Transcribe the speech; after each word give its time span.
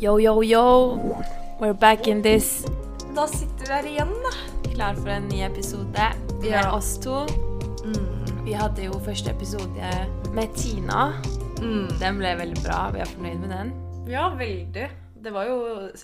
Yo, 0.00 0.18
yo, 0.18 0.42
yo. 0.42 1.22
We're 1.60 1.74
back 1.74 2.06
in 2.08 2.22
this. 2.22 2.64
Da 3.14 3.26
sitter 3.26 3.66
vi 3.66 3.72
her 3.72 3.86
igjen, 3.86 4.12
da. 4.24 4.32
Klar 4.74 4.94
for 4.94 5.08
en 5.12 5.28
ny 5.28 5.42
episode 5.44 6.06
med 6.40 6.50
Ja. 6.50 6.72
oss 6.72 6.98
to. 6.98 7.26
Vi 8.44 8.52
hadde 8.52 8.82
jo 8.84 8.92
første 9.04 9.30
episode 9.30 9.90
med 10.34 10.54
Tina. 10.56 11.12
Den 12.00 12.18
ble 12.18 12.34
veldig 12.38 12.62
bra. 12.64 12.90
Vi 12.90 13.00
er 13.00 13.04
fornøyd 13.04 13.38
med 13.40 13.50
den. 13.50 13.72
Ja, 14.08 14.28
veldig. 14.34 14.88
Det 15.22 15.32
var 15.32 15.44
jo 15.44 15.58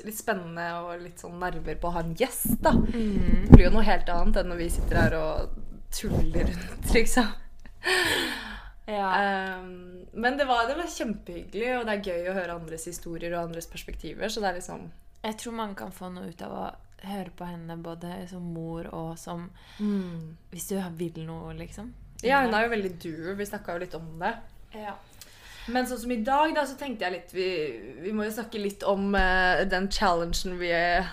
litt 0.04 0.18
spennende 0.18 0.66
og 0.84 1.00
litt 1.00 1.18
sånn 1.22 1.38
nerver 1.40 1.74
på 1.80 1.88
å 1.88 1.92
ha 1.92 2.00
en 2.04 2.14
gjest, 2.14 2.58
da. 2.62 2.70
Mm. 2.72 3.46
Det 3.48 3.52
blir 3.56 3.64
jo 3.64 3.70
noe 3.78 3.82
helt 3.86 4.08
annet 4.12 4.36
enn 4.36 4.48
når 4.52 4.56
vi 4.60 4.68
sitter 4.68 4.96
her 5.00 5.14
og 5.16 5.48
tuller 5.90 6.44
rundt, 6.52 6.92
liksom. 6.92 7.26
Ja. 8.86 9.58
Um, 9.58 10.06
men 10.14 10.38
det 10.38 10.46
var, 10.46 10.68
det 10.68 10.76
var 10.78 10.90
kjempehyggelig, 10.90 11.70
og 11.78 11.86
det 11.88 11.94
er 11.96 12.10
gøy 12.10 12.30
å 12.30 12.36
høre 12.36 12.54
andres 12.54 12.86
historier 12.86 13.34
og 13.34 13.48
andres 13.48 13.66
perspektiver, 13.70 14.30
så 14.30 14.42
det 14.42 14.50
er 14.52 14.58
liksom 14.60 14.90
Jeg 15.26 15.38
tror 15.42 15.56
man 15.58 15.74
kan 15.74 15.90
få 15.94 16.10
noe 16.14 16.30
ut 16.30 16.42
av 16.46 16.54
å 16.54 16.66
høre 17.06 17.32
på 17.36 17.48
henne 17.48 17.77
både 17.82 18.22
som 18.30 18.44
mor 18.54 18.86
og 18.94 19.16
som 19.20 19.48
Hvis 20.52 20.70
du 20.70 20.78
vil 20.98 21.24
noe, 21.27 21.54
liksom. 21.58 21.92
Ja, 22.24 22.41
hun 22.46 22.54
er 22.54 22.64
jo 22.64 22.72
veldig 22.72 22.94
doer. 23.02 23.34
Vi 23.36 23.46
snakka 23.46 23.74
jo 23.77 23.82
litt 23.82 23.94
om 23.98 24.06
det. 24.22 24.32
Ja. 24.77 24.94
Men 25.72 25.88
sånn 25.88 26.00
som 26.00 26.12
i 26.14 26.22
dag, 26.24 26.55
da, 26.55 26.62
så 26.66 26.78
tenkte 26.78 27.06
jeg 27.06 27.16
litt 27.16 27.34
Vi, 27.34 27.48
vi 28.05 28.14
må 28.14 28.27
jo 28.27 28.34
snakke 28.36 28.60
litt 28.62 28.86
om 28.86 29.10
uh, 29.18 29.66
den 29.66 29.91
challengen 29.92 30.56
vi 30.60 30.70
eh, 30.72 31.08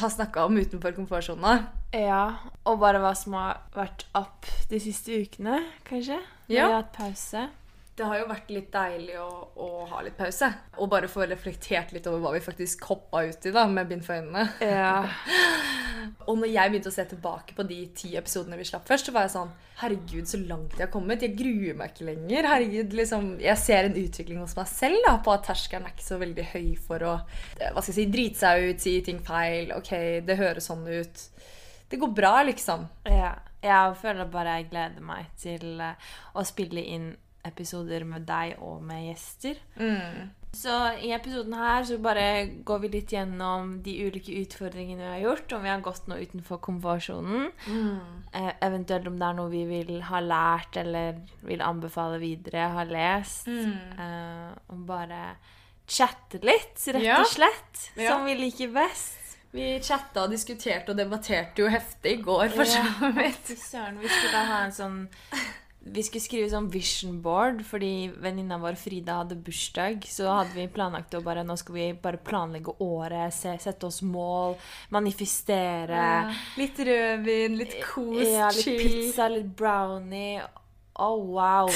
har 0.00 0.12
snakka 0.12 0.46
om 0.48 0.56
utenfor 0.56 0.96
komfortsona. 0.96 1.58
ja. 1.92 2.24
Og 2.64 2.80
bare 2.80 3.00
hva 3.02 3.12
som 3.18 3.34
har 3.38 3.62
vært 3.74 4.06
up 4.16 4.48
de 4.70 4.80
siste 4.82 5.20
ukene, 5.20 5.62
kanskje. 5.88 6.18
Når 6.50 6.56
Ja. 6.56 6.66
Vi 6.66 6.72
har 6.72 6.82
hatt 6.82 6.92
pause. 6.96 7.48
Det 8.00 8.06
har 8.08 8.16
jo 8.16 8.28
vært 8.30 8.50
litt 8.54 8.70
deilig 8.72 9.16
å, 9.20 9.28
å 9.60 9.66
ha 9.90 9.98
litt 10.00 10.16
pause. 10.16 10.48
Og 10.80 10.88
bare 10.88 11.08
få 11.10 11.26
reflektert 11.28 11.90
litt 11.92 12.06
over 12.08 12.22
hva 12.22 12.30
vi 12.32 12.40
faktisk 12.40 12.86
hoppa 12.88 13.26
ut 13.28 13.44
i 13.44 13.52
da, 13.52 13.66
med 13.68 13.90
bind 13.90 14.06
for 14.06 14.16
øynene. 14.16 14.46
Ja. 14.64 15.02
Og 16.30 16.38
når 16.40 16.48
jeg 16.48 16.72
begynte 16.72 16.88
å 16.88 16.94
se 16.94 17.04
tilbake 17.10 17.52
på 17.58 17.66
de 17.68 17.80
ti 17.96 18.14
episodene 18.16 18.56
vi 18.56 18.64
slapp 18.64 18.86
først, 18.88 19.10
så 19.10 19.12
var 19.14 19.26
jeg 19.26 19.34
sånn 19.34 19.52
Herregud, 19.80 20.26
så 20.28 20.40
langt 20.44 20.74
jeg 20.76 20.84
har 20.86 20.92
kommet. 20.92 21.22
Jeg 21.24 21.36
gruer 21.36 21.76
meg 21.76 21.92
ikke 21.92 22.08
lenger. 22.08 22.48
Herregud, 22.54 22.96
liksom, 22.96 23.28
Jeg 23.40 23.60
ser 23.60 23.88
en 23.88 24.00
utvikling 24.00 24.40
hos 24.42 24.56
meg 24.56 24.68
selv 24.72 25.04
da, 25.06 25.14
på 25.24 25.32
at 25.32 25.44
terskelen 25.48 25.86
er 25.88 25.94
ikke 25.94 26.08
så 26.08 26.18
veldig 26.20 26.48
høy 26.54 26.66
for 26.80 27.04
å 27.04 27.14
eh, 27.20 27.68
hva 27.68 27.80
skal 27.84 27.94
jeg 27.94 27.98
si, 28.00 28.08
drite 28.16 28.42
seg 28.42 28.66
ut, 28.70 28.82
si 28.84 28.96
ting 29.06 29.20
feil. 29.24 29.72
Ok, 29.76 29.92
det 30.24 30.40
høres 30.40 30.68
sånn 30.72 30.88
ut. 30.88 31.24
Det 31.90 32.00
går 32.00 32.12
bra, 32.16 32.34
liksom. 32.48 32.88
Ja, 33.08 33.34
jeg 33.62 33.96
føler 34.00 34.24
bare 34.32 34.58
jeg 34.58 34.70
gleder 34.70 35.00
meg 35.04 35.26
til 35.40 35.80
eh, 35.80 36.12
å 36.34 36.44
spille 36.48 36.82
inn 36.82 37.10
episoder 37.44 38.04
med 38.04 38.26
deg 38.28 38.58
og 38.60 38.82
med 38.84 39.06
gjester. 39.08 39.56
Så 40.52 40.72
i 41.06 41.12
episoden 41.14 41.54
her 41.54 41.84
så 41.86 41.96
bare 42.02 42.24
går 42.66 42.80
vi 42.82 42.88
litt 42.96 43.12
gjennom 43.14 43.76
de 43.84 43.94
ulike 44.08 44.34
utfordringene 44.42 45.04
vi 45.04 45.12
har 45.12 45.22
gjort, 45.22 45.52
om 45.56 45.62
vi 45.62 45.70
har 45.70 45.84
gått 45.84 46.08
noe 46.10 46.18
utenfor 46.26 46.58
komfortsonen. 46.66 47.46
Eh, 48.34 48.50
eventuelt 48.66 49.06
om 49.08 49.16
det 49.20 49.28
er 49.28 49.38
noe 49.38 49.52
vi 49.52 49.62
vil 49.68 50.02
ha 50.08 50.20
lært 50.20 50.76
eller 50.82 51.20
vil 51.46 51.62
anbefale 51.62 52.18
videre, 52.20 52.66
ha 52.74 52.84
lest. 52.84 53.46
Eh, 53.48 54.50
og 54.74 54.84
bare 54.90 55.22
chatte 55.90 56.42
litt, 56.42 56.76
rett 56.94 57.06
og 57.22 57.30
slett. 57.30 57.86
Ja. 57.96 58.12
Som 58.12 58.26
vi 58.28 58.34
liker 58.42 58.74
best. 58.74 59.19
Vi 59.52 59.80
chatta 59.82 60.22
og 60.26 60.30
diskuterte 60.30 60.92
og 60.92 60.98
debatterte 61.00 61.64
jo 61.64 61.70
heftig 61.72 62.18
i 62.18 62.22
går, 62.22 62.52
for 62.54 62.68
så 62.70 62.84
vidt. 63.16 63.50
Søren, 63.58 63.96
vi 63.98 64.06
skulle 64.12 64.44
ha 64.46 64.60
en 64.68 64.76
sånn 64.76 65.00
Vi 65.80 66.02
skulle 66.04 66.20
skrive 66.22 66.50
sånn 66.52 66.66
vision 66.70 67.16
board 67.24 67.62
fordi 67.64 68.10
venninna 68.20 68.58
vår 68.60 68.76
Frida 68.78 69.16
hadde 69.22 69.38
bursdag. 69.42 70.04
Så 70.06 70.28
hadde 70.28 70.52
vi 70.54 70.66
planlagt 70.70 71.16
å 71.16 71.22
bare 71.24 71.42
Nå 71.42 71.56
skal 71.58 71.74
vi 71.78 71.86
bare 72.04 72.20
planlegge 72.20 72.76
året, 72.84 73.32
se, 73.34 73.56
sette 73.64 73.88
oss 73.88 74.02
mål, 74.06 74.54
manifestere. 74.94 76.04
Litt 76.60 76.78
rødvin, 76.86 77.56
litt 77.58 77.78
kos, 77.82 78.22
Ja, 78.28 78.50
litt 78.52 78.62
chill. 78.64 78.78
pizza, 78.84 79.28
litt 79.32 79.50
brownie. 79.56 80.42
Å, 80.98 81.08
wow! 81.16 81.70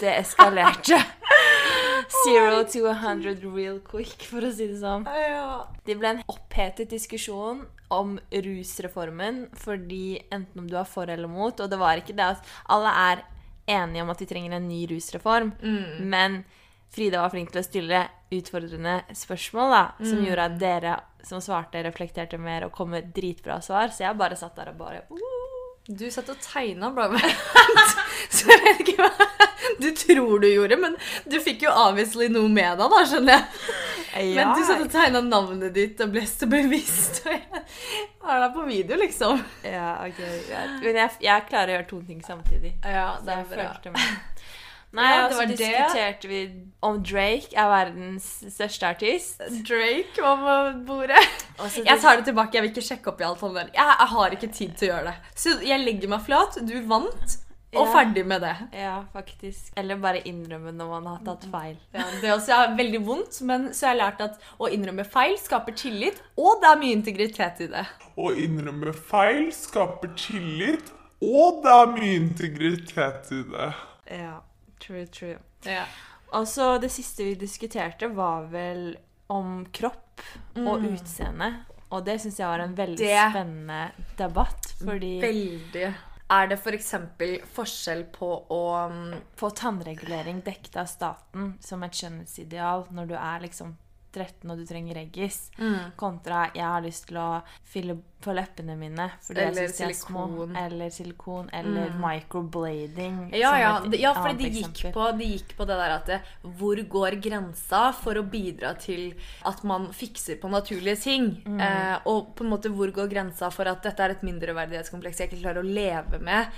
Det 0.00 0.12
eskalerte. 0.20 0.98
Zero 2.24 2.62
to 2.64 2.86
a 2.88 2.94
hundred 2.94 3.42
real 3.44 3.80
quick, 3.84 4.22
for 4.28 4.44
å 4.44 4.52
si 4.52 4.68
det 4.70 4.78
sånn. 4.80 5.04
Det 5.84 5.96
ble 5.98 6.14
en 6.14 6.22
opphetet 6.30 6.90
diskusjon 6.92 7.64
om 7.92 8.14
rusreformen, 8.32 9.46
fordi 9.56 10.20
enten 10.32 10.62
om 10.62 10.68
du 10.68 10.76
er 10.78 10.88
for 10.88 11.08
eller 11.08 11.28
mot, 11.28 11.58
og 11.60 11.68
det 11.72 11.80
var 11.80 12.00
ikke 12.00 12.16
det 12.16 12.30
at 12.36 12.54
alle 12.68 12.92
er 13.08 13.24
enige 13.68 14.04
om 14.04 14.12
at 14.12 14.22
de 14.22 14.28
trenger 14.28 14.56
en 14.56 14.68
ny 14.68 14.86
rusreform, 14.88 15.52
men 16.00 16.42
Frida 16.88 17.20
var 17.20 17.32
flink 17.34 17.50
til 17.52 17.60
å 17.60 17.66
stille 17.66 17.98
utfordrende 18.32 19.02
spørsmål, 19.12 19.74
da, 19.74 19.82
som 20.08 20.22
gjorde 20.24 20.46
at 20.48 20.58
dere 20.60 20.94
som 21.28 21.42
svarte, 21.44 21.82
reflekterte 21.84 22.38
mer 22.40 22.64
og 22.64 22.72
kom 22.72 22.94
med 22.94 23.10
dritbra 23.12 23.58
svar, 23.64 23.92
så 23.92 24.06
jeg 24.06 24.16
bare 24.16 24.38
satt 24.40 24.56
der 24.56 24.70
og 24.72 24.78
bare 24.80 25.02
uh, 25.12 25.57
Du 25.88 26.04
satt 26.12 26.28
og 26.28 26.36
tegna, 26.44 26.90
bra. 26.92 27.08
Så 28.34 28.50
jeg 28.52 28.60
vet 28.66 28.82
ikke 28.84 29.06
hva 29.06 29.28
du 29.78 29.90
tror 29.96 30.40
du 30.40 30.48
gjorde, 30.48 30.76
men 30.76 30.96
du 31.24 31.36
fikk 31.42 31.62
jo 31.66 31.72
obviously 31.72 32.28
noe 32.32 32.48
med 32.50 32.78
deg, 32.80 32.90
da, 32.92 33.00
skjønner 33.08 33.36
jeg. 33.36 34.34
Men 34.34 34.52
du 34.56 34.62
satt 34.66 34.82
og 34.82 34.90
tegna 34.92 35.20
navnet 35.24 35.74
ditt 35.76 36.00
og 36.02 36.12
ble 36.14 36.24
så 36.28 36.48
bevisst. 36.50 37.22
Og 37.26 37.32
jeg 37.36 38.24
har 38.24 38.42
deg 38.44 38.56
på 38.56 38.64
video, 38.68 38.98
liksom. 39.00 39.42
Ja, 39.64 39.92
ok. 40.06 40.22
Men 40.82 41.00
jeg, 41.02 41.14
jeg 41.24 41.46
klarer 41.50 41.72
å 41.72 41.76
gjøre 41.76 41.88
to 41.92 42.00
ting 42.08 42.24
samtidig. 42.26 42.74
Ja, 42.82 43.10
det 43.24 43.36
er 43.36 43.46
bra. 43.52 43.68
Nei, 44.96 45.08
Ja, 45.14 45.24
og 45.24 45.28
det 45.28 45.34
så 45.34 45.40
var 45.42 45.46
det. 45.50 45.56
diskuterte 45.58 46.28
vi 46.30 46.38
om 46.82 47.02
Drake 47.04 47.52
er 47.52 47.68
verdens 47.68 48.28
største 48.54 48.86
artist. 48.88 49.42
Drake 49.68 50.22
var 50.22 50.38
på 50.72 50.84
bordet. 50.88 51.20
Også 51.60 51.84
Jeg 51.90 52.00
tar 52.00 52.16
det 52.16 52.24
tilbake. 52.30 52.54
Jeg 52.56 52.62
vil 52.64 52.70
ikke 52.72 52.86
sjekke 52.88 53.12
opp 53.12 53.20
i 53.20 53.26
alt 53.28 53.42
sånt 53.42 53.54
der. 53.58 53.68
Jeg, 53.74 53.84
jeg 53.98 54.08
har 54.14 54.30
ikke 54.38 54.48
tid 54.56 54.72
til 54.80 54.88
å 54.88 54.94
gjøre 54.94 55.10
det. 55.12 55.34
Så 55.36 55.58
jeg 55.68 55.84
legger 55.84 56.08
meg 56.14 56.24
flat. 56.24 56.56
Du 56.64 56.74
vant. 56.88 57.36
Og 57.76 57.84
Ja. 57.84 57.90
ferdig 57.92 58.22
med 58.24 58.40
det. 58.40 58.54
Ja, 58.72 58.94
faktisk. 59.12 59.66
Eller 59.76 59.98
bare 60.00 60.22
innrømme 60.24 60.72
når 60.72 60.88
man 60.88 61.06
har 61.10 61.18
tatt 61.26 61.42
feil. 61.52 61.74
Ja, 61.92 62.06
det 62.22 62.30
også 62.32 62.54
er 62.56 62.70
veldig 62.78 63.00
vondt, 63.04 63.42
men 63.44 63.66
så 63.76 63.90
har 63.90 63.92
jeg 63.94 64.00
lært 64.00 64.22
at 64.24 64.38
å 64.56 64.70
innrømme 64.72 65.04
feil 65.04 65.34
skaper 65.36 65.76
tillit, 65.76 66.16
og 66.40 66.62
det 66.62 66.70
er 66.70 66.80
mye 66.80 66.96
integritet 66.96 67.60
i 67.60 67.68
det. 67.74 67.84
Å 68.16 68.30
innrømme 68.40 68.94
feil 68.96 69.50
skaper 69.52 70.14
tillit, 70.16 70.88
og 71.20 71.60
det 71.66 71.74
er 71.76 71.92
mye 71.92 72.16
integritet 72.22 73.28
i 73.36 73.42
det. 73.52 73.68
Ja, 74.16 74.38
true, 74.88 75.06
true. 75.12 75.36
Ja. 75.68 75.84
Og 76.36 76.48
så 76.48 76.74
det 76.80 76.90
siste 76.92 77.24
vi 77.28 77.36
diskuterte, 77.40 78.08
var 78.16 78.48
vel 78.52 78.94
om 79.32 79.62
kropp 79.72 80.22
og 80.58 80.84
utseende. 80.88 81.52
Og 81.92 82.04
det 82.04 82.18
syns 82.20 82.36
jeg 82.40 82.48
var 82.50 82.60
en 82.64 82.74
veldig 82.76 82.98
Det- 82.98 83.30
spennende 83.32 83.92
debatt, 84.18 84.74
fordi 84.82 85.14
Veldig. 85.22 85.94
Er 86.30 86.46
det 86.50 86.58
f.eks. 86.60 86.90
For 86.90 87.46
forskjell 87.62 88.02
på 88.12 88.28
å 88.52 88.62
um, 88.90 89.14
få 89.36 89.48
tannregulering 89.56 90.42
dekket 90.44 90.76
av 90.76 90.86
staten 90.90 91.54
som 91.64 91.82
et 91.86 91.96
skjønnhetsideal 91.96 92.84
når 92.92 93.08
du 93.08 93.14
er 93.16 93.40
liksom 93.46 93.76
13 94.12 94.50
og 94.50 94.58
du 94.58 94.64
trenger 94.66 94.94
reggis, 94.94 95.50
Mm. 95.58 95.92
kontra 95.96 96.50
jeg 96.54 96.64
har 96.64 96.80
lyst 96.82 97.06
til 97.08 97.16
å 97.20 97.42
fylle 97.64 97.98
på 98.20 98.32
leppene 98.34 98.74
mine 98.76 99.04
fordi 99.22 99.38
Eller 99.44 99.62
jeg 99.62 99.70
syns 99.70 99.78
de 99.78 99.84
er 99.84 99.94
små, 99.94 100.56
eller 100.58 100.90
silikon, 100.90 101.48
eller 101.52 101.90
microblading. 102.00 103.30
Ja, 103.36 103.52
ja, 103.58 103.72
et 103.84 103.98
ja 104.00 104.12
fordi 104.14 104.48
de 104.50 104.62
gikk, 104.62 104.92
på, 104.94 105.06
det 105.18 105.28
gikk 105.28 105.54
på 105.58 105.66
det 105.68 105.76
der 105.78 105.94
at 105.98 106.06
det, 106.06 106.20
Hvor 106.58 106.80
går 106.88 107.18
grensa 107.22 107.92
for 107.94 108.14
å 108.18 108.24
bidra 108.28 108.74
til 108.78 109.14
at 109.46 109.62
man 109.64 109.88
fikser 109.92 110.40
på 110.40 110.50
naturlige 110.50 110.96
ting? 111.02 111.30
Mm. 111.46 111.60
Eh, 111.60 111.98
og 112.06 112.34
på 112.34 112.44
en 112.44 112.50
måte 112.50 112.72
hvor 112.74 112.90
går 112.92 113.08
grensa 113.12 113.50
for 113.52 113.68
at 113.70 113.82
dette 113.82 114.00
er 114.02 114.10
et 114.16 114.22
mindreverdighetskompleks 114.26 115.18
jeg 115.22 115.30
ikke 115.30 115.42
klarer 115.44 115.62
å 115.62 115.68
leve 115.68 116.18
med? 116.20 116.48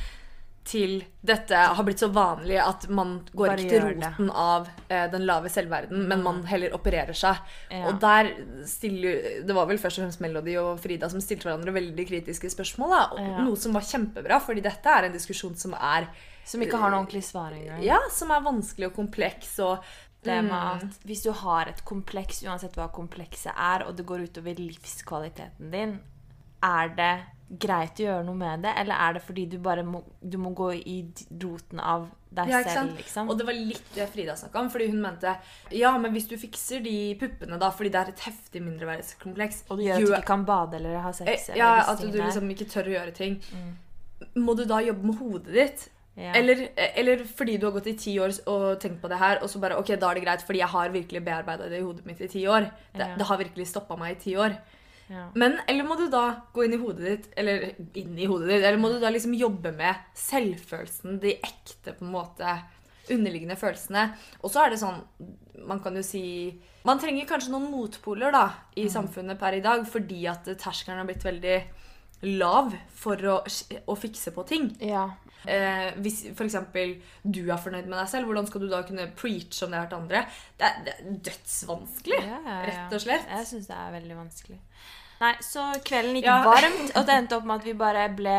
Til 0.65 1.01
dette 1.25 1.57
har 1.57 1.83
blitt 1.85 1.99
så 2.03 2.11
vanlig 2.13 2.59
at 2.63 2.85
man 2.93 3.15
går 3.33 3.47
Bare 3.49 3.63
ikke 3.63 3.71
til 3.71 3.81
roten 3.83 4.01
det. 4.01 4.11
Mm. 4.19 4.31
av 4.37 4.69
eh, 4.91 5.07
den 5.11 5.25
lave 5.27 5.49
selvverden, 5.51 6.03
men 6.07 6.23
man 6.23 6.43
heller 6.47 6.75
opererer 6.77 7.17
seg. 7.17 7.37
Ja. 7.73 7.87
Og 7.89 7.99
der 8.03 8.29
stiller 8.69 9.41
Det 9.47 9.55
var 9.57 9.67
vel 9.67 9.79
først 9.81 9.99
og 9.99 10.05
fremst 10.05 10.21
Melody 10.21 10.57
og 10.61 10.79
Frida 10.79 11.09
som 11.11 11.21
stilte 11.25 11.49
hverandre 11.49 11.73
veldig 11.73 12.07
kritiske 12.07 12.51
spørsmål. 12.53 12.91
Da, 12.91 13.23
Ja. 13.23 13.41
Noe 13.45 13.57
som 13.57 13.73
var 13.73 13.81
kjempebra, 13.89 14.39
fordi 14.41 14.61
dette 14.63 14.87
er 14.87 15.05
en 15.09 15.13
diskusjon 15.17 15.57
som 15.57 15.73
er 15.75 16.09
Som 16.45 16.61
ikke 16.63 16.79
har 16.79 16.91
noe 16.91 17.01
ordentlig 17.07 17.25
svar 17.25 17.53
engang. 17.57 17.83
ja, 17.83 17.99
som 18.13 18.31
er 18.31 18.41
vanskelig 18.45 18.87
og 18.93 18.95
kompleks. 19.01 19.59
Og 19.61 19.83
Det 20.23 20.45
med 20.45 20.53
Mm. 20.53 20.77
at 20.85 20.99
hvis 21.07 21.23
du 21.25 21.33
har 21.33 21.67
et 21.69 21.83
kompleks, 21.87 22.43
uansett 22.45 22.75
hva 22.77 22.93
komplekset 22.93 23.55
er, 23.57 23.87
og 23.89 23.97
det 23.97 24.05
går 24.05 24.29
utover 24.29 24.55
livskvaliteten 24.55 25.71
din, 25.71 26.01
er 26.63 26.89
det 26.89 27.21
greit 27.51 27.99
å 27.99 28.05
gjøre 28.05 28.25
noe 28.29 28.39
med 28.39 28.63
det, 28.63 28.71
eller 28.79 28.95
er 28.95 29.17
det 29.17 29.23
fordi 29.27 29.45
du 29.51 29.57
bare 29.59 29.83
må, 29.83 30.05
du 30.23 30.37
må 30.39 30.53
gå 30.55 30.69
i 30.79 30.97
roten 31.43 31.81
av 31.83 32.05
deg 32.31 32.49
Ja, 32.53 32.61
selv, 32.63 32.93
liksom? 32.97 33.29
Og 33.29 33.39
det 33.41 33.47
var 33.49 33.57
litt 33.59 33.89
det 33.97 34.07
Frida 34.13 34.37
snakka 34.39 34.61
om. 34.61 34.69
Fordi 34.71 34.87
hun 34.93 35.01
mente 35.03 35.33
ja, 35.75 35.91
men 35.99 36.13
hvis 36.15 36.29
du 36.31 36.37
fikser 36.39 36.81
de 36.85 36.95
puppene, 37.19 37.59
da, 37.59 37.73
fordi 37.75 37.91
det 37.91 38.01
er 38.05 38.13
et 38.13 38.23
heftig 38.29 38.63
mindreverdighetskompleks 38.63 39.65
Og 39.69 39.79
det 39.81 39.89
gjør 39.89 39.97
at 39.97 40.07
du 40.07 40.13
ikke 40.15 40.29
kan 40.31 40.45
bade 40.47 40.79
eller 40.79 41.01
ha 41.03 41.11
sex. 41.13 41.49
Eh, 41.49 41.55
eller 41.57 41.59
Ja, 41.65 41.73
at 41.91 42.01
du 42.07 42.21
liksom 42.21 42.51
ikke 42.55 42.69
tør 42.71 42.87
å 42.93 42.95
gjøre 43.01 43.17
ting. 43.19 43.41
Må 44.39 44.55
du 44.55 44.65
da 44.69 44.79
jobbe 44.85 45.11
med 45.11 45.19
hodet 45.19 45.55
ditt? 45.57 45.89
Ja. 46.21 46.33
Eller, 46.37 46.69
eller 46.77 47.23
fordi 47.25 47.55
du 47.59 47.67
har 47.67 47.73
gått 47.73 47.87
i 47.91 47.97
ti 47.99 48.15
år 48.21 48.35
og 48.51 48.81
tenkt 48.83 49.01
på 49.03 49.09
det 49.09 49.19
her, 49.19 49.39
og 49.43 49.49
så 49.51 49.59
bare 49.63 49.79
ok, 49.81 49.95
da 49.99 50.11
er 50.11 50.19
det 50.19 50.25
greit, 50.27 50.43
fordi 50.47 50.61
jeg 50.61 50.69
har 50.69 50.91
virkelig 50.93 51.23
bearbeida 51.25 51.69
det 51.71 51.79
i 51.81 51.85
hodet 51.87 52.05
mitt 52.07 52.21
i 52.21 52.29
ti 52.29 52.43
år. 52.51 52.67
Det, 52.93 53.07
Ja. 53.07 53.15
det 53.17 53.27
har 53.27 53.39
virkelig 53.41 53.67
stoppa 53.71 53.97
meg 53.97 54.17
i 54.17 54.21
ti 54.21 54.35
år. 54.37 54.55
Ja. 55.11 55.25
Men, 55.35 55.57
eller 55.67 55.87
må 55.89 55.97
du 55.99 56.05
da 56.13 56.25
gå 56.55 56.65
inn 56.65 56.77
i 56.77 56.81
hodet 56.81 57.07
ditt, 57.09 57.25
eller 57.41 57.65
inn 57.99 58.15
i 58.15 58.29
hodet 58.31 58.49
ditt, 58.53 58.63
eller 58.63 58.79
må 58.79 58.93
du 58.93 59.01
da 59.03 59.11
liksom 59.11 59.35
jobbe 59.35 59.73
med 59.75 60.05
selvfølelsen, 60.19 61.19
de 61.23 61.35
ekte 61.43 61.97
på 61.99 62.07
en 62.07 62.13
måte 62.15 62.55
underliggende 63.11 63.57
følelsene. 63.59 64.05
Og 64.45 64.53
så 64.55 64.63
er 64.65 64.71
det 64.71 64.79
sånn, 64.83 65.01
man 65.67 65.81
kan 65.83 65.97
jo 65.99 66.03
si 66.07 66.23
Man 66.87 67.01
trenger 67.03 67.27
kanskje 67.29 67.51
noen 67.53 67.67
motpoler 67.69 68.33
da, 68.33 68.47
i 68.81 68.87
samfunnet 68.89 69.37
per 69.41 69.59
i 69.59 69.65
dag, 69.65 69.83
fordi 69.85 70.23
at 70.31 70.47
terskelen 70.63 71.03
har 71.03 71.09
blitt 71.11 71.27
veldig 71.27 71.59
lav 72.39 72.71
for 72.97 73.21
å, 73.29 73.35
å 73.91 73.97
fikse 73.99 74.33
på 74.37 74.47
ting. 74.49 74.71
ja. 74.81 75.09
Eh, 75.49 75.95
hvis 76.05 76.19
f.eks. 76.35 76.57
du 77.25 77.39
er 77.47 77.57
fornøyd 77.57 77.87
med 77.89 77.97
deg 77.97 78.09
selv, 78.13 78.29
hvordan 78.29 78.45
skal 78.45 78.61
du 78.61 78.67
da 78.69 78.83
kunne 78.85 79.07
preache 79.17 79.65
om 79.65 79.73
det 79.73 79.79
her 79.81 79.87
til 79.89 79.97
andre? 80.03 80.21
Det 80.61 80.67
er, 80.67 80.83
det 80.85 80.93
er 80.93 81.15
dødsvanskelig, 81.31 82.19
Ja, 82.21 82.41
ja, 82.45 82.57
ja. 82.59 82.67
rett 82.69 82.97
og 82.99 83.01
slett. 83.07 83.25
Jeg 83.33 83.49
syns 83.49 83.71
det 83.71 83.79
er 83.79 83.95
veldig 83.95 84.19
vanskelig. 84.19 84.59
Nei, 85.21 85.35
så 85.45 85.69
kvelden 85.85 86.15
gikk 86.17 86.25
Ja. 86.31 86.43
varmt, 86.45 86.93
og 86.97 87.07
det 87.07 87.15
endte 87.21 87.37
opp 87.37 87.45
med 87.45 87.61
at 87.61 87.65
vi 87.67 87.73
bare 87.75 88.09
ble 88.17 88.37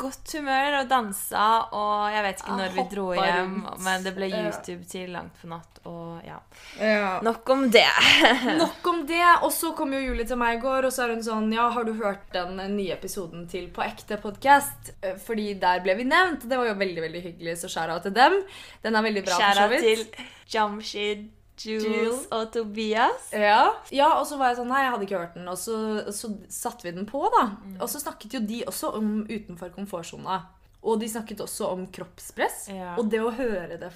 godt 0.00 0.32
humør 0.32 0.78
og 0.80 0.88
dansa, 0.88 1.46
og 1.76 2.12
jeg 2.12 2.22
vet 2.24 2.38
ikke 2.40 2.56
når 2.56 2.70
vi 2.72 2.84
dro 2.94 3.06
hjem, 3.12 3.56
men 3.84 4.02
det 4.06 4.12
ble 4.16 4.28
YouTube 4.32 4.86
til 4.88 5.10
langt 5.12 5.34
på 5.42 5.48
natt, 5.50 5.80
og 5.84 6.22
ja. 6.24 6.38
Ja. 6.80 7.10
Nok 7.24 7.50
om 7.52 7.66
det. 7.70 7.84
Nok 8.62 8.86
om 8.92 9.02
det. 9.08 9.20
Og 9.42 9.52
så 9.52 9.74
kom 9.76 9.92
jo 9.92 9.98
Julie 10.00 10.24
til 10.28 10.36
meg 10.40 10.56
i 10.56 10.60
går, 10.62 10.86
og 10.88 10.92
så 10.92 11.04
er 11.04 11.14
hun 11.16 11.24
sånn 11.24 11.52
Ja, 11.52 11.68
har 11.70 11.84
du 11.84 11.92
hørt 12.00 12.30
den 12.32 12.56
nye 12.76 12.92
episoden 12.96 13.46
til 13.50 13.68
På 13.76 13.82
ekte 13.84 14.16
podkast? 14.20 14.92
Fordi 15.26 15.54
der 15.60 15.80
ble 15.84 15.96
vi 15.96 16.04
nevnt. 16.08 16.48
Det 16.48 16.56
var 16.56 16.68
jo 16.70 16.74
veldig 16.80 17.04
veldig 17.08 17.22
hyggelig, 17.26 17.58
så 17.60 17.68
skjæra 17.72 18.00
til 18.02 18.12
dem. 18.16 18.40
Den 18.84 18.96
er 18.96 19.02
veldig 19.08 19.24
bra. 19.26 19.34
for 19.36 19.42
så 19.42 19.52
Skjæra 19.52 19.68
vidt. 19.68 19.80
til 20.16 20.26
Jamshid, 20.54 21.28
Jules 21.64 21.86
Jules. 21.86 22.22
og 22.32 22.52
Tobias. 22.54 23.30
Ja. 23.32 23.74
ja, 23.92 24.08
og 24.18 24.26
så 24.28 24.38
var 24.40 24.52
jeg 24.52 24.60
sånn 24.60 24.70
Nei, 24.72 24.84
jeg 24.84 24.94
hadde 24.94 25.06
ikke 25.08 25.20
hørt 25.20 25.36
den. 25.38 25.48
Og 25.50 25.58
så, 25.60 25.76
så 26.16 26.32
satte 26.52 26.86
vi 26.86 26.94
den 26.96 27.08
på, 27.08 27.22
da. 27.34 27.44
Mm. 27.60 27.76
Og 27.80 27.90
så 27.92 28.02
snakket 28.02 28.38
jo 28.38 28.42
de 28.48 28.62
også 28.70 28.94
om 28.98 29.10
utenfor 29.30 29.72
komfortsona. 29.74 30.42
Og 30.80 31.00
de 31.00 31.10
snakket 31.12 31.42
også 31.44 31.68
om 31.74 31.84
kroppspress. 31.92 32.70
Ja. 32.72 32.94
Og 32.96 33.10
det 33.12 33.20
å 33.24 33.34
høre 33.34 33.80
det, 33.80 33.92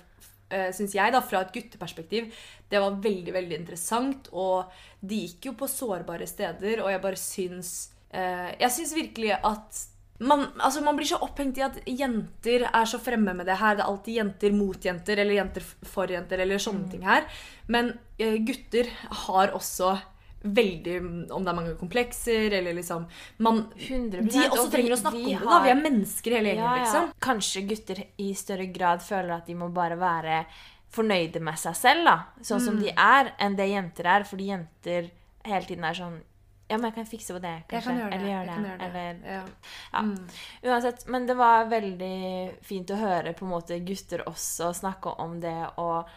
Synes 0.55 0.77
syns 0.77 0.93
jeg, 0.95 1.11
da, 1.11 1.19
fra 1.25 1.41
et 1.43 1.55
gutteperspektiv, 1.55 2.29
det 2.71 2.79
var 2.79 2.99
veldig, 3.03 3.33
veldig 3.35 3.57
interessant. 3.57 4.29
Og 4.37 4.71
de 5.01 5.25
gikk 5.25 5.49
jo 5.49 5.55
på 5.59 5.67
sårbare 5.71 6.29
steder, 6.31 6.83
og 6.85 6.93
jeg 6.93 7.03
bare 7.03 7.19
syns 7.19 7.73
eh, 8.13 8.53
Jeg 8.61 8.71
syns 8.77 8.95
virkelig 8.95 9.33
at 9.41 9.81
man, 10.21 10.47
altså 10.63 10.81
man 10.85 10.97
blir 10.97 11.07
så 11.07 11.19
opphengt 11.23 11.59
i 11.59 11.63
at 11.67 11.81
jenter 11.87 12.69
er 12.71 12.85
så 12.87 12.99
fremme 13.03 13.35
med 13.35 13.47
det 13.47 13.57
her. 13.59 13.75
Det 13.77 13.83
er 13.85 13.89
alltid 13.91 14.15
jenter 14.21 14.53
mot 14.53 14.85
jenter, 14.85 15.19
eller 15.19 15.35
jenter 15.35 15.63
for 15.91 16.07
jenter, 16.07 16.39
eller 16.45 16.57
sånne 16.63 16.91
ting 16.91 17.03
her. 17.03 17.25
Men 17.67 17.99
eh, 18.19 18.37
gutter 18.47 18.87
har 19.27 19.49
også 19.57 19.97
veldig 20.45 21.31
Om 21.33 21.41
det 21.45 21.49
er 21.49 21.57
mange 21.57 21.75
komplekser, 21.81 22.53
eller 22.53 22.75
liksom 22.77 23.07
man, 23.39 23.63
100%, 23.81 24.29
De 24.31 24.43
også 24.51 24.67
trenger 24.71 24.93
å 24.93 24.99
snakke 25.01 25.17
om 25.17 25.25
det. 25.31 25.39
da, 25.41 25.61
Vi 25.65 25.71
er 25.73 25.79
mennesker 25.81 26.31
hele 26.37 26.49
gjengen, 26.51 26.65
Ja, 26.67 26.75
ja. 26.77 26.83
liksom. 26.85 27.07
Kanskje 27.25 27.63
gutter 27.71 28.03
i 28.21 28.27
større 28.37 28.67
grad 28.73 29.01
føler 29.01 29.33
at 29.39 29.47
de 29.49 29.55
må 29.55 29.71
bare 29.73 29.97
være 29.97 30.45
fornøyde 30.93 31.41
med 31.41 31.57
seg 31.59 31.75
selv, 31.75 32.05
da. 32.05 32.17
Sånn 32.45 32.61
som 32.61 32.77
Mm. 32.77 32.83
de 32.85 32.93
er, 32.93 33.33
enn 33.41 33.57
det 33.57 33.71
jenter 33.71 34.05
er. 34.07 34.23
Fordi 34.29 34.47
jenter 34.53 35.11
hele 35.45 35.65
tiden 35.67 35.85
er 35.85 35.95
sånn 35.95 36.21
Ja, 36.69 36.79
men 36.79 36.89
jeg 36.89 36.95
kan 36.95 37.07
fikse 37.07 37.35
på 37.37 37.41
det, 37.45 37.55
kanskje. 37.69 37.75
Jeg 37.77 37.85
kan 37.85 37.99
gjøre 37.99 38.11
det. 38.11 38.17
Eller 38.17 38.69
gjøre 38.69 38.79
det. 38.79 38.87
Eller 38.87 39.35
Ja. 39.35 39.43
Ja. 39.93 40.01
Mm. 40.01 40.29
Uansett, 40.63 41.07
men 41.07 41.27
det 41.27 41.37
var 41.37 41.69
veldig 41.69 42.17
fint 42.65 42.91
å 42.91 43.01
høre 43.01 43.35
på 43.37 43.45
en 43.45 43.53
måte 43.53 43.79
gutter 43.85 44.25
også 44.29 44.73
snakke 44.73 45.13
om 45.21 45.41
det, 45.41 45.59
og 45.77 46.09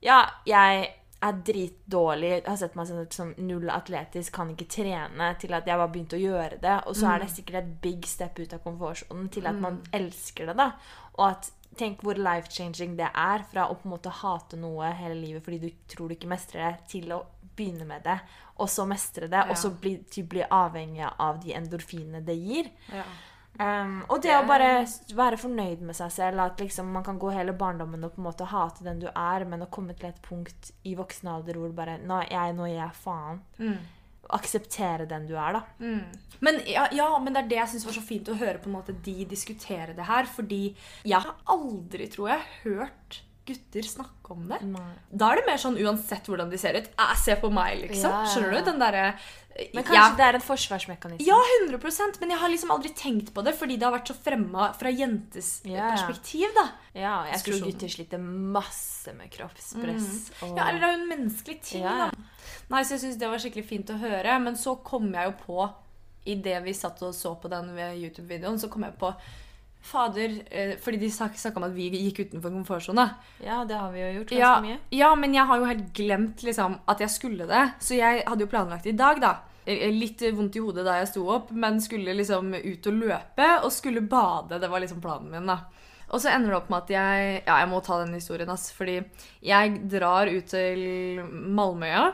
ja, 0.00 0.22
jeg 0.46 0.86
er 1.18 1.38
dritdårlig. 1.42 2.28
Jeg 2.30 2.46
har 2.46 2.58
sett 2.60 2.76
meg 2.78 2.86
som, 2.86 3.00
som 3.10 3.34
null 3.42 3.66
atletisk, 3.74 4.32
kan 4.36 4.52
ikke 4.54 4.68
trene, 4.70 5.32
til 5.42 5.56
at 5.56 5.66
jeg 5.66 5.80
bare 5.80 5.90
begynte 5.90 6.14
å 6.14 6.22
gjøre 6.22 6.60
det. 6.62 6.76
Og 6.86 6.94
så 6.94 7.08
er 7.10 7.24
det 7.24 7.32
sikkert 7.34 7.58
et 7.64 7.72
big 7.82 8.06
step 8.06 8.38
ut 8.38 8.54
av 8.54 8.62
komfortsonen 8.62 9.26
til 9.34 9.48
at 9.50 9.58
man 9.58 9.80
elsker 9.98 10.46
det, 10.46 10.54
da. 10.60 10.72
Og 11.18 11.30
at 11.32 11.50
Tenk 11.78 12.00
hvor 12.02 12.18
life-changing 12.18 12.96
det 12.98 13.10
er 13.12 13.42
fra 13.46 13.68
å 13.68 13.74
på 13.78 13.86
en 13.86 13.92
måte 13.92 14.10
hate 14.22 14.56
noe 14.58 14.88
hele 14.98 15.14
livet 15.14 15.44
fordi 15.44 15.58
du 15.62 15.68
tror 15.86 16.08
du 16.08 16.16
ikke 16.16 16.30
mestrer 16.30 16.64
det, 16.64 16.86
til 16.90 17.12
å 17.14 17.20
begynne 17.58 17.86
med 17.86 18.02
det, 18.06 18.16
og 18.58 18.68
så 18.70 18.84
mestre 18.88 19.28
det, 19.30 19.44
og 19.50 19.58
så 19.58 19.70
bli, 19.70 19.96
typ 20.10 20.32
bli 20.34 20.42
avhengig 20.42 21.06
av 21.06 21.40
de 21.42 21.54
endorfinene 21.54 22.22
det 22.26 22.36
gir. 22.38 22.70
Ja. 22.90 23.04
Um, 23.58 24.04
og 24.06 24.20
det 24.22 24.36
å 24.38 24.44
bare 24.46 24.84
være 25.18 25.38
fornøyd 25.40 25.80
med 25.82 25.96
seg 25.98 26.12
selv, 26.14 26.42
at 26.44 26.60
liksom 26.62 26.92
man 26.94 27.02
kan 27.06 27.18
gå 27.18 27.32
hele 27.34 27.56
barndommen 27.58 28.06
og 28.06 28.14
på 28.14 28.22
en 28.22 28.28
måte 28.28 28.46
hate 28.46 28.86
den 28.86 29.00
du 29.02 29.08
er, 29.10 29.46
men 29.50 29.64
å 29.64 29.70
komme 29.72 29.96
til 29.98 30.12
et 30.12 30.20
punkt 30.22 30.70
i 30.86 30.94
voksen 30.98 31.30
alder 31.32 31.58
hvor 31.58 31.72
bare 31.74 31.96
Nå 31.98 32.20
er 32.22 32.30
jeg, 32.34 32.54
nå 32.54 32.68
gir 32.68 32.78
jeg 32.78 33.00
faen. 33.02 33.40
Mm. 33.58 33.78
Akseptere 34.38 35.08
den 35.10 35.26
du 35.26 35.34
er, 35.40 35.58
da. 35.58 35.62
Men, 36.44 36.60
ja, 36.70 36.86
ja, 36.94 37.08
men 37.18 37.34
det 37.34 37.42
er 37.42 37.50
det 37.50 37.58
jeg 37.62 37.72
syns 37.72 37.88
var 37.88 37.96
så 37.96 38.04
fint 38.04 38.30
å 38.30 38.38
høre 38.38 38.60
på 38.62 38.70
en 38.70 38.76
måte 38.76 38.94
de 39.06 39.16
diskutere 39.26 39.96
det 39.96 40.06
her. 40.06 40.28
Fordi 40.30 40.62
jeg 41.02 41.18
har 41.18 41.34
aldri, 41.50 42.06
tror 42.12 42.34
jeg, 42.36 42.46
hørt 42.66 43.22
gutter 43.48 43.86
snakke 43.88 44.34
om 44.34 44.46
det. 44.50 44.60
Nei. 44.68 44.94
Da 45.10 45.32
er 45.32 45.40
det 45.40 45.48
mer 45.48 45.60
sånn 45.60 45.78
uansett 45.80 46.28
hvordan 46.28 46.50
de 46.52 46.60
ser 46.60 46.76
ut. 46.78 46.88
Æ, 46.94 47.06
se 47.18 47.36
på 47.40 47.50
meg, 47.52 47.80
liksom. 47.86 48.12
Ja, 48.12 48.22
ja, 48.24 48.32
Skjønner 48.32 48.54
du? 48.54 48.58
Den 48.68 48.82
derre 48.82 49.04
Men 49.74 49.86
kanskje 49.88 50.18
det 50.20 50.26
er 50.26 50.38
en 50.38 50.44
forsvarsmekanisme. 50.44 51.26
ja, 51.26 51.38
100% 51.66 52.20
men 52.22 52.30
jeg 52.34 52.38
har 52.38 52.52
liksom 52.52 52.70
aldri 52.70 52.92
tenkt 52.94 53.32
på 53.34 53.42
det 53.42 53.56
fordi 53.58 53.78
det 53.80 53.88
har 53.88 53.96
vært 53.96 54.12
så 54.12 54.14
fremma 54.14 54.68
fra 54.78 54.92
jentes 54.92 55.48
ja. 55.66 55.88
perspektiv, 55.96 56.46
da. 56.54 56.68
Ja, 56.94 57.16
jeg 57.32 57.42
tror 57.46 57.64
gutter 57.66 57.90
sliter 57.96 58.22
masse 58.22 59.16
med 59.18 59.32
kroppspress. 59.34 60.12
Og... 60.44 60.54
Ja, 60.54 60.68
eller 60.68 60.78
det 60.78 60.86
er 60.86 60.94
jo 60.94 61.00
en 61.00 61.10
menneskelig 61.10 61.58
ting, 61.72 61.88
da. 61.88 62.12
Nei, 62.68 62.84
så 62.84 62.94
jeg 62.94 63.04
syns 63.06 63.18
det 63.18 63.32
var 63.32 63.42
skikkelig 63.42 63.66
fint 63.66 63.90
å 63.90 63.98
høre. 63.98 64.38
Men 64.44 64.56
så 64.60 64.76
kom 64.84 65.10
jeg 65.16 65.30
jo 65.30 65.36
på, 65.42 65.68
idet 66.28 66.60
vi 66.62 66.76
satt 66.76 67.02
og 67.06 67.14
så 67.16 67.34
på 67.40 67.50
den 67.50 67.72
YouTube-videoen, 67.74 68.60
så 68.60 68.70
kom 68.70 68.86
jeg 68.86 68.94
på 69.00 69.10
Fader, 69.88 70.34
eh, 70.50 70.74
fordi 70.84 71.00
de 71.00 71.10
snakka 71.10 71.56
om 71.56 71.64
at 71.66 71.74
vi 71.74 71.88
gikk 71.90 72.20
utenfor 72.26 72.52
komfortsona. 72.52 73.08
ja, 73.44 73.64
det 73.64 73.76
har 73.80 73.90
vi 73.92 74.00
jo 74.04 74.20
gjort 74.20 74.30
ganske 74.34 74.38
Ja, 74.44 74.60
mye. 74.60 74.78
ja, 74.90 75.14
men 75.14 75.34
jeg 75.34 75.46
har 75.48 75.58
jo 75.58 75.64
helt 75.70 75.92
glemt 75.96 76.42
liksom, 76.44 76.78
at 76.86 77.00
jeg 77.00 77.10
skulle 77.10 77.46
det. 77.48 77.64
Så 77.80 77.96
jeg 77.96 78.22
hadde 78.26 78.44
jo 78.44 78.52
planlagt 78.52 78.86
i 78.86 78.92
dag, 78.92 79.20
da. 79.20 79.34
Eh, 79.66 79.90
Litt 79.92 80.20
vondt 80.32 80.56
i 80.56 80.60
hodet 80.64 80.84
da 80.84 80.98
jeg 81.00 81.08
sto 81.08 81.26
opp, 81.28 81.50
men 81.52 81.80
skulle 81.80 82.14
liksom 82.16 82.54
ut 82.54 82.86
og 82.86 82.94
løpe 83.02 83.48
og 83.64 83.72
skulle 83.72 84.00
bade. 84.08 84.60
Det 84.60 84.68
var 84.70 84.80
liksom 84.80 85.00
planen 85.00 85.30
min, 85.30 85.46
da. 85.46 85.58
Og 86.10 86.22
så 86.24 86.30
ender 86.32 86.48
det 86.54 86.56
opp 86.56 86.70
med 86.72 86.78
at 86.86 86.90
jeg 86.94 87.42
Ja, 87.46 87.58
jeg 87.60 87.68
må 87.68 87.82
ta 87.84 87.98
den 88.04 88.14
historien, 88.16 88.48
ass. 88.48 88.70
Fordi 88.72 88.94
jeg 89.44 89.74
drar 89.92 90.30
ut 90.32 90.46
til 90.48 90.80
Malmøya. 91.28 92.04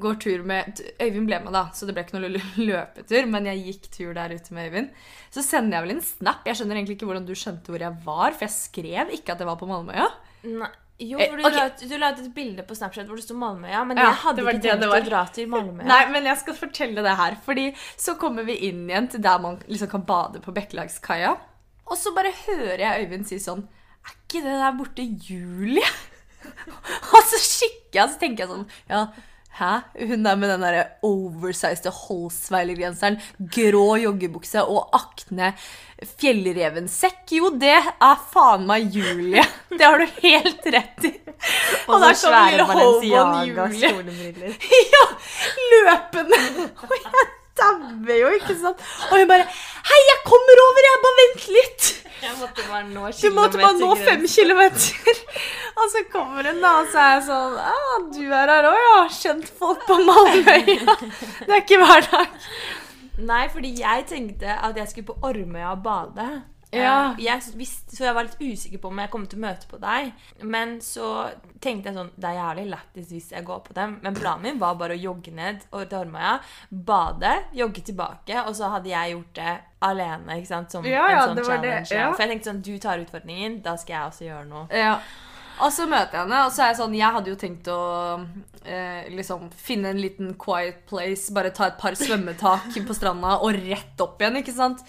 Går 0.00 0.18
tur 0.22 0.44
med 0.48 0.80
Øyvind 1.00 1.26
ble 1.28 1.40
med, 1.44 1.52
da, 1.52 1.64
så 1.74 1.84
det 1.88 1.94
ble 1.96 2.04
ikke 2.06 2.16
noe 2.20 2.30
løpetur. 2.68 3.26
Men 3.28 3.48
jeg 3.50 3.64
gikk 3.66 3.90
tur 3.98 4.12
der 4.16 4.32
ute 4.36 4.54
med 4.56 4.70
Øyvind. 4.70 4.88
Så 5.34 5.44
sender 5.44 5.78
jeg 5.78 5.86
vel 5.88 5.96
en 5.96 6.04
snap. 6.06 6.46
Jeg 6.48 6.56
skjønner 6.60 6.78
egentlig 6.80 6.96
ikke 6.98 7.08
hvordan 7.10 7.26
du 7.28 7.34
skjønte 7.36 7.72
hvor 7.74 7.84
jeg 7.84 7.98
var, 8.06 8.32
for 8.36 8.46
jeg 8.48 8.56
skrev 8.56 9.12
ikke 9.18 9.34
at 9.36 9.42
jeg 9.44 9.50
var 9.52 9.60
på 9.60 9.68
Malmøya. 9.70 10.08
Nei. 10.48 10.70
Jo, 11.02 11.18
Eh, 11.18 11.30
for 11.32 11.36
du, 11.40 11.42
okay. 11.48 11.56
la, 11.56 11.62
ut- 11.66 11.80
du 11.90 11.94
la 11.98 12.08
ut 12.12 12.18
et 12.22 12.34
bilde 12.36 12.62
på 12.68 12.74
Snapchat 12.78 13.08
hvor 13.08 13.16
det 13.18 13.24
sto 13.24 13.34
Malmøya, 13.34 13.80
men 13.88 13.96
Ja, 13.98 14.10
jeg 14.12 14.18
hadde 14.22 14.42
ikke 14.44 14.60
tenkt 14.62 14.82
det 14.84 14.90
å 14.92 15.00
dra 15.08 15.22
til 15.34 15.48
Malmøya. 15.50 15.86
Nei, 15.88 16.02
men 16.12 16.28
jeg 16.28 16.38
skal 16.38 16.54
fortelle 16.54 17.02
det 17.02 17.14
her. 17.18 17.36
Fordi 17.42 17.64
så 17.98 18.14
kommer 18.20 18.44
vi 18.46 18.54
inn 18.68 18.84
igjen 18.86 19.08
til 19.10 19.20
der 19.24 19.40
man 19.42 19.56
liksom 19.66 19.90
kan 19.90 20.04
bade 20.06 20.38
på 20.44 20.54
Bekkelagskaia. 20.54 21.32
Og 21.92 21.98
så 22.00 22.14
bare 22.16 22.32
hører 22.46 22.80
jeg 22.80 23.04
Øyvind 23.04 23.28
si 23.28 23.38
sånn 23.42 23.66
Er 24.02 24.14
ikke 24.16 24.40
det 24.46 24.56
der 24.56 24.78
borte 24.78 25.04
Julie? 25.04 25.84
og 27.14 27.20
så 27.28 27.38
kikker 27.38 28.00
jeg, 28.00 28.06
og 28.06 28.14
så 28.14 28.18
tenker 28.22 28.46
jeg 28.46 28.50
sånn 28.50 28.64
Ja, 28.88 29.02
hæ? 29.58 29.72
Hun 30.08 30.24
der 30.24 30.38
med 30.40 30.48
den 30.50 30.64
derre 30.64 30.84
oversizede 31.04 31.92
Holsweiler-genseren, 31.92 33.18
grå 33.52 33.98
joggebukse 34.00 34.64
og 34.64 34.88
Akne 34.96 35.52
fjellrevensekk. 36.18 37.34
Jo, 37.36 37.52
det 37.60 37.76
er 37.76 38.24
faen 38.32 38.64
meg 38.66 38.88
Julie. 38.96 39.44
Det 39.78 39.84
har 39.84 40.00
du 40.00 40.16
helt 40.24 40.66
rett 40.74 41.06
i. 41.08 41.12
Og 41.86 41.94
så 41.94 42.00
der 42.00 42.08
kom 42.08 42.18
svære 42.24 42.56
lille 42.56 42.66
Balenciaga 42.72 43.68
Julie. 43.76 44.56
Ja, 44.96 45.04
løpende. 45.76 46.40
Og 46.88 46.96
jeg 46.96 47.28
dauer 47.58 48.18
jo, 48.18 48.30
ikke 48.38 48.56
sant? 48.60 48.82
Og 49.10 49.18
hun 49.20 49.30
bare 49.30 49.46
Hei, 49.88 50.00
jeg 50.08 50.20
kommer 50.28 50.62
over, 50.66 50.86
jeg. 50.88 51.00
Bare 51.04 51.18
vent 51.20 51.46
litt. 51.56 51.88
Jeg 52.22 52.36
måtte 52.38 52.64
bare 52.68 52.84
nå 52.86 53.08
Du 53.18 53.30
måtte 53.34 53.58
bare 53.58 53.78
nå 53.80 53.90
fem 53.98 54.22
kilometer. 54.30 55.22
Og 55.72 55.88
så 55.90 56.04
kommer 56.12 56.46
hun, 56.50 56.60
da, 56.62 56.74
og 56.82 56.90
så 56.92 57.00
er 57.02 57.12
jeg 57.16 57.24
sånn 57.26 57.54
ah, 57.58 57.94
Du 58.12 58.22
er 58.28 58.52
her 58.52 58.68
òg, 58.68 58.78
ja. 58.84 59.00
Kjent 59.16 59.50
folk 59.58 59.82
på 59.88 59.96
Malmøya. 60.06 60.96
Det 61.42 61.48
er 61.48 61.58
ikke 61.64 61.80
hver 61.82 62.06
dag. 62.12 62.38
Nei, 63.22 63.42
fordi 63.52 63.74
jeg 63.80 64.06
tenkte 64.08 64.54
at 64.54 64.78
jeg 64.78 64.90
skulle 64.90 65.10
på 65.12 65.18
Ormøya 65.28 65.72
og 65.74 65.82
bade. 65.84 66.28
Ja. 66.72 67.12
Eh, 67.12 67.24
Jeg 67.24 67.42
visste, 67.56 67.94
så 67.96 68.04
jeg 68.06 68.14
var 68.16 68.24
litt 68.24 68.38
usikker 68.40 68.78
på 68.80 68.88
om 68.88 68.98
jeg 69.02 69.10
kom 69.12 69.26
til 69.26 69.38
å 69.38 69.42
møte 69.42 69.66
på 69.68 69.78
deg. 69.82 70.12
Men 70.42 70.78
så 70.80 71.30
tenkte 71.60 71.90
jeg 71.90 71.96
sånn 71.98 72.10
Det 72.16 72.30
er 72.30 72.38
jævlig 72.38 72.64
lættis 72.70 73.10
hvis 73.12 73.30
jeg 73.32 73.44
går 73.44 73.60
på 73.66 73.74
dem. 73.76 73.98
Men 74.02 74.14
planen 74.14 74.42
min 74.42 74.58
var 74.62 74.74
bare 74.80 74.96
å 74.96 75.02
jogge 75.02 75.32
ned 75.36 75.66
over 75.72 75.84
til 75.90 75.98
Ormøya, 75.98 76.38
bade, 76.70 77.34
jogge 77.52 77.82
tilbake, 77.84 78.46
og 78.46 78.54
så 78.56 78.70
hadde 78.72 78.88
jeg 78.88 79.12
gjort 79.12 79.34
det 79.34 79.58
alene. 79.82 80.38
ikke 80.38 80.48
sant? 80.48 80.70
Som 80.72 80.84
Ja, 80.88 81.08
ja, 81.10 81.26
en 81.28 81.36
sånn 81.36 81.44
challenge. 81.44 81.90
ja. 81.92 82.08
For 82.12 82.22
jeg 82.24 82.30
tenkte 82.36 82.50
sånn 82.52 82.62
Du 82.62 82.78
tar 82.78 82.98
utfordringen, 83.04 83.60
da 83.62 83.76
skal 83.76 83.92
jeg 83.98 84.08
også 84.10 84.24
gjøre 84.30 84.48
noe. 84.48 84.66
Ja. 84.72 84.98
Og 85.62 85.70
så 85.70 85.84
møter 85.86 86.16
jeg 86.16 86.20
henne, 86.24 86.38
og 86.46 86.50
så 86.50 86.62
er 86.64 86.70
jeg 86.72 86.76
sånn 86.80 86.94
Jeg 86.96 87.12
hadde 87.12 87.28
jo 87.30 87.36
tenkt 87.36 87.68
å 87.68 88.26
eh, 88.64 89.08
liksom 89.12 89.50
finne 89.52 89.90
en 89.92 90.00
liten 90.00 90.34
quiet 90.40 90.86
place, 90.88 91.28
bare 91.34 91.50
ta 91.54 91.66
et 91.68 91.76
par 91.78 91.92
svømmetak 91.98 92.72
på 92.86 92.94
stranda 92.96 93.36
og 93.42 93.52
rett 93.60 94.00
opp 94.00 94.18
igjen, 94.22 94.40
ikke 94.40 94.54
sant? 94.56 94.80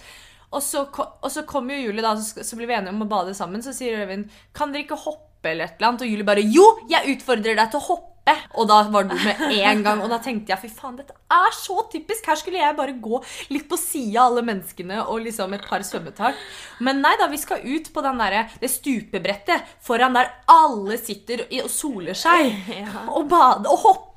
Og 0.54 0.62
så, 0.62 0.86
og 0.94 1.30
så 1.32 1.44
kommer 1.48 1.76
jo 1.76 1.90
Julie, 1.90 2.04
da, 2.04 2.14
så, 2.16 2.44
så 2.46 2.58
blir 2.58 2.70
vi 2.70 2.78
enige 2.78 2.94
om 2.94 3.04
å 3.04 3.10
bade 3.10 3.34
sammen. 3.36 3.62
Så 3.64 3.74
sier 3.76 4.04
Øyvind 4.04 4.30
kan 4.56 4.74
dere 4.74 4.86
ikke 4.86 5.00
hoppe 5.04 5.50
eller 5.50 5.68
et 5.68 5.78
eller 5.78 5.92
annet? 5.92 6.04
Og 6.06 6.12
Julie 6.12 6.26
bare 6.26 6.44
jo, 6.48 6.66
jeg 6.90 7.16
utfordrer 7.16 7.58
deg 7.58 7.72
til 7.72 7.82
å 7.82 7.88
hoppe. 7.90 8.10
Og 8.56 8.64
da 8.70 8.78
var 8.88 9.04
du 9.04 9.12
med 9.12 9.42
en 9.58 9.82
gang. 9.84 10.00
Og 10.00 10.08
da 10.08 10.16
tenkte 10.24 10.54
jeg 10.54 10.62
fy 10.62 10.70
faen, 10.72 10.96
dette 10.96 11.12
er 11.12 11.56
så 11.56 11.82
typisk. 11.92 12.24
Her 12.30 12.38
skulle 12.40 12.62
jeg 12.62 12.76
bare 12.78 12.94
gå 12.96 13.20
litt 13.52 13.66
på 13.68 13.76
sida 13.80 14.22
av 14.22 14.30
alle 14.30 14.46
menneskene 14.48 15.02
og 15.02 15.20
liksom 15.26 15.52
et 15.56 15.66
par 15.68 15.84
svømmetak. 15.84 16.40
Men 16.86 17.02
nei 17.04 17.12
da, 17.20 17.28
vi 17.28 17.42
skal 17.42 17.66
ut 17.66 17.92
på 17.92 18.04
den 18.06 18.24
der, 18.24 18.38
det 18.62 18.72
stupebrettet 18.72 19.76
foran 19.84 20.16
der 20.16 20.32
alle 20.48 20.96
sitter 21.02 21.44
og 21.50 21.70
soler 21.72 22.16
seg. 22.16 22.56
Og 23.18 23.28
bade 23.28 23.68
og 23.68 23.84
hoppe. 23.84 24.13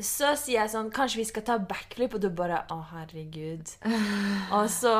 Så 0.00 0.30
sier 0.40 0.62
jeg 0.62 0.70
sånn 0.72 0.88
Kanskje 0.94 1.18
vi 1.20 1.24
skal 1.28 1.42
ta 1.44 1.56
backflip? 1.58 2.14
Og 2.16 2.22
du 2.22 2.28
bare 2.32 2.62
Å, 2.72 2.78
herregud. 2.94 3.68
Og 4.56 4.68
så 4.72 4.92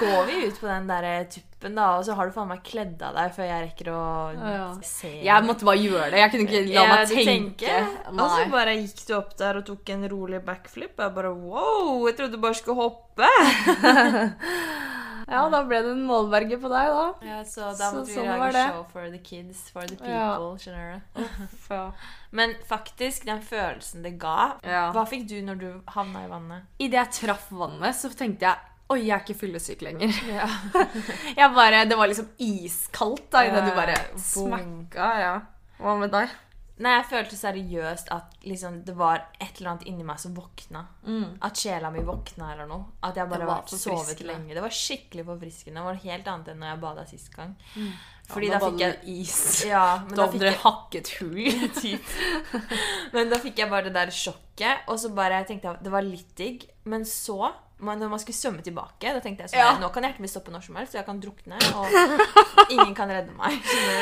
går 0.00 0.26
vi 0.28 0.40
ut 0.48 0.58
på 0.60 0.68
den 0.68 0.88
der 0.90 1.06
tuppen, 1.32 1.74
da, 1.78 1.86
og 1.96 2.04
så 2.04 2.14
har 2.18 2.28
du 2.28 2.34
faen 2.36 2.50
meg 2.52 2.60
kledd 2.66 3.00
av 3.02 3.14
deg 3.16 3.32
før 3.34 3.48
jeg 3.48 3.64
rekker 3.70 3.88
å 3.94 4.02
Ja. 4.36 4.66
se. 4.84 5.12
Jeg 5.24 5.46
måtte 5.48 5.64
bare 5.64 5.80
gjøre 5.80 6.10
det. 6.12 6.20
Jeg 6.20 6.30
kunne 6.34 6.46
ikke 6.46 6.74
la 6.74 6.84
meg 6.90 6.98
ja, 6.98 7.06
tenke. 7.14 7.24
tenker. 7.30 7.88
Og 8.12 8.26
så 8.36 8.44
bare 8.52 8.76
gikk 8.76 9.00
du 9.08 9.14
opp 9.16 9.32
der 9.40 9.56
og 9.62 9.66
tok 9.70 9.88
en 9.96 10.08
rolig 10.12 10.42
backflip. 10.44 10.92
Og 10.98 11.04
Jeg 11.08 11.14
bare 11.16 11.32
wow, 11.34 12.06
jeg 12.06 12.16
trodde 12.20 12.36
du 12.36 12.42
bare 12.44 12.54
skulle 12.60 12.76
hoppe. 12.82 13.32
Ja, 15.28 15.48
da 15.50 15.62
ble 15.66 15.80
det 15.82 15.90
en 15.96 16.04
målberge 16.06 16.54
på 16.62 16.68
deg, 16.70 16.90
da. 16.94 17.06
Ja, 17.26 17.40
så 17.42 17.72
da 17.76 17.90
Så 17.90 17.96
måtte 17.96 18.06
vi 18.06 18.14
sånn 18.14 18.28
lage 18.30 18.52
det. 18.54 18.66
show 18.70 18.84
for 18.92 19.10
the 19.10 19.18
kids, 19.18 19.70
for 19.74 19.82
the 19.82 19.96
Ja. 20.06 20.36
people. 20.36 20.54
Skjønner 20.62 21.00
du? 21.16 21.92
Men 22.36 22.54
faktisk, 22.68 23.24
den 23.24 23.40
følelsen 23.42 24.02
det 24.04 24.18
ga 24.18 24.52
Ja. 24.62 24.92
Hva 24.92 25.04
fikk 25.08 25.26
du 25.28 25.40
når 25.42 25.58
du 25.58 25.82
havna 25.88 26.24
i 26.24 26.28
vannet? 26.30 26.62
Idet 26.78 26.92
jeg 26.92 27.10
traff 27.26 27.50
vannet, 27.50 27.94
så 27.94 28.10
tenkte 28.14 28.40
jeg 28.46 28.56
Oi, 28.88 29.00
jeg 29.02 29.16
er 29.16 29.24
ikke 29.24 29.34
fyllesyk 29.40 29.80
lenger. 29.82 30.12
Ja. 30.30 30.46
Jeg 31.36 31.54
bare, 31.56 31.84
Det 31.90 31.96
var 31.98 32.06
liksom 32.06 32.28
iskaldt 32.38 33.24
da, 33.32 33.40
idet 33.42 33.64
Ja, 33.64 33.64
du 33.66 33.74
bare 33.74 33.96
boom. 34.12 34.52
smakka. 34.92 35.08
Ja. 35.18 35.40
Hva 35.80 35.96
med 35.98 36.12
deg? 36.12 36.28
Nei, 36.84 36.90
jeg 36.98 37.06
følte 37.08 37.36
seriøst 37.40 38.10
at 38.12 38.34
liksom, 38.44 38.82
det 38.84 38.92
var 38.98 39.22
et 39.40 39.56
eller 39.62 39.70
annet 39.70 39.86
inni 39.88 40.04
meg 40.04 40.18
som 40.20 40.34
våkna. 40.36 40.82
At 41.40 41.56
sjela 41.56 41.88
mi 41.94 42.02
våkna 42.04 42.50
eller 42.52 42.68
noe. 42.68 42.84
At 43.06 43.16
jeg 43.16 43.30
bare 43.30 43.46
var 43.48 43.62
sovet 43.70 44.20
lenge. 44.28 44.52
Det 44.52 44.60
var 44.64 44.74
skikkelig 44.76 45.24
forfriskende. 45.24 45.80
Det 45.80 45.86
var 45.86 46.02
helt 46.04 46.28
annet 46.34 46.50
enn 46.52 46.60
når 46.60 46.68
jeg 46.74 46.82
bada 46.84 47.06
sist 47.08 47.32
gang. 47.32 47.54
Fordi 48.28 48.50
Ja, 48.50 48.58
da 48.58 48.68
fikk 48.68 48.80
jeg 48.84 49.16
is. 49.22 49.64
Ja, 49.72 49.84
men 50.04 50.14
Da 50.18 50.26
da 50.26 50.30
fikk 50.34 50.42
jeg 50.50 50.60
hakket 50.66 51.12
hull. 51.20 51.42
typ. 51.80 52.14
Men 53.16 53.30
da 53.32 53.40
fikk 53.40 53.58
jeg 53.64 53.70
bare 53.72 53.88
det 53.88 53.94
der 53.96 54.10
sjokket, 54.12 54.84
og 54.90 54.98
så 55.00 55.14
bare 55.16 55.44
tenkte 55.48 55.70
jeg 55.72 55.84
det 55.86 55.92
var 55.96 56.04
litt 56.04 56.32
digg. 56.36 56.66
Men 56.84 57.06
så, 57.08 57.52
men 57.80 58.02
når 58.02 58.12
man 58.12 58.20
skulle 58.20 58.36
svømme 58.36 58.60
tilbake, 58.66 59.14
da 59.16 59.20
tenkte 59.24 59.46
jeg 59.46 59.54
sånn 59.56 59.62
Ja. 59.64 59.76
Nå 59.80 59.88
kan 59.94 60.04
hjertet 60.04 60.20
mitt 60.26 60.32
stoppe 60.34 60.52
når 60.52 60.66
som 60.68 60.76
helst, 60.76 60.92
så 60.92 61.00
jeg 61.00 61.08
kan 61.08 61.20
drukne, 61.24 61.56
og 61.72 62.68
ingen 62.68 62.92
kan 62.98 63.08
redde 63.08 63.32
meg. 63.38 63.56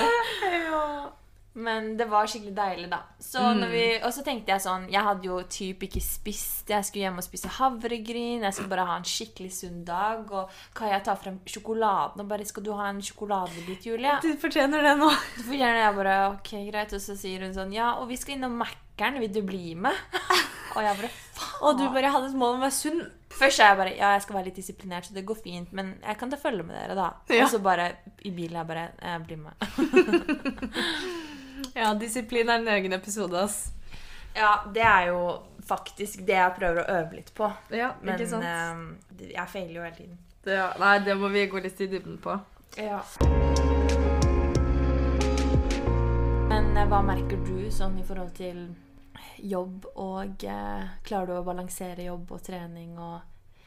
ja. 0.42 1.12
Men 1.54 1.92
det 1.96 2.08
var 2.10 2.26
skikkelig 2.26 2.52
deilig, 2.56 2.88
da. 2.90 2.98
Vi, 3.70 3.82
og 4.02 4.10
så 4.14 4.24
tenkte 4.26 4.50
jeg 4.50 4.62
sånn 4.64 4.88
Jeg 4.90 5.06
hadde 5.06 5.28
jo 5.28 5.36
typ 5.46 5.84
ikke 5.86 6.02
spist. 6.02 6.70
Jeg 6.70 6.86
skulle 6.86 7.04
hjem 7.06 7.20
og 7.22 7.26
spise 7.26 7.50
havregryn. 7.60 8.42
Jeg 8.42 8.56
skulle 8.56 8.72
bare 8.72 8.86
ha 8.88 8.96
en 8.98 9.06
skikkelig 9.06 9.52
sunn 9.54 9.84
dag. 9.86 10.26
Og 10.34 10.50
Kaja 10.74 10.98
tar 11.06 11.20
frem 11.20 11.38
sjokoladen 11.46 12.24
og 12.24 12.30
bare 12.30 12.44
'Skal 12.44 12.66
du 12.66 12.72
ha 12.74 12.88
en 12.88 13.02
sjokoladebit, 13.02 13.86
Julie?' 13.86 14.20
Du 14.22 14.34
fortjener 14.36 14.82
det 14.82 14.96
nå. 14.98 15.10
Du 15.38 15.42
fortjener 15.46 15.78
jeg 15.84 15.94
bare 15.94 16.16
ok, 16.32 16.50
greit. 16.72 16.92
Og 16.92 17.00
så 17.00 17.14
sier 17.16 17.46
hun 17.46 17.54
sånn 17.54 17.72
Ja, 17.72 17.94
og 18.00 18.08
vi 18.08 18.16
skal 18.16 18.34
innom 18.34 18.58
Mækkern. 18.58 19.20
Vil 19.20 19.32
du 19.32 19.42
bli 19.42 19.74
med? 19.74 19.94
Og 20.74 20.82
jeg 20.82 20.96
bare 20.98 21.10
faen. 21.38 21.62
Og 21.62 21.78
du 21.78 21.84
bare 21.94 22.10
hadde 22.10 22.26
et 22.32 22.34
mål 22.34 22.56
om 22.56 22.62
å 22.62 22.66
være 22.66 22.74
sunn. 22.74 23.04
Først 23.30 23.60
er 23.60 23.70
jeg 23.70 23.78
bare 23.78 23.94
Ja, 23.94 24.12
jeg 24.14 24.22
skal 24.22 24.36
være 24.36 24.48
litt 24.50 24.58
disiplinert, 24.58 25.06
så 25.06 25.14
det 25.14 25.26
går 25.26 25.38
fint. 25.38 25.72
Men 25.72 25.94
jeg 26.02 26.18
kan 26.18 26.30
ta 26.30 26.36
følge 26.36 26.66
med 26.66 26.74
dere, 26.74 26.98
da. 26.98 27.12
Ja. 27.30 27.44
Og 27.44 27.50
så 27.54 27.62
bare 27.62 27.92
i 28.26 28.30
bilen 28.34 28.58
jeg 28.58 28.66
bare 28.66 28.90
Jeg 28.98 29.22
blir 29.22 29.36
med. 29.36 29.54
Ja, 31.80 31.94
disiplin 31.98 32.48
er 32.48 32.60
en 32.62 32.68
egen 32.76 32.92
episode, 32.94 33.34
ass. 33.40 33.72
Ja, 34.34 34.64
det 34.74 34.82
er 34.82 35.08
jo 35.12 35.20
faktisk 35.66 36.20
det 36.26 36.36
jeg 36.36 36.54
prøver 36.58 36.82
å 36.82 36.98
øve 37.00 37.16
litt 37.20 37.32
på. 37.34 37.48
Ja, 37.74 37.92
Men 38.02 38.14
ikke 38.18 38.28
sant? 38.30 38.44
eh, 38.46 39.28
jeg 39.32 39.48
feiler 39.50 39.74
jo 39.80 39.82
hele 39.86 39.96
tiden. 39.96 40.18
Det, 40.44 40.54
ja. 40.58 40.68
Nei, 40.78 40.98
det 41.06 41.14
må 41.18 41.30
vi 41.32 41.46
gå 41.50 41.62
litt 41.64 41.80
i 41.80 41.88
dybden 41.90 42.18
på. 42.22 42.34
Ja. 42.78 43.00
Men 46.48 46.76
eh, 46.76 46.86
hva 46.90 47.00
merker 47.06 47.40
du 47.46 47.70
sånn 47.74 47.98
i 48.00 48.04
forhold 48.06 48.34
til 48.38 48.66
jobb 49.44 49.86
og 50.00 50.44
eh, 50.46 50.84
Klarer 51.06 51.30
du 51.30 51.36
å 51.38 51.46
balansere 51.46 52.06
jobb 52.06 52.30
og 52.34 52.42
trening 52.44 52.94
og 52.98 53.20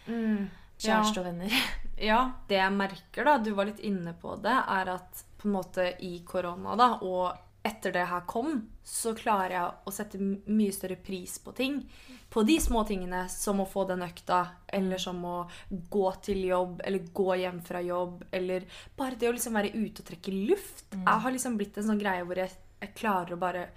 kjæreste 0.08 1.22
og 1.24 1.28
venner? 1.32 1.58
Ja, 1.98 2.20
det 2.46 2.60
jeg 2.60 2.74
merker, 2.78 3.26
da, 3.26 3.40
du 3.42 3.56
var 3.58 3.66
litt 3.66 3.80
inne 3.82 4.12
på 4.22 4.36
det, 4.44 4.54
er 4.54 4.92
at 4.94 5.24
på 5.42 5.48
en 5.50 5.56
måte 5.56 5.88
i 6.06 6.20
korona, 6.30 6.76
da, 6.78 6.92
og 7.02 7.47
etter 7.68 7.94
det 7.96 8.06
her 8.10 8.24
kom, 8.30 8.62
så 8.84 9.14
klarer 9.18 9.54
jeg 9.56 9.90
å 9.90 9.94
sette 9.94 10.20
mye 10.22 10.74
større 10.76 10.98
pris 11.04 11.38
på 11.44 11.54
ting. 11.58 11.82
På 12.30 12.44
de 12.48 12.58
små 12.64 12.84
tingene, 12.88 13.26
som 13.32 13.62
å 13.64 13.68
få 13.68 13.86
den 13.90 14.04
økta, 14.06 14.40
eller 14.68 15.02
som 15.02 15.20
å 15.28 15.36
gå 15.68 16.08
til 16.24 16.46
jobb, 16.48 16.82
eller 16.86 17.12
gå 17.14 17.36
hjem 17.44 17.62
fra 17.68 17.84
jobb, 17.84 18.26
eller 18.32 18.66
bare 18.96 19.20
det 19.20 19.30
å 19.30 19.36
liksom 19.36 19.60
være 19.60 19.76
ute 19.76 20.04
og 20.04 20.10
trekke 20.10 20.36
luft. 20.50 20.88
Jeg 20.96 21.24
har 21.24 21.36
liksom 21.36 21.60
blitt 21.60 21.78
en 21.80 21.92
sånn 21.92 22.02
greie 22.02 22.26
hvor 22.28 22.40
jeg, 22.40 22.52
jeg 22.82 22.98
klarer 22.98 23.36
å 23.36 23.42
bare 23.42 23.70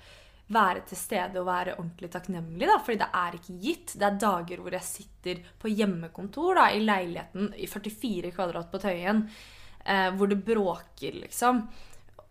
være 0.51 0.83
til 0.89 0.99
stede 0.99 1.39
og 1.39 1.47
være 1.47 1.77
ordentlig 1.79 2.11
takknemlig. 2.11 2.67
da, 2.67 2.79
fordi 2.83 2.99
det 3.03 3.11
er 3.21 3.37
ikke 3.39 3.59
gitt. 3.65 3.95
Det 3.95 4.07
er 4.07 4.19
dager 4.25 4.63
hvor 4.65 4.75
jeg 4.75 4.87
sitter 4.87 5.45
på 5.63 5.71
hjemmekontor 5.71 6.59
da, 6.59 6.67
i 6.75 6.83
leiligheten 6.83 7.53
i 7.55 7.69
44 7.71 8.33
kvadrat 8.35 8.71
på 8.73 8.83
Tøyen, 8.83 9.23
eh, 9.85 10.09
hvor 10.17 10.31
det 10.31 10.43
bråker, 10.47 11.23
liksom. 11.23 11.63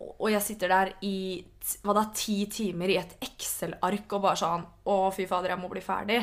Og 0.00 0.30
jeg 0.32 0.40
sitter 0.40 0.70
der 0.72 0.90
i 1.04 1.16
hva 1.84 1.92
da, 1.92 2.06
ti 2.16 2.46
timer 2.48 2.88
i 2.88 2.96
et 2.96 3.10
Excel-ark 3.20 4.14
og 4.16 4.22
bare 4.24 4.38
sånn 4.40 4.62
Å, 4.88 4.94
fy 5.12 5.26
fader, 5.28 5.52
jeg 5.52 5.60
må 5.60 5.68
bli 5.68 5.82
ferdig. 5.84 6.16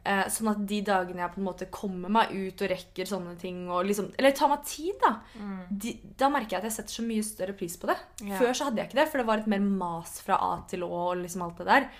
Eh, 0.00 0.22
sånn 0.32 0.48
at 0.54 0.62
de 0.70 0.78
dagene 0.86 1.20
jeg 1.20 1.34
på 1.34 1.42
en 1.42 1.48
måte 1.50 1.68
kommer 1.72 2.12
meg 2.12 2.32
ut 2.32 2.64
og 2.64 2.72
rekker 2.72 3.10
sånne 3.10 3.34
ting, 3.38 3.66
og 3.68 3.84
liksom, 3.86 4.08
eller 4.16 4.32
tar 4.36 4.50
meg 4.50 4.64
tid, 4.66 4.96
da, 5.02 5.12
de, 5.68 5.92
da 6.18 6.30
merker 6.32 6.56
jeg 6.56 6.62
at 6.62 6.70
jeg 6.70 6.76
setter 6.78 6.98
så 6.98 7.04
mye 7.04 7.26
større 7.26 7.56
pris 7.58 7.76
på 7.78 7.90
det. 7.92 7.98
Yeah. 8.22 8.38
Før 8.40 8.56
så 8.56 8.70
hadde 8.70 8.82
jeg 8.82 8.90
ikke 8.90 9.00
det, 9.02 9.08
for 9.12 9.20
det 9.20 9.28
var 9.28 9.44
et 9.44 9.52
mer 9.52 9.66
mas 9.66 10.16
fra 10.24 10.40
A 10.48 10.54
til 10.70 10.88
Å 10.88 10.90
og 11.02 11.20
liksom 11.20 11.44
alt 11.44 11.60
det 11.60 11.68
der. 11.68 11.90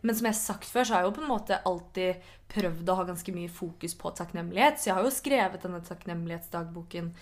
Men 0.00 0.16
som 0.16 0.26
jeg 0.26 0.32
har 0.32 0.40
sagt 0.40 0.70
før, 0.72 0.86
så 0.86 0.94
har 0.94 1.04
jeg 1.04 1.10
jo 1.10 1.16
på 1.18 1.24
en 1.26 1.30
måte 1.30 1.60
alltid 1.68 2.30
prøvd 2.50 2.88
å 2.88 2.96
ha 2.98 3.04
ganske 3.10 3.34
mye 3.36 3.52
fokus 3.52 3.94
på 4.00 4.12
takknemlighet. 4.16 4.80
Så 4.80 4.90
jeg 4.90 4.96
har 4.96 5.06
jo 5.06 5.12
skrevet 5.12 5.66
denne 5.66 5.82
takknemlighetsdagboken 5.86 7.12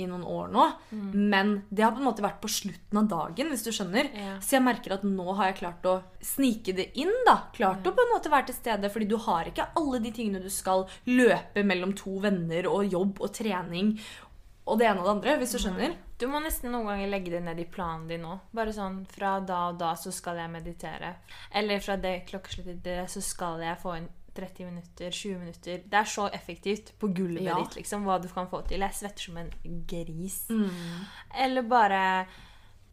i 0.00 0.08
noen 0.08 0.24
år 0.24 0.48
nå. 0.54 0.66
Men 1.14 1.52
det 1.68 1.84
har 1.84 1.92
på 1.96 2.02
en 2.02 2.08
måte 2.08 2.24
vært 2.24 2.40
på 2.42 2.50
slutten 2.50 3.02
av 3.02 3.10
dagen, 3.10 3.52
hvis 3.52 3.66
du 3.66 3.70
skjønner. 3.74 4.10
Ja. 4.16 4.38
Så 4.44 4.56
jeg 4.56 4.66
merker 4.66 4.96
at 4.96 5.04
nå 5.06 5.36
har 5.38 5.50
jeg 5.50 5.60
klart 5.60 5.90
å 5.90 5.98
snike 6.24 6.74
det 6.76 6.90
inn. 7.00 7.12
da. 7.28 7.36
Klart 7.56 7.86
å 7.86 7.94
på 7.96 8.06
en 8.06 8.14
måte 8.14 8.32
være 8.32 8.50
til 8.50 8.58
stede, 8.60 8.90
fordi 8.92 9.10
du 9.10 9.18
har 9.26 9.50
ikke 9.50 9.70
alle 9.78 10.02
de 10.02 10.14
tingene 10.16 10.42
du 10.42 10.50
skal 10.52 10.86
løpe 11.10 11.64
mellom 11.66 11.94
to 11.98 12.18
venner 12.24 12.68
og 12.70 12.90
jobb 12.90 13.22
og 13.24 13.32
trening 13.36 13.96
og 14.70 14.78
det 14.78 14.86
ene 14.86 15.02
og 15.02 15.06
det 15.06 15.12
andre, 15.16 15.36
hvis 15.40 15.54
du 15.56 15.58
skjønner. 15.62 15.94
Du 16.20 16.26
må 16.30 16.38
nesten 16.44 16.70
noen 16.70 16.86
ganger 16.90 17.08
legge 17.10 17.32
det 17.32 17.40
ned 17.42 17.58
i 17.62 17.66
planen 17.66 18.06
din 18.10 18.22
nå. 18.22 18.36
Bare 18.54 18.74
sånn 18.76 19.00
fra 19.08 19.38
da 19.42 19.70
og 19.70 19.80
da 19.80 19.94
så 19.98 20.12
skal 20.14 20.38
jeg 20.38 20.52
meditere. 20.52 21.14
Eller 21.56 21.80
fra 21.82 21.96
det 21.98 22.20
klokkeslettet 22.28 22.82
til 22.84 22.84
det 22.84 23.06
så 23.10 23.22
skal 23.24 23.64
jeg 23.64 23.80
få 23.80 23.96
inn 23.98 24.10
30 24.36 24.68
minutter, 24.68 25.10
20 25.10 25.38
minutter. 25.38 25.82
Det 25.86 25.98
er 25.98 26.08
så 26.08 26.28
effektivt 26.34 26.92
på 26.98 27.10
gulvet 27.14 27.42
Ja. 27.48 27.56
ditt, 27.58 27.76
liksom, 27.80 28.04
hva 28.04 28.20
du 28.22 28.28
kan 28.28 28.48
få 28.48 28.62
til. 28.68 28.80
Jeg 28.80 28.94
svetter 28.94 29.22
som 29.22 29.36
en 29.36 29.50
gris. 29.86 30.48
Mm. 30.50 30.70
Eller 31.44 31.62
bare 31.62 32.26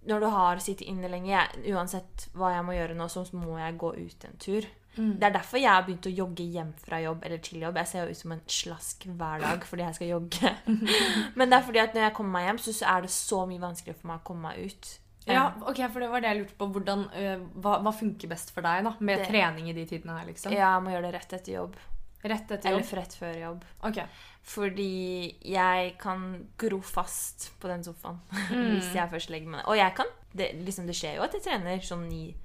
når 0.07 0.19
du 0.19 0.25
har 0.31 0.59
sittet 0.63 0.87
inne 0.87 1.09
lenge 1.11 1.33
jeg, 1.33 1.73
Uansett 1.75 2.29
hva 2.33 2.53
jeg 2.53 2.65
må 2.65 2.75
gjøre 2.77 2.95
nå, 2.95 3.07
så 3.11 3.25
må 3.33 3.57
jeg 3.59 3.77
gå 3.77 3.93
ut 3.97 4.27
en 4.27 4.37
tur. 4.39 4.67
Mm. 4.97 5.19
Det 5.19 5.27
er 5.27 5.33
derfor 5.35 5.59
jeg 5.61 5.69
har 5.69 5.83
begynt 5.85 6.07
å 6.09 6.13
jogge 6.13 6.45
hjem 6.55 6.71
fra 6.81 6.99
jobb 7.03 7.25
eller 7.27 7.41
til 7.45 7.61
jobb. 7.61 7.75
Jeg 7.77 7.89
ser 7.91 8.05
jo 8.05 8.13
ut 8.15 8.21
som 8.21 8.31
en 8.33 8.45
slask 8.49 9.05
hver 9.19 9.43
dag 9.43 9.65
fordi 9.67 9.85
jeg 9.85 9.97
skal 9.99 10.13
jogge. 10.15 10.53
Men 11.37 11.51
det 11.51 11.59
er 11.59 11.67
fordi 11.67 11.83
at 11.83 11.93
når 11.93 12.07
jeg 12.07 12.15
kommer 12.17 12.39
meg 12.39 12.47
hjem, 12.47 12.61
så, 12.65 12.77
er 12.95 13.05
det 13.05 13.11
så 13.13 13.43
mye 13.49 13.61
vanskeligere 13.61 13.99
for 13.99 14.11
meg 14.11 14.23
å 14.23 14.25
komme 14.31 14.49
meg 14.49 14.71
ut. 14.71 14.89
Ja, 15.33 15.53
ok, 15.67 15.81
for 15.91 15.99
det 15.99 16.09
var 16.09 16.21
det 16.21 16.29
jeg 16.31 16.41
lurte 16.41 16.55
på. 16.57 16.67
Hvordan, 16.71 17.05
øh, 17.13 17.39
hva, 17.61 17.81
hva 17.83 17.93
funker 17.93 18.27
best 18.29 18.51
for 18.53 18.61
deg 18.61 18.83
da, 18.83 18.93
med 18.99 19.19
Det- 19.19 19.27
trening 19.27 19.69
i 19.69 19.73
de 19.73 19.85
tidene 19.85 20.17
her, 20.19 20.25
liksom? 20.27 20.51
Jeg 20.53 20.81
må 20.83 20.89
gjøre 20.91 21.01
det 21.11 21.13
rett 21.13 21.33
etter 21.33 21.53
jobb. 21.53 21.75
Rett 22.23 22.49
etter 22.51 22.69
Eller 22.69 22.81
jobb? 22.81 22.93
rett 22.97 23.13
før 23.19 23.35
jobb. 23.39 23.63
Ok. 23.83 23.99
Fordi 24.43 25.35
jeg 25.43 25.97
kan 25.99 26.47
gro 26.57 26.79
fast 26.81 27.51
på 27.59 27.67
den 27.67 27.83
sofaen 27.83 28.19
Mm. 28.51 28.77
hvis 28.79 28.93
jeg 28.95 29.09
først 29.11 29.29
legger 29.29 29.47
meg 29.51 29.59
ned. 29.61 29.67
Og 29.67 29.77
jeg 29.77 29.95
kan 29.95 30.05
det, 30.37 30.51
liksom, 30.65 30.85
det 30.87 30.95
skjer 30.95 31.15
jo 31.17 31.23
at 31.23 31.33
jeg 31.33 31.43
trener 31.43 31.79
sånn 31.81 32.07
ni 32.09 32.35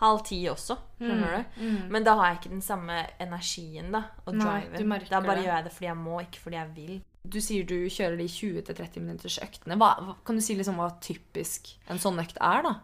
halv 0.00 0.22
ti 0.24 0.38
også. 0.48 0.78
Skjønner 1.00 1.44
du? 1.58 1.64
Men 1.92 2.04
da 2.06 2.14
har 2.16 2.30
jeg 2.30 2.38
ikke 2.40 2.50
den 2.54 2.62
samme 2.64 3.06
energien 3.20 3.90
da, 3.92 4.04
og 4.26 4.34
Mm. 4.34 4.38
Nei, 4.44 4.60
driven. 4.62 4.78
du 4.78 4.84
merker 4.86 5.10
da 5.10 5.20
bare 5.20 5.36
det. 5.36 5.44
gjør 5.44 5.54
jeg 5.56 5.64
det 5.64 5.72
fordi 5.72 5.86
jeg 5.86 5.96
må, 5.96 6.20
ikke 6.22 6.40
fordi 6.40 6.56
jeg 6.56 6.74
vil. 6.74 7.02
Du 7.22 7.36
sier 7.44 7.66
du 7.68 7.76
kjører 7.92 8.16
de 8.16 8.26
20-30 8.32 9.00
minutters 9.04 9.38
øktene. 9.44 9.76
Hva, 9.76 10.14
kan 10.24 10.38
du 10.38 10.42
si 10.44 10.54
liksom 10.56 10.78
hva 10.80 10.88
typisk 11.04 11.74
en 11.92 12.00
sånn 12.00 12.18
økt 12.22 12.38
er, 12.40 12.62
da? 12.64 12.74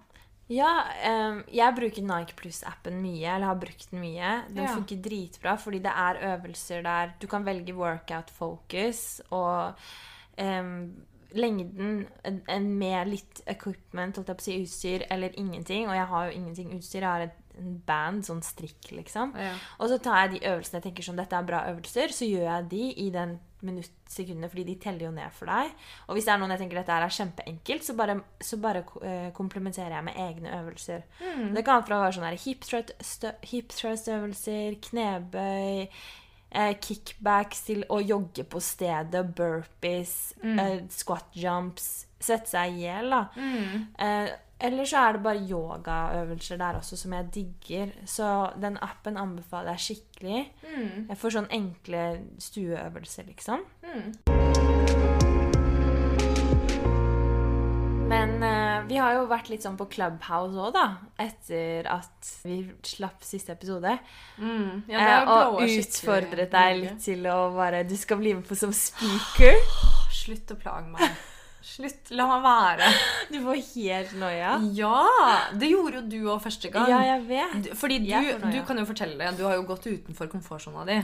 Ja, 0.53 0.69
um, 1.11 1.41
jeg 1.51 1.75
bruker 1.75 2.05
Nike 2.07 2.37
Plus-appen 2.39 3.01
mye, 3.03 3.27
eller 3.33 3.49
har 3.51 3.59
brukt 3.59 3.89
den 3.91 3.99
mye. 4.05 4.45
Den 4.53 4.63
Ja. 4.69 4.75
funker 4.77 5.01
dritbra, 5.03 5.57
fordi 5.59 5.81
det 5.83 5.91
er 5.91 6.21
øvelser 6.37 6.83
der 6.87 7.15
du 7.19 7.27
kan 7.27 7.45
velge 7.45 7.75
workout 7.75 8.31
focus, 8.31 9.21
og 9.31 9.75
um, 10.39 10.93
lengden 11.35 12.07
en, 12.25 12.43
en 12.49 12.69
med 12.79 13.09
litt 13.09 13.43
equipment, 13.51 14.17
holdt 14.17 14.29
jeg 14.29 14.37
på 14.39 14.45
å 14.45 14.47
si, 14.47 14.61
utstyr, 14.63 15.07
eller 15.11 15.35
ingenting. 15.35 15.89
Og 15.89 15.97
jeg 15.99 16.07
har 16.13 16.29
jo 16.29 16.37
ingenting 16.39 16.71
utstyr, 16.79 17.01
jeg 17.03 17.11
har 17.11 17.27
et, 17.27 17.43
en 17.59 17.83
band, 17.89 18.23
sånn 18.29 18.43
strikk, 18.47 18.93
liksom. 18.93 19.35
Og 19.81 19.89
så 19.91 19.99
tar 19.99 20.27
jeg 20.29 20.37
de 20.37 20.47
øvelsene 20.47 20.79
jeg 20.79 20.87
tenker 20.93 21.03
sånn, 21.09 21.19
dette 21.19 21.35
er 21.37 21.43
bra 21.51 21.65
øvelser, 21.73 22.15
så 22.15 22.29
gjør 22.29 22.47
jeg 22.53 22.69
de 22.71 22.85
i 23.03 23.11
den 23.11 23.39
minuttsekundet, 23.67 24.51
fordi 24.53 24.65
de 24.69 24.75
teller 24.81 25.07
jo 25.07 25.11
ned 25.15 25.33
for 25.35 25.51
deg. 25.51 25.73
Og 26.09 26.17
hvis 26.17 26.25
det 26.29 26.33
er 26.35 26.39
noen 26.43 26.55
jeg 26.55 26.63
tenker 26.63 26.81
dette 26.81 26.97
er 26.97 27.09
kjempeenkelt, 27.19 27.85
så 27.87 27.95
bare, 27.99 28.17
så 28.41 28.57
bare 28.63 28.85
uh, 29.03 29.31
komplementerer 29.37 29.97
jeg 29.99 30.05
med 30.09 30.17
egne 30.17 30.55
øvelser. 30.61 31.03
Det 31.55 31.65
kan 31.67 31.83
fra 31.87 32.01
være 32.05 32.17
sånne 32.19 32.35
hip 32.47 32.65
thrust- 32.65 32.95
stø- 33.03 33.35
hip 33.51 33.75
thrust-øvelser, 33.77 34.79
knebøy, 34.89 35.87
uh, 36.57 36.73
kickbacks 36.81 37.63
til 37.67 37.85
å 37.91 38.01
jogge 38.01 38.45
på 38.49 38.61
stedet, 38.63 39.35
burpees, 39.37 40.35
eh, 40.43 40.81
squat 40.89 41.27
jumps, 41.35 42.06
sette 42.21 42.49
seg 42.51 42.75
i 42.79 42.85
hjel, 42.87 43.11
da. 43.11 43.23
Eh, 43.99 44.29
eller 44.67 44.85
så 44.89 45.03
er 45.05 45.13
det 45.13 45.23
bare 45.27 45.43
yogaøvelser 45.45 46.57
der 46.57 46.79
også 46.79 46.97
som 46.97 47.13
jeg 47.13 47.27
digger. 47.35 47.91
Så 48.09 48.29
den 48.57 48.79
appen 48.81 49.17
anbefaler 49.21 49.77
jeg 49.77 49.85
skikkelig. 49.91 50.47
Jeg 51.11 51.19
får 51.21 51.31
sånn 51.37 51.51
enkle 51.53 52.07
stueøvelser, 52.41 53.29
liksom. 53.29 53.67
Men 58.07 58.37
eh, 58.47 58.85
vi 58.87 58.97
har 59.03 59.17
jo 59.17 59.25
vært 59.29 59.49
litt 59.51 59.65
sånn 59.67 59.77
på 59.77 59.89
Clubhouse 59.91 60.57
òg, 60.63 60.73
da. 60.77 60.85
Etter 61.21 61.89
at 61.91 62.29
vi 62.47 62.61
slapp 62.87 63.25
siste 63.27 63.53
episode. 63.57 63.97
Ja, 64.89 64.97
Eh, 64.97 65.29
og 65.29 65.61
utfordret 65.67 66.53
deg 66.55 66.77
litt 66.85 67.01
til 67.05 67.27
å 67.27 67.51
bare 67.57 67.83
Du 67.85 67.97
skal 67.99 68.21
bli 68.23 68.33
med 68.39 68.47
på 68.47 68.57
som 68.57 68.73
speaker. 68.73 69.59
Slutt 70.23 70.55
å 70.55 70.59
plage 70.61 70.87
meg. 70.95 71.11
Slutt. 71.77 72.09
La 72.17 72.25
meg 72.31 72.45
være. 72.45 72.87
Du 73.33 73.37
får 73.43 73.59
helt 73.75 74.13
noia. 74.21 74.55
Ja! 74.73 74.95
Det 75.59 75.69
gjorde 75.69 75.99
jo 75.99 76.05
du 76.09 76.31
òg 76.33 76.41
første 76.45 76.71
gang. 76.73 76.89
Ja, 76.89 77.01
jeg 77.05 77.25
vet. 77.29 77.69
Fordi 77.77 77.99
du, 78.07 78.13
du 78.55 78.59
kan 78.69 78.81
jo 78.81 78.87
fortelle 78.89 79.19
det. 79.21 79.35
Du 79.37 79.43
har 79.45 79.59
jo 79.59 79.67
gått 79.69 79.89
utenfor 79.91 80.31
komfortsona 80.33 80.87
di. 80.89 80.97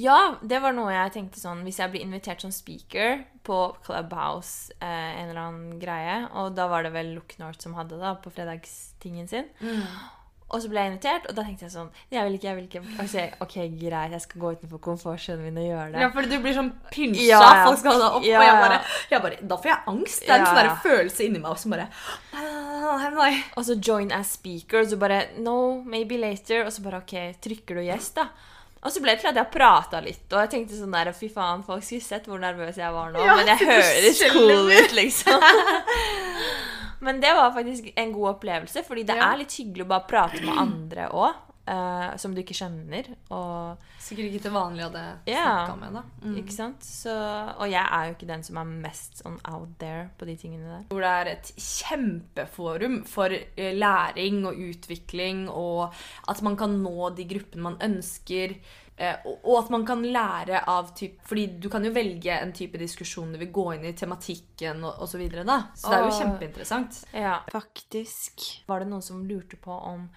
Ja, 0.00 0.18
det 0.42 0.58
var 0.64 0.74
noe 0.74 0.90
jeg 0.94 1.14
tenkte 1.14 1.40
sånn 1.40 1.62
Hvis 1.66 1.78
jeg 1.82 1.92
blir 1.92 2.02
invitert 2.04 2.42
som 2.42 2.50
speaker 2.54 3.22
på 3.46 3.60
Clubhouse, 3.86 4.72
eh, 4.80 5.12
en 5.20 5.28
eller 5.30 5.42
annen 5.44 5.78
greie 5.78 6.16
Og 6.40 6.56
da 6.56 6.66
var 6.72 6.82
det 6.82 6.90
vel 6.96 7.12
Look 7.14 7.36
North 7.38 7.62
som 7.62 7.76
hadde 7.78 8.00
da 8.00 8.16
på 8.18 8.32
fredagstingen 8.34 9.28
sin. 9.30 9.46
Og 10.46 10.62
så 10.62 10.68
ble 10.70 10.78
jeg 10.78 10.92
invitert, 10.92 11.24
og 11.26 11.34
da 11.34 11.42
tenkte 11.42 11.64
jeg 11.66 11.72
sånn 11.72 11.88
Jeg 12.14 12.22
vil 12.22 12.36
ikke, 12.36 12.46
jeg 12.46 12.56
vil 12.56 12.66
ikke. 12.68 12.82
Og 13.02 13.08
så 13.10 13.18
jeg, 13.18 13.30
ok, 13.42 13.54
greit, 13.80 14.12
jeg 14.14 14.22
skal 14.22 14.42
gå 14.44 14.52
utenfor 14.54 14.82
komfortsonen 14.84 15.42
min 15.42 15.58
og 15.58 15.66
gjøre 15.66 15.86
det. 15.90 16.02
Ja, 16.04 16.10
fordi 16.14 16.30
du 16.30 16.44
blir 16.44 16.54
sånn 16.54 16.70
pynsa. 16.92 17.24
Ja, 17.24 17.40
ja. 17.42 17.64
Folk 17.66 17.80
skal 17.80 17.96
ha 17.96 18.02
deg 18.04 18.18
opp, 18.20 18.26
Ja, 18.28 18.38
og 18.38 18.46
jeg 18.46 18.60
bare, 18.62 18.80
jeg 19.10 19.24
bare 19.24 19.40
Da 19.42 19.58
får 19.64 19.72
jeg 19.72 19.92
angst. 19.94 20.22
Det 20.22 20.34
er 20.36 20.44
en 20.44 20.50
sånn 20.52 20.82
følelse 20.84 21.26
inni 21.26 21.42
meg 21.42 21.58
som 21.62 21.74
bare 21.74 21.88
Nei, 22.36 23.10
nei. 23.16 23.32
Og 23.56 23.66
så 23.66 23.78
join 23.88 24.14
as 24.14 24.36
speaker, 24.38 24.84
og 24.84 24.92
så 24.92 25.00
bare 25.00 25.24
No, 25.42 25.56
maybe 25.82 26.20
later. 26.22 26.62
Og 26.68 26.70
så 26.76 26.86
bare 26.86 27.02
OK, 27.02 27.16
trykker 27.42 27.80
du 27.80 27.82
yes, 27.88 28.12
da? 28.14 28.30
Og 28.86 28.94
så 28.94 29.02
ble 29.02 29.16
det 29.16 29.24
til 29.24 29.32
at 29.32 29.40
jeg 29.40 29.50
prata 29.50 29.98
litt, 30.04 30.28
og 30.30 30.44
jeg 30.44 30.52
tenkte 30.52 30.78
sånn 30.78 30.94
der 30.94 31.10
Fy 31.16 31.26
faen, 31.32 31.66
folk 31.66 31.82
skulle 31.82 32.06
sett 32.06 32.28
hvor 32.30 32.38
nervøs 32.38 32.78
jeg 32.78 32.94
var 32.94 33.10
nå. 33.10 33.24
Ja, 33.24 33.34
men 33.34 33.50
jeg 33.50 33.66
høres 33.66 34.22
cool 34.30 34.70
ut, 34.70 34.94
liksom. 34.94 35.42
men 37.00 37.20
det 37.20 37.32
var 37.34 37.52
faktisk 37.52 37.92
en 37.96 38.12
god 38.12 38.28
opplevelse, 38.36 38.82
fordi 38.86 39.04
det 39.06 39.16
Ja. 39.16 39.32
er 39.32 39.38
litt 39.38 39.52
hyggelig 39.52 39.84
å 39.84 39.88
bare 39.88 40.06
prate 40.08 40.40
med 40.44 40.56
andre 40.58 41.08
òg. 41.10 41.34
som 42.16 42.32
du 42.32 42.40
ikke 42.40 42.54
kjenner. 42.54 43.08
Og 43.32 43.76
Sikkert 43.98 44.30
ikke 44.30 44.42
til 44.42 44.52
vanlig 44.52 44.84
hadde 44.84 45.18
Ja. 45.26 45.66
snakka 45.66 45.80
med, 45.80 45.94
da. 45.94 46.02
Ikke 46.40 46.52
sant? 46.52 46.78
Så, 46.80 47.10
og 47.58 47.68
jeg 47.68 47.82
er 47.90 48.04
jo 48.06 48.14
ikke 48.14 48.26
den 48.28 48.42
som 48.44 48.56
er 48.58 48.64
mest 48.64 49.20
sånn 49.24 49.40
out 49.52 49.76
there 49.80 50.10
på 50.16 50.26
de 50.26 50.36
tingene 50.36 50.62
der. 50.62 50.84
Hvor 50.90 51.00
det 51.00 51.10
er 51.26 51.32
et 51.32 51.50
kjempeforum 51.58 53.04
for 53.08 53.30
eh, 53.34 53.74
læring 53.74 54.44
og 54.46 54.54
utvikling, 54.56 55.48
og 55.50 55.92
at 56.28 56.42
man 56.42 56.56
kan 56.56 56.78
nå 56.82 57.10
de 57.16 57.24
gruppene 57.24 57.62
man 57.62 57.78
ønsker. 57.82 58.56
Eh, 58.96 59.26
Og 59.26 59.44
og 59.44 59.58
at 59.62 59.70
man 59.74 59.86
kan 59.86 60.02
lære 60.02 60.62
av 60.68 60.92
typ 60.96 61.20
Fordi 61.28 61.46
du 61.62 61.68
kan 61.72 61.84
jo 61.84 61.92
velge 61.94 62.32
en 62.36 62.52
type 62.56 62.78
diskusjon 62.80 63.32
du 63.32 63.38
vil 63.38 63.52
gå 63.54 63.66
inn 63.74 63.84
i, 63.88 63.94
tematikken 63.96 64.84
og 64.84 65.02
osv. 65.02 65.16
Så, 65.16 65.22
videre, 65.22 65.44
da. 65.48 65.58
så 65.74 65.92
det 65.92 65.98
er 65.98 66.06
jo 66.06 66.16
kjempeinteressant. 66.20 67.02
Ja, 67.12 67.36
faktisk. 67.52 68.46
Var 68.68 68.82
det 68.82 68.90
noen 68.90 69.04
som 69.04 69.24
lurte 69.28 69.56
på 69.56 69.72
om 69.72 70.08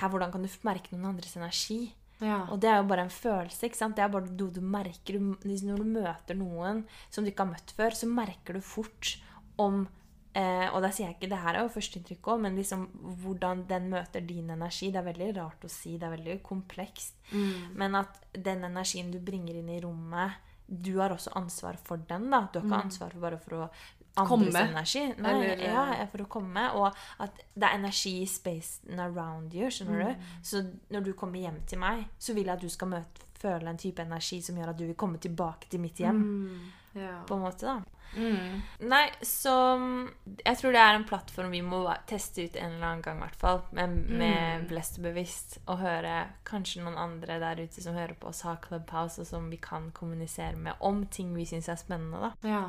her, 0.00 0.08
hvordan 0.08 0.32
kan 0.32 0.42
du 0.42 0.48
merke 0.66 0.94
noen 0.94 1.10
andres 1.12 1.36
energi? 1.36 1.92
Ja. 2.22 2.44
Og 2.50 2.60
det 2.62 2.70
er 2.70 2.78
jo 2.80 2.88
bare 2.90 3.06
en 3.06 3.12
følelse. 3.12 3.66
ikke 3.66 3.78
sant? 3.78 3.96
Det 3.98 4.04
er 4.04 4.12
bare 4.12 4.30
noe 4.30 4.54
du 4.54 4.62
merker. 4.62 5.18
Når 5.18 5.82
du 5.82 5.88
møter 5.88 6.38
noen 6.38 6.84
som 7.10 7.24
du 7.24 7.32
ikke 7.32 7.46
har 7.46 7.52
møtt 7.54 7.74
før, 7.76 7.96
så 7.98 8.08
merker 8.10 8.58
du 8.58 8.62
fort 8.64 9.16
om 9.60 9.84
eh, 10.34 10.68
Og 10.74 10.82
da 10.82 10.90
sier 10.90 11.06
jeg 11.08 11.16
ikke 11.18 11.28
Det 11.30 11.38
her 11.38 11.54
er 11.54 11.62
jo 11.62 11.68
førsteinntrykk 11.74 12.22
òg, 12.32 12.40
men 12.40 12.56
liksom 12.56 12.86
hvordan 13.22 13.66
den 13.68 13.88
møter 13.90 14.20
din 14.26 14.50
energi. 14.50 14.90
Det 14.90 14.98
er 15.00 15.12
veldig 15.12 15.36
rart 15.36 15.64
å 15.64 15.70
si. 15.70 15.96
Det 15.98 16.08
er 16.08 16.16
veldig 16.16 16.42
komplekst. 16.42 17.14
Men 17.74 17.94
at 17.94 18.20
den 18.32 18.64
energien 18.64 19.10
du 19.12 19.18
bringer 19.20 19.54
inn 19.54 19.68
i 19.68 19.80
rommet 19.80 20.32
Du 20.68 20.98
har 20.98 21.10
også 21.10 21.32
ansvar 21.36 21.76
for 21.76 21.96
den. 21.98 22.30
da. 22.30 22.48
Du 22.52 22.60
har 22.60 22.66
ikke 22.66 22.84
ansvar 22.84 23.10
for 23.12 23.20
bare 23.20 23.38
for 23.38 23.50
å 23.54 23.70
andres 24.16 24.52
Komme. 24.54 24.68
energi. 24.70 25.14
Nei, 25.18 25.30
Eller- 25.44 25.58
ja, 25.64 26.06
for 26.06 26.18
å 26.18 26.26
komme. 26.28 26.74
Og 26.74 26.94
at 27.20 27.34
det 27.54 27.62
er 27.64 27.78
energi 27.78 28.22
i 28.22 28.26
spacen 28.26 28.98
around 29.00 29.52
you. 29.54 29.66
skjønner 29.70 30.14
du? 30.16 30.22
Så 30.42 30.62
når 30.90 31.04
du 31.04 31.12
kommer 31.14 31.38
hjem 31.40 31.60
til 31.66 31.78
meg, 31.78 32.06
så 32.18 32.34
vil 32.34 32.44
jeg 32.44 32.54
at 32.54 32.60
du 32.60 32.68
skal 32.68 32.88
møte, 32.88 33.20
føle 33.38 33.66
en 33.68 33.76
type 33.78 33.98
energi 34.00 34.40
som 34.42 34.56
gjør 34.56 34.68
at 34.68 34.76
du 34.78 34.86
vil 34.86 34.94
komme 34.94 35.18
tilbake 35.18 35.68
til 35.68 35.80
mitt 35.80 35.96
hjem. 35.96 36.60
Ja. 36.94 37.22
på 37.24 37.34
en 37.34 37.40
måte 37.42 37.60
da. 37.60 37.82
Mm. 38.16 38.60
Nei, 38.90 39.06
så 39.24 39.52
mm, 39.80 40.08
Jeg 40.44 40.58
tror 40.60 40.74
det 40.74 40.80
er 40.82 40.98
en 40.98 41.06
plattform 41.08 41.54
vi 41.54 41.62
må 41.64 41.80
teste 42.08 42.44
ut 42.44 42.58
en 42.60 42.76
eller 42.76 42.88
annen 42.88 43.04
gang, 43.04 43.20
i 43.20 43.24
hvert 43.24 43.40
fall. 43.40 43.62
Med, 43.76 43.96
med 44.10 44.66
Blest 44.70 45.00
og 45.00 45.08
bevisst. 45.08 45.58
Og 45.66 45.80
høre 45.82 46.26
kanskje 46.48 46.82
noen 46.84 46.98
andre 47.00 47.40
der 47.42 47.64
ute 47.64 47.84
som 47.84 47.96
hører 47.96 48.16
på 48.18 48.30
oss, 48.32 48.44
har 48.46 48.60
Clubhouse, 48.64 49.20
og 49.22 49.28
som 49.28 49.48
vi 49.52 49.60
kan 49.62 49.90
kommunisere 49.96 50.56
med 50.56 50.78
om 50.80 51.06
ting 51.06 51.32
vi 51.36 51.48
syns 51.48 51.70
er 51.72 51.80
spennende. 51.80 52.20
da. 52.20 52.32
Ja. 52.48 52.62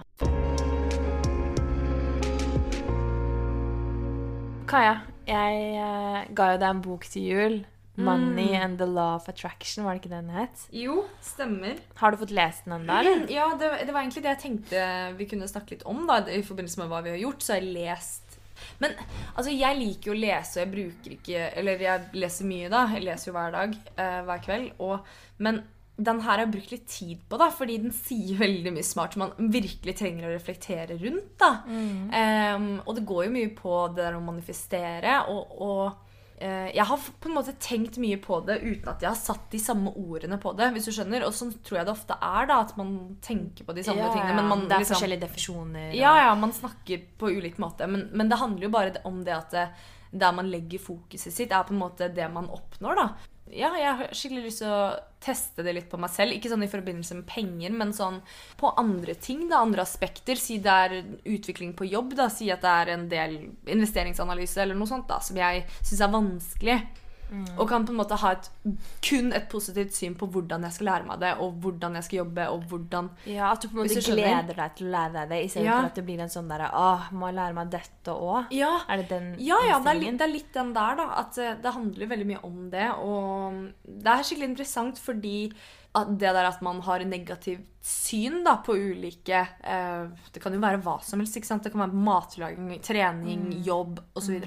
Kaja, 4.67 4.95
jeg 5.27 5.57
eh, 5.77 6.19
ga 6.33 6.53
jo 6.53 6.59
deg 6.61 6.69
en 6.69 6.81
bok 6.81 7.05
til 7.11 7.27
jul. 7.29 7.57
'Money 7.95 8.55
and 8.57 8.77
the 8.79 8.85
Law 8.85 9.15
of 9.15 9.27
Attraction', 9.29 9.83
var 9.83 9.93
det 9.93 10.01
ikke 10.01 10.15
den 10.15 10.29
het? 10.33 10.63
Jo, 10.73 11.03
stemmer. 11.21 11.77
Har 11.95 12.11
du 12.11 12.17
fått 12.17 12.31
lest 12.33 12.65
den 12.65 12.73
ennå, 12.79 12.93
eller? 12.99 13.25
Ja, 13.29 13.51
det, 13.59 13.69
det 13.85 13.93
var 13.93 14.01
egentlig 14.01 14.23
det 14.23 14.31
jeg 14.33 14.41
tenkte 14.41 14.85
vi 15.17 15.27
kunne 15.29 15.47
snakke 15.47 15.75
litt 15.75 15.83
om. 15.85 16.07
da, 16.09 16.23
I 16.25 16.41
forbindelse 16.41 16.79
med 16.81 16.89
hva 16.89 17.03
vi 17.05 17.13
har 17.13 17.21
gjort, 17.21 17.43
så 17.45 17.53
har 17.53 17.61
jeg 17.61 17.73
lest 17.75 18.39
Men 18.79 18.93
altså, 19.35 19.51
jeg 19.51 19.77
liker 19.77 20.09
jo 20.09 20.15
å 20.15 20.21
lese, 20.23 20.55
og 20.55 20.61
jeg 20.63 20.71
bruker 20.71 21.11
ikke 21.17 21.45
Eller 21.59 21.81
jeg 21.83 22.09
leser 22.13 22.45
mye, 22.49 22.69
da. 22.73 22.87
Jeg 22.93 23.03
leser 23.05 23.29
jo 23.29 23.35
hver 23.37 23.51
dag, 23.51 23.75
eh, 23.97 24.19
hver 24.25 24.43
kveld. 24.45 24.71
Og, 24.79 25.13
men 25.37 25.61
den 25.97 26.21
her 26.21 26.31
har 26.31 26.39
jeg 26.47 26.53
brukt 26.55 26.71
litt 26.73 26.87
tid 26.89 27.19
på, 27.29 27.37
da, 27.37 27.51
fordi 27.53 27.75
den 27.83 27.91
sier 27.93 28.39
veldig 28.39 28.71
mye 28.73 28.85
smart 28.87 29.13
som 29.13 29.27
man 29.27 29.51
virkelig 29.53 29.93
trenger 29.99 30.25
å 30.25 30.33
reflektere 30.33 30.97
rundt. 30.97 31.35
da. 31.37 31.51
Em, 31.69 32.81
og 32.87 32.95
det 32.97 33.05
går 33.05 33.27
jo 33.27 33.35
mye 33.35 33.51
på 33.53 33.75
det 33.93 34.01
der 34.01 34.17
å 34.17 34.23
manifestere. 34.25 35.19
og, 35.29 35.53
og 35.61 35.99
jeg 36.39 36.85
har 36.85 36.97
på 37.19 37.29
en 37.29 37.35
måte 37.35 37.53
tenkt 37.59 37.97
mye 38.01 38.17
på 38.19 38.39
det 38.45 38.57
uten 38.63 38.89
at 38.89 39.01
jeg 39.01 39.09
har 39.09 39.15
satt 39.19 39.49
de 39.51 39.59
samme 39.59 39.93
ordene 39.95 40.37
på 40.41 40.55
det. 40.57 40.71
hvis 40.73 40.85
du 40.85 40.91
skjønner. 40.91 41.25
Og 41.27 41.33
sånn 41.33 41.53
tror 41.63 41.77
jeg 41.79 41.85
det 41.85 41.93
ofte 41.93 42.17
er, 42.21 42.45
da, 42.49 42.59
at 42.61 42.75
man 42.77 43.17
tenker 43.21 43.63
på 43.63 43.73
de 43.75 43.83
samme 43.83 44.01
tingene. 44.13 44.35
Men 44.35 44.49
man, 44.49 44.67
det 44.67 44.71
er 44.75 44.79
liksom, 44.83 44.95
forskjellige 44.97 45.21
definisjoner. 45.27 45.89
og- 45.89 45.95
ja, 45.95 46.15
ja, 46.25 46.35
man 46.35 46.51
snakker 46.51 47.01
på 47.17 47.29
ulik 47.37 47.57
måte. 47.57 47.87
Men, 47.87 48.09
men 48.13 48.29
det 48.29 48.39
handler 48.39 48.63
jo 48.63 48.69
bare 48.69 48.93
om 49.05 49.23
det 49.23 49.33
at 49.37 49.51
det, 49.51 49.69
der 50.13 50.31
man 50.31 50.49
legger 50.51 50.79
fokuset 50.79 51.31
sitt, 51.33 51.51
er 51.51 51.63
på 51.63 51.73
en 51.73 51.79
måte 51.79 52.13
det 52.13 52.31
man 52.31 52.45
oppnår, 52.47 52.95
da. 52.95 53.09
Ja, 53.53 53.69
jeg 53.77 53.89
har 53.99 54.13
skikkelig 54.15 54.47
lyst 54.47 54.61
til 54.63 54.71
å 54.73 54.93
teste 55.23 55.63
det 55.65 55.75
litt 55.77 55.89
på 55.91 55.99
meg 56.01 56.11
selv. 56.13 56.33
Ikke 56.35 56.49
sånn 56.51 56.65
i 56.65 56.71
forbindelse 56.71 57.17
med 57.19 57.27
penger, 57.29 57.75
men 57.77 57.93
sånn 57.95 58.19
på 58.59 58.71
andre 58.79 59.15
ting, 59.15 59.45
da, 59.51 59.61
andre 59.61 59.85
aspekter. 59.85 60.39
Si 60.39 60.57
det 60.63 60.73
er 60.87 60.95
utvikling 61.29 61.75
på 61.77 61.87
jobb, 61.87 62.15
da. 62.19 62.29
Si 62.33 62.49
at 62.53 62.63
det 62.65 62.73
er 62.81 62.93
en 62.95 63.05
del 63.11 63.37
investeringsanalyse 63.75 64.63
eller 64.63 64.79
noe 64.79 64.89
sånt 64.89 65.07
da, 65.11 65.21
som 65.23 65.37
jeg 65.39 65.65
syns 65.81 66.01
er 66.01 66.13
vanskelig. 66.17 66.79
Og 67.57 67.67
kan 67.69 67.85
på 67.85 67.91
en 67.93 67.97
måte 67.97 68.17
ha 68.21 68.31
et, 68.35 68.49
kun 69.03 69.31
et 69.33 69.47
positivt 69.49 69.93
syn 69.97 70.13
på 70.19 70.27
hvordan 70.33 70.63
jeg 70.67 70.75
skal 70.77 70.85
lære 70.89 71.07
meg 71.07 71.19
det, 71.23 71.31
og 71.41 71.53
hvordan 71.63 71.95
jeg 71.97 72.03
skal 72.07 72.17
jobbe, 72.23 72.47
og 72.53 72.63
hvordan 72.69 73.09
Ja, 73.25 73.51
At 73.51 73.61
du 73.61 73.67
på 73.69 73.77
en 73.79 73.83
måte 73.87 74.03
gleder 74.05 74.53
deg 74.59 74.75
til 74.77 74.87
å 74.87 74.91
lære 74.93 75.13
deg 75.17 75.29
det, 75.33 75.39
istedenfor 75.47 75.69
Ja. 75.71 75.79
for 75.81 75.91
at 75.91 75.95
det 75.95 76.05
blir 76.05 76.19
en 76.25 76.33
sånn 76.35 76.49
derre 76.49 76.69
Åh, 76.73 77.11
må 77.11 77.27
jeg 77.31 77.35
lære 77.41 77.53
meg 77.57 77.69
dette 77.71 78.11
òg? 78.17 78.51
Ja, 78.51 78.73
Er 78.89 78.97
det 78.97 79.09
den 79.09 79.35
Ja, 79.39 79.57
ja, 79.67 79.79
det 79.79 79.91
er, 79.95 79.99
litt, 80.01 80.17
det 80.17 80.27
er 80.27 80.33
litt 80.33 80.53
den 80.53 80.73
der, 80.73 80.95
da. 80.95 81.07
At 81.23 81.37
eh, 81.37 81.55
det 81.61 81.73
handler 81.73 82.07
veldig 82.07 82.27
mye 82.27 82.43
om 82.43 82.69
det. 82.69 82.89
Og 82.97 83.73
det 83.85 84.07
er 84.13 84.23
skikkelig 84.23 84.49
interessant 84.53 84.99
fordi 84.99 85.51
det 85.93 86.31
der 86.33 86.47
at 86.49 86.61
man 86.65 86.79
har 86.81 87.03
negativt 87.05 87.67
syn 87.83 88.39
da, 88.45 88.55
på 88.65 88.73
ulike 88.79 89.41
eh, 89.61 90.05
Det 90.31 90.41
kan 90.41 90.53
jo 90.55 90.59
være 90.63 90.79
hva 90.81 90.95
som 91.03 91.19
helst. 91.19 91.35
ikke 91.37 91.45
sant? 91.49 91.63
Det 91.67 91.71
kan 91.73 91.83
være 91.83 91.93
matlaging, 92.07 92.79
trening, 92.81 93.49
jobb 93.65 93.99
osv. 94.15 94.39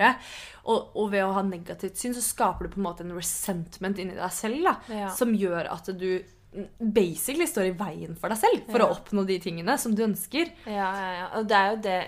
Og, 0.64 0.96
og 0.96 1.10
ved 1.12 1.22
å 1.22 1.34
ha 1.36 1.42
negativt 1.46 1.96
syn 2.00 2.14
så 2.16 2.24
skaper 2.24 2.64
du 2.66 2.72
på 2.74 2.80
en 2.80 2.88
måte 2.88 3.04
en 3.04 3.12
resentment 3.14 3.98
inni 4.02 4.16
deg 4.16 4.32
selv 4.32 4.64
da, 4.64 4.74
Ja. 4.88 5.08
som 5.14 5.34
gjør 5.36 5.70
at 5.70 5.92
du 6.00 6.08
basically 6.80 7.44
står 7.46 7.66
i 7.68 7.72
veien 7.76 8.14
for 8.16 8.32
deg 8.32 8.38
selv 8.40 8.62
for 8.70 8.80
Ja. 8.80 8.86
å 8.86 8.94
oppnå 8.96 9.26
de 9.28 9.38
tingene 9.38 9.76
som 9.78 9.94
du 9.94 10.02
ønsker. 10.06 10.48
Ja, 10.64 10.88
ja, 10.96 11.10
ja. 11.18 11.26
Og 11.36 11.46
det 11.50 11.56
er 11.56 11.70
jo 11.74 11.82
det 11.84 11.98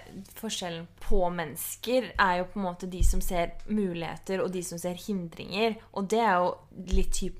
Forskjellen 0.41 0.87
på 1.05 1.21
mennesker 1.35 2.13
er 2.19 2.39
jo 2.39 2.45
på 2.55 2.57
en 2.61 2.65
måte 2.65 2.89
de 2.89 3.03
som 3.05 3.21
ser 3.21 3.53
muligheter, 3.69 4.41
og 4.43 4.51
de 4.53 4.63
som 4.63 4.79
ser 4.79 4.95
hindringer. 4.95 5.77
Og 5.93 6.09
det 6.09 6.21
er 6.21 6.39
jo 6.41 6.55
litt 6.95 7.13
type 7.13 7.39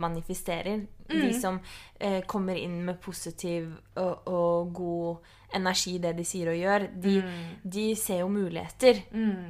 manifesterer. 1.09 1.33
De 1.33 1.41
som 1.41 1.61
eh, 2.01 2.21
kommer 2.27 2.57
inn 2.57 2.85
med 2.85 3.01
positiv 3.01 3.73
og, 3.97 4.29
og 4.29 4.73
god 4.75 5.35
energi 5.59 5.95
i 5.97 5.99
det 5.99 6.15
de 6.17 6.25
sier 6.29 6.51
og 6.53 6.57
gjør, 6.61 6.89
de, 7.01 7.19
de 7.65 7.85
ser 7.97 8.21
jo 8.21 8.29
muligheter. 8.29 9.03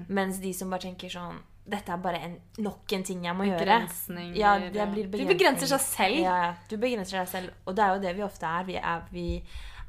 Mens 0.09 0.39
de 0.39 0.53
som 0.55 0.71
bare 0.71 0.87
tenker 0.89 1.11
sånn 1.11 1.41
dette 1.69 1.93
er 1.93 1.99
bare 2.01 2.21
en, 2.25 2.37
nok 2.65 2.93
en 2.97 3.03
ting 3.05 3.25
jeg 3.27 3.37
må 3.37 3.45
gjøre. 3.45 3.75
Ja, 4.39 4.55
det 4.59 4.87
blir 4.93 5.11
Du 5.13 5.25
begrenser 5.29 5.69
seg 5.69 5.83
selv. 5.85 6.21
Ja. 6.25 6.55
Du 6.71 6.79
begrenser 6.81 7.21
deg 7.21 7.29
selv. 7.29 7.51
Og 7.67 7.77
det 7.77 7.85
er 7.85 7.93
jo 7.93 8.01
det 8.07 8.15
vi 8.17 8.25
ofte 8.25 8.49
er. 8.49 8.65
Vi 8.65 8.79
er, 8.81 9.03
vi 9.13 9.27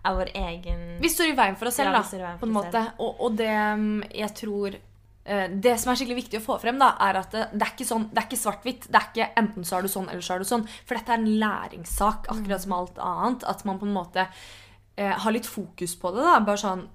er 0.03 0.17
vår 0.17 0.31
egen 0.41 0.83
Vi 0.99 1.11
står 1.11 1.31
i 1.31 1.37
veien 1.37 1.55
for 1.59 1.71
oss 1.71 1.79
selv, 1.79 1.93
Ja, 1.95 2.03
da. 2.19 2.33
på 2.39 2.47
en 2.47 2.55
måte. 2.55 2.83
Og, 2.99 3.21
og 3.23 3.37
det 3.39 3.51
mm, 3.51 4.03
jeg 4.11 4.35
tror 4.41 4.75
Det 5.29 5.75
som 5.77 5.91
er 5.91 5.99
skikkelig 5.99 6.23
viktig 6.23 6.39
å 6.39 6.45
få 6.45 6.55
frem, 6.61 6.79
da, 6.81 6.93
er 7.05 7.19
at 7.19 7.33
det, 7.35 7.43
det 7.53 7.65
er 7.65 7.73
ikke 7.75 7.85
sånn, 7.85 8.07
det 8.09 8.23
ikke 8.25 8.39
svart-hvitt. 8.41 8.87
Det 8.89 8.97
er 8.97 9.09
ikke 9.11 9.27
enten 9.37 9.67
så 9.67 9.77
er 9.77 9.85
du 9.85 9.91
sånn, 9.93 10.07
eller 10.09 10.25
så 10.25 10.35
er 10.35 10.41
du 10.41 10.47
sånn. 10.49 10.63
For 10.89 10.97
dette 10.97 11.13
er 11.13 11.21
en 11.21 11.41
læringssak, 11.43 12.29
akkurat 12.33 12.63
som 12.65 12.73
alt 12.77 13.03
annet. 13.03 13.45
At 13.51 13.61
man 13.69 13.77
på 13.81 13.85
en 13.85 13.93
måte 13.93 14.25
eh, 14.25 15.13
har 15.13 15.35
litt 15.35 15.49
fokus 15.49 15.93
på 16.01 16.13
det. 16.15 16.25
da, 16.25 16.39
bare 16.47 16.63
sånn 16.63 16.87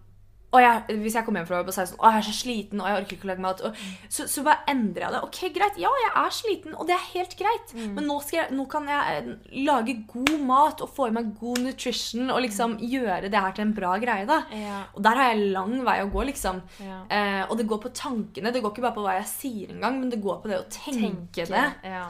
jeg, 0.62 0.98
hvis 1.02 1.16
jeg 1.18 1.26
kommer 1.26 1.40
hjem 1.40 1.48
fra 1.48 1.60
jobb 1.60 1.70
og 1.72 1.76
sier 1.76 1.88
sånn, 1.90 2.00
å, 2.00 2.10
jeg 2.12 2.20
er 2.20 2.26
så 2.28 2.34
sliten 2.36 2.82
og 2.82 2.88
jeg 2.90 3.00
orker 3.00 3.16
ikke 3.16 3.26
å 3.26 3.30
lage 3.30 3.44
mat, 3.44 3.62
og, 3.66 3.82
så, 4.08 4.26
så 4.30 4.44
bare 4.46 4.70
endrer 4.70 5.06
jeg 5.06 5.14
det. 5.14 5.22
Ok, 5.28 5.40
greit, 5.56 5.80
ja, 5.82 5.92
jeg 6.04 6.12
er 6.22 6.36
sliten, 6.38 6.76
og 6.78 6.88
det 6.88 6.96
er 6.96 7.06
helt 7.12 7.36
greit. 7.38 7.74
Men 7.96 8.08
nå, 8.10 8.18
jeg, 8.34 8.50
nå 8.54 8.66
kan 8.70 8.88
jeg 8.90 9.18
eh, 9.18 9.30
lage 9.66 9.96
god 10.10 10.34
mat 10.46 10.84
og 10.84 10.92
få 10.94 11.08
i 11.10 11.14
meg 11.16 11.32
god 11.40 11.62
nutrition 11.64 12.30
og 12.34 12.42
liksom 12.44 12.76
gjøre 12.82 13.30
det 13.32 13.44
her 13.46 13.56
til 13.56 13.66
en 13.66 13.74
bra 13.76 13.94
greie. 14.02 14.26
da. 14.28 14.42
Ja. 14.54 14.82
Og 14.94 15.04
der 15.06 15.20
har 15.20 15.32
jeg 15.32 15.52
lang 15.56 15.76
vei 15.86 15.98
å 16.04 16.10
gå, 16.12 16.26
liksom. 16.30 16.60
Ja. 16.84 17.00
Eh, 17.08 17.42
og 17.48 17.56
det 17.60 17.68
går 17.70 17.82
på 17.84 17.94
tankene. 17.94 18.52
Det 18.54 18.62
går 18.64 18.74
ikke 18.74 18.86
bare 18.86 18.98
på 18.98 19.06
hva 19.06 19.16
jeg 19.18 19.30
sier 19.30 19.74
engang, 19.74 19.98
men 20.02 20.12
det 20.12 20.22
går 20.24 20.42
på 20.42 20.52
det 20.52 20.60
å 20.60 20.68
tenke, 20.72 21.48
det. 21.50 21.66
Ja. 21.86 22.06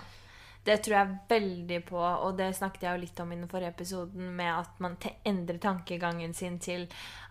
Det 0.65 0.79
tror 0.83 0.95
jeg 0.97 1.17
veldig 1.29 1.79
på, 1.85 1.99
og 2.01 2.39
det 2.39 2.47
snakket 2.57 2.83
jeg 2.87 2.97
jo 2.97 3.01
litt 3.03 3.21
om 3.21 3.33
i 3.33 3.37
den 3.37 3.49
forrige 3.51 3.69
episoden, 3.75 4.31
med 4.39 4.49
at 4.63 4.79
man 4.81 4.95
endrer 5.29 5.59
tankegangen 5.61 6.33
sin 6.35 6.59
til 6.59 6.87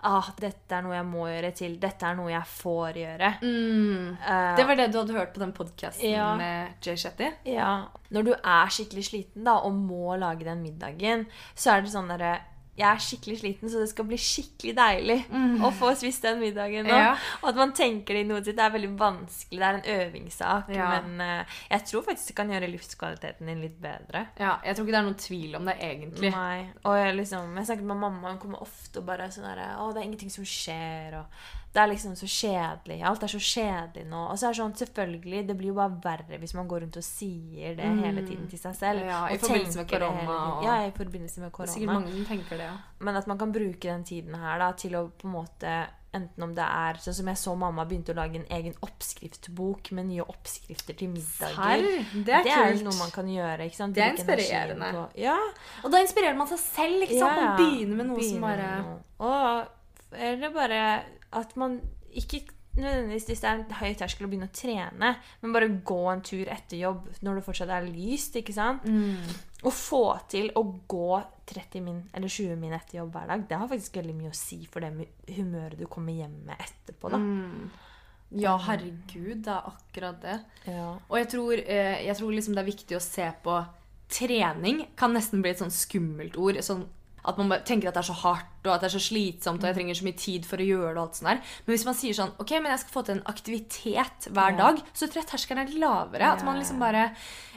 ah, 0.06 0.30
dette 0.40 0.76
er 0.78 0.84
noe 0.86 0.94
jeg 1.00 1.08
må 1.10 1.26
gjøre, 1.32 1.52
til 1.58 1.80
dette 1.82 2.06
er 2.06 2.16
noe 2.20 2.30
jeg 2.30 2.46
får 2.52 3.00
gjøre. 3.02 3.32
Eh, 3.42 4.56
Det 4.58 4.68
var 4.70 4.76
det 4.78 4.88
du 4.94 5.00
hadde 5.00 5.18
hørt 5.18 5.34
på 5.34 5.40
den 5.42 5.54
podkasten 5.58 6.12
Ja. 6.12 6.36
med 6.38 6.74
Jay 6.86 6.96
Shetty? 6.96 7.32
Ja. 7.50 7.88
Når 8.14 8.24
du 8.30 8.34
er 8.36 8.70
skikkelig 8.70 9.06
sliten 9.10 9.44
da, 9.50 9.58
og 9.66 9.74
må 9.74 10.16
lage 10.20 10.46
den 10.46 10.62
middagen, 10.62 11.26
så 11.56 11.74
er 11.78 11.82
det 11.82 11.90
sånn 11.96 12.12
derre 12.14 12.36
jeg 12.74 12.88
er 12.90 13.02
skikkelig 13.06 13.36
sliten, 13.38 13.70
så 13.70 13.84
det 13.84 13.90
skal 13.92 14.08
bli 14.10 14.18
skikkelig 14.18 14.74
deilig 14.78 15.18
å 15.62 15.70
få 15.78 15.92
spist 15.98 16.24
den 16.26 16.40
middagen 16.42 16.88
nå. 16.90 16.96
Ja. 16.98 17.12
Og 17.44 17.52
at 17.52 17.60
man 17.60 17.74
tenker 17.78 18.18
det 18.18 18.24
i 18.24 18.28
noe 18.32 18.42
sitt. 18.42 18.58
Det 18.58 18.66
er 18.66 18.74
veldig 18.74 18.90
vanskelig. 18.98 19.60
Det 19.62 19.68
er 19.68 19.78
en 19.78 19.90
øvingssak. 20.00 20.72
Ja. 20.74 20.88
Men 20.96 21.22
uh, 21.22 21.60
jeg 21.70 21.86
tror 21.92 22.06
faktisk 22.08 22.32
det 22.32 22.38
kan 22.40 22.54
gjøre 22.56 22.72
livskvaliteten 22.72 23.52
din 23.52 23.62
litt 23.62 23.78
bedre. 23.84 24.26
Ja, 24.42 24.56
jeg 24.66 24.74
tror 24.74 24.88
ikke 24.88 24.96
det 24.96 25.02
er 25.04 25.10
noen 25.10 25.22
tvil 25.22 25.58
om 25.60 25.70
det, 25.70 25.78
egentlig. 25.86 26.34
Nei. 26.34 26.64
Og 26.82 26.98
jeg, 26.98 27.18
liksom, 27.22 27.54
jeg 27.62 27.70
snakket 27.70 27.92
med 27.94 28.02
mamma, 28.08 28.34
hun 28.34 28.42
kommer 28.42 28.66
ofte 28.66 29.04
og 29.04 29.10
bare 29.12 29.30
sånn 29.34 29.46
der, 29.52 29.66
Å, 29.78 29.92
det 29.94 30.02
er 30.02 30.10
ingenting 30.10 30.34
som 30.34 30.48
skjer, 30.48 31.20
og 31.22 31.54
det 31.74 31.82
er 31.82 31.88
liksom 31.90 32.14
så 32.16 32.28
kjedelig. 32.30 33.00
Alt 33.10 33.24
er 33.26 33.32
så 33.34 33.40
kjedelig 33.42 34.04
nå. 34.06 34.20
Og 34.30 34.38
så 34.38 34.46
er 34.46 34.54
det 34.54 34.60
sånn, 34.62 34.76
selvfølgelig, 34.78 35.40
det 35.48 35.56
blir 35.58 35.72
jo 35.72 35.78
bare 35.80 35.96
verre 36.04 36.38
hvis 36.38 36.54
man 36.54 36.68
går 36.70 36.84
rundt 36.86 36.98
og 37.02 37.04
sier 37.08 37.74
det 37.80 37.88
hele 38.04 38.22
tiden 38.28 38.46
til 38.52 38.60
seg 38.62 38.76
selv. 38.78 39.02
Mm. 39.02 39.10
Ja, 39.10 39.24
i 39.34 39.38
forbindelse 39.42 39.78
med 39.82 39.90
korona 39.90 40.38
og- 40.58 40.64
Ja, 40.68 40.76
i 40.86 40.92
forbindelse 40.92 41.42
med 41.42 41.52
er 41.60 41.66
sikkert 41.74 41.94
mange 41.96 42.12
som 42.14 42.26
tenker 42.26 42.58
det, 42.58 42.70
ja. 42.70 42.78
Men 43.00 43.16
at 43.16 43.26
man 43.28 43.38
kan 43.40 43.52
bruke 43.52 43.82
den 43.90 44.04
tiden 44.04 44.36
her 44.36 44.60
da, 44.60 44.72
til 44.74 44.92
å 44.94 45.10
på 45.10 45.26
en 45.28 45.34
måte 45.34 45.74
Enten 46.14 46.44
om 46.44 46.52
det 46.54 46.62
er 46.62 46.94
sånn 47.02 47.14
som 47.18 47.26
jeg 47.26 47.38
så 47.42 47.56
mamma 47.58 47.86
begynte 47.90 48.14
å 48.14 48.16
lage 48.16 48.36
en 48.36 48.46
egen 48.54 48.76
oppskriftbok 48.86 49.92
med 49.98 50.06
nye 50.12 50.22
oppskrifter 50.22 50.94
til 50.96 51.10
middager. 51.10 51.56
Serr? 51.56 52.06
Det 52.24 52.36
er 52.38 52.44
det 52.44 52.52
er 52.54 52.74
kult. 52.74 52.84
noe 52.84 52.98
man 53.00 53.10
kan 53.16 53.26
gjøre. 53.26 53.66
ikke 53.66 53.76
sant? 53.80 53.96
Det 53.96 54.04
er 54.04 54.12
inspirerende. 54.14 55.08
Ja, 55.18 55.40
Og 55.84 55.90
da 55.92 55.98
inspirerer 55.98 56.38
man 56.38 56.48
seg 56.48 56.60
selv. 56.60 57.02
ikke 57.08 57.18
sant? 57.18 57.42
Man 57.42 57.58
begynner 57.58 57.96
med 57.96 58.06
noe 58.12 58.24
som 58.30 58.42
bare. 58.42 58.70
Og 59.20 59.68
eller 60.14 60.50
bare 60.54 61.04
at 61.40 61.56
man 61.60 61.80
ikke 62.14 62.44
nødvendigvis 62.74 63.28
hvis 63.30 63.42
det 63.44 63.50
er 63.50 63.60
en 63.60 63.76
høy 63.78 63.94
terskel 63.98 64.26
å 64.26 64.30
begynne 64.32 64.50
å 64.50 64.56
trene, 64.56 65.12
men 65.44 65.54
bare 65.54 65.70
gå 65.86 66.00
en 66.10 66.24
tur 66.26 66.50
etter 66.50 66.80
jobb 66.80 67.10
når 67.26 67.40
det 67.40 67.46
fortsatt 67.46 67.74
er 67.76 67.86
lyst. 67.86 68.38
ikke 68.40 68.56
sant? 68.56 68.86
Mm. 68.88 69.22
Å 69.64 69.72
få 69.72 70.04
til 70.32 70.50
å 70.58 70.64
gå 70.90 71.22
30 71.50 71.86
min 71.86 72.02
eller 72.16 72.32
20 72.32 72.58
min 72.60 72.74
etter 72.76 73.00
jobb 73.00 73.14
hver 73.14 73.30
dag, 73.30 73.46
det 73.50 73.60
har 73.62 73.70
faktisk 73.70 74.00
veldig 74.02 74.18
mye 74.18 74.34
å 74.34 74.38
si 74.38 74.64
for 74.72 74.84
det 74.84 75.36
humøret 75.38 75.78
du 75.80 75.86
kommer 75.92 76.18
hjem 76.18 76.40
med 76.50 76.58
etterpå. 76.58 77.14
da. 77.14 77.22
Mm. 77.22 77.70
Ja, 78.42 78.56
herregud, 78.58 79.44
det 79.46 79.54
er 79.54 79.70
akkurat 79.70 80.22
det. 80.24 80.40
Ja. 80.66 80.96
Og 81.06 81.18
jeg 81.20 81.30
tror, 81.30 81.54
eh, 81.54 82.02
jeg 82.08 82.18
tror 82.18 82.34
liksom 82.34 82.56
det 82.58 82.64
er 82.64 82.72
viktig 82.72 82.98
å 82.98 83.04
se 83.04 83.28
på 83.46 83.60
trening. 84.10 84.88
Kan 84.98 85.14
nesten 85.14 85.44
bli 85.44 85.54
et 85.54 85.62
sånn 85.62 85.74
skummelt 85.74 86.38
ord. 86.42 86.58
sånn 86.66 86.88
at 87.26 87.38
man 87.40 87.54
tenker 87.64 87.88
at 87.88 87.96
det 87.96 88.02
er 88.04 88.10
så 88.10 88.16
hardt 88.20 88.68
og 88.68 88.74
at 88.74 88.84
det 88.84 88.90
er 88.90 88.96
så 88.98 89.04
slitsomt 89.04 89.64
og 89.64 89.70
jeg 89.70 89.78
trenger 89.78 90.00
så 90.00 90.08
mye 90.08 90.20
tid 90.20 90.48
for 90.48 90.60
å 90.60 90.68
gjøre 90.68 90.90
det. 90.94 90.98
og 90.98 91.04
alt 91.06 91.20
sånt 91.20 91.30
der. 91.30 91.42
Men 91.66 91.74
hvis 91.76 91.86
man 91.88 91.98
sier 92.00 92.18
sånn 92.18 92.34
Ok, 92.44 92.52
men 92.58 92.72
jeg 92.74 92.82
skal 92.84 92.96
få 92.98 93.04
til 93.08 93.16
en 93.18 93.28
aktivitet 93.32 94.28
hver 94.36 94.58
dag, 94.60 94.82
så 94.92 95.08
tror 95.08 95.22
jeg 95.24 95.30
terskelen 95.32 95.64
er 95.64 95.78
lavere. 95.80 96.34
At 96.36 96.44
man 96.44 96.60
liksom 96.60 96.84
bare 96.84 97.12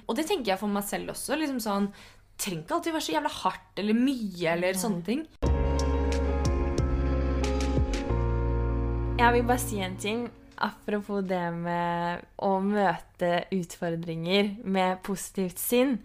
Og 0.06 0.14
det 0.14 0.26
tenker 0.28 0.52
jeg 0.52 0.60
for 0.62 0.70
meg 0.70 0.84
selv 0.86 1.10
også. 1.16 1.34
liksom 1.38 1.58
sånn 1.62 1.90
Trenger 2.38 2.62
ikke 2.62 2.74
alltid 2.76 2.92
være 2.92 3.06
så 3.06 3.12
jævla 3.14 3.30
hardt 3.32 3.78
eller 3.80 3.96
mye 3.96 4.50
eller 4.52 4.76
sånne 4.76 5.02
ting. 5.06 5.22
Jeg 9.16 9.32
vil 9.32 9.46
bare 9.48 9.62
si 9.62 9.78
en 9.80 9.96
ting. 9.96 10.26
Apropos 10.64 11.20
det 11.26 11.42
med 11.52 12.22
å 12.40 12.52
møte 12.64 13.44
utfordringer 13.52 14.54
med 14.64 15.02
positivt 15.06 15.60
sinn. 15.60 15.96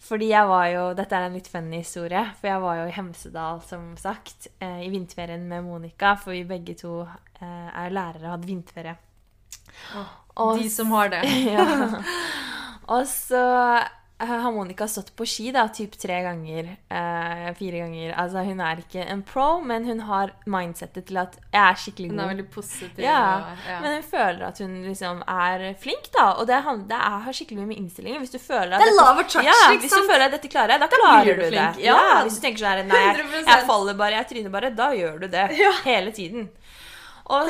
Fordi 0.00 0.30
jeg 0.32 0.48
var 0.48 0.66
jo 0.72 0.84
Dette 0.96 1.18
er 1.18 1.28
en 1.28 1.36
litt 1.36 1.50
funny 1.50 1.82
historie. 1.82 2.22
For 2.40 2.50
jeg 2.52 2.64
var 2.64 2.80
jo 2.80 2.88
i 2.88 2.96
Hemsedal, 2.96 3.62
som 3.66 3.92
sagt, 4.00 4.50
eh, 4.60 4.82
i 4.86 4.90
vinterferien 4.92 5.46
med 5.48 5.66
Monica. 5.66 6.14
For 6.16 6.36
vi 6.36 6.44
begge 6.48 6.76
to 6.80 7.02
eh, 7.04 7.68
er 7.68 7.94
lærere 7.94 8.26
og 8.26 8.34
hadde 8.38 8.50
vinterferie. 8.50 8.96
Og 10.40 10.58
De 10.58 10.70
som 10.72 10.92
har 10.96 11.12
det. 11.12 11.24
ja. 11.52 11.66
Og 12.90 13.06
så 13.06 13.44
har 14.26 14.52
Monica 14.52 14.86
stått 14.88 15.12
på 15.16 15.24
ski 15.26 15.50
da, 15.52 15.66
typ 15.68 15.92
tre 16.00 16.20
ganger. 16.22 16.68
Eh, 16.90 17.46
fire 17.58 17.78
ganger. 17.82 18.12
Altså, 18.20 18.42
hun 18.44 18.60
er 18.60 18.76
ikke 18.82 19.04
en 19.08 19.22
pro, 19.22 19.60
men 19.64 19.84
hun 19.88 20.00
har 20.08 20.32
mindsettet 20.46 21.06
til 21.08 21.16
at 21.22 21.38
jeg 21.52 21.60
er 21.62 21.78
skikkelig 21.80 22.08
god. 22.10 22.16
Hun 22.18 22.24
er 22.24 22.32
veldig 22.34 22.46
positiv. 22.54 23.00
Ja, 23.04 23.20
og- 23.38 23.64
ja. 23.68 23.78
men 23.80 23.94
hun 23.98 24.02
føler 24.10 24.42
at 24.48 24.58
hun 24.58 24.74
liksom 24.84 25.22
er 25.26 25.74
flink, 25.80 26.10
da. 26.12 26.26
Og 26.40 26.46
det, 26.46 26.60
det 26.88 26.98
er, 26.98 27.18
har 27.26 27.32
skikkelig 27.32 27.58
mye 27.62 27.70
med 27.72 27.78
innstillingen. 27.78 28.20
Hvis 28.20 28.32
du 28.34 28.38
føler 28.38 28.74
at 28.76 28.80
Det 28.80 28.88
er 28.88 28.92
dette- 28.92 29.08
attraction, 29.10 29.44
ja, 29.44 29.56
ikke 29.72 29.80
Hvis 29.86 29.90
du 29.96 30.08
føler 30.12 30.24
at 30.26 30.32
dette 30.36 30.48
klarer 30.48 30.70
jeg, 30.76 30.80
da, 30.80 30.86
da 30.86 30.96
klarer 30.96 31.24
du 31.24 31.34
du 31.34 31.40
det. 31.42 31.50
flink. 31.50 31.84
Ja. 31.84 31.96
Ja. 31.96 32.22
Hvis 32.24 32.36
du 32.36 32.46
tenker 32.46 32.58
sånn 32.66 32.86
Nei, 32.88 33.04
jeg, 33.14 33.44
jeg 33.46 33.66
faller 33.72 33.94
bare, 33.94 34.10
jeg 34.20 34.28
tryner 34.28 34.50
bare, 34.50 34.70
da 34.74 34.90
gjør 34.92 35.20
du 35.20 35.28
det. 35.28 35.48
Hele 35.84 36.12
tiden. 36.12 36.48
Og 37.30 37.46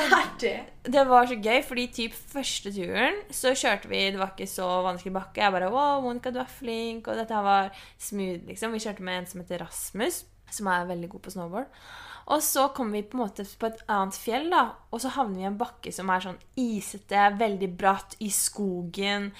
det 0.93 1.03
var 1.09 1.25
så 1.29 1.37
gøy, 1.41 1.61
fordi 1.65 1.87
typ 1.95 2.13
første 2.13 2.69
turen 2.75 3.17
så 3.33 3.55
kjørte 3.57 3.89
vi 3.89 4.03
Det 4.13 4.19
var 4.21 4.35
ikke 4.35 4.49
så 4.49 4.67
vanskelig 4.85 5.15
bakke. 5.15 5.41
Jeg 5.41 5.55
bare 5.55 5.71
Wow, 5.73 6.03
Monica, 6.05 6.29
du 6.29 6.37
er 6.43 6.53
flink. 6.59 7.09
Og 7.09 7.17
dette 7.17 7.41
var 7.41 7.71
smooth, 7.97 8.45
liksom. 8.49 8.75
Vi 8.75 8.83
kjørte 8.83 9.05
med 9.07 9.21
en 9.21 9.27
som 9.31 9.41
heter 9.41 9.65
Rasmus, 9.65 10.23
som 10.53 10.69
er 10.69 10.89
veldig 10.89 11.09
god 11.09 11.25
på 11.25 11.33
snowboard. 11.33 11.83
Og 12.31 12.43
så 12.45 12.67
kommer 12.75 12.99
vi 12.99 13.07
på 13.09 13.17
en 13.17 13.23
måte 13.23 13.45
på 13.59 13.67
et 13.71 13.81
annet 13.89 14.17
fjell, 14.21 14.49
da. 14.53 14.63
Og 14.93 15.01
så 15.01 15.11
havner 15.17 15.39
vi 15.39 15.45
i 15.45 15.49
en 15.49 15.59
bakke 15.59 15.93
som 15.93 16.11
er 16.13 16.25
sånn 16.27 16.41
isete, 16.61 17.25
veldig 17.41 17.69
bratt, 17.77 18.15
i 18.21 18.29
skogen. 18.31 19.31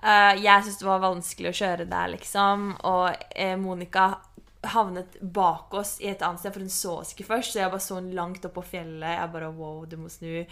Eh, 0.00 0.34
jeg 0.40 0.64
syntes 0.64 0.78
det 0.80 0.88
var 0.88 1.02
vanskelig 1.02 1.50
å 1.50 1.58
kjøre 1.62 1.88
der, 1.88 2.12
liksom. 2.14 2.74
Og 2.88 3.08
uh, 3.10 3.56
Monica 3.60 4.12
havnet 4.60 5.16
bak 5.20 5.72
oss 5.74 5.94
i 6.02 6.10
et 6.10 6.20
annet 6.24 6.42
sted, 6.42 6.52
for 6.52 6.64
hun 6.64 6.72
så 6.72 6.92
oss 7.00 7.14
ikke 7.14 7.28
først. 7.30 7.54
Så 7.54 7.62
jeg 7.62 7.72
bare 7.72 7.84
så 7.84 7.96
henne 7.96 8.16
langt 8.16 8.44
opp 8.44 8.54
på 8.58 8.64
fjellet. 8.74 9.14
Jeg 9.16 9.32
bare 9.32 9.48
wow, 9.56 9.84
du 9.88 9.96
må 10.00 10.10
snu. 10.12 10.44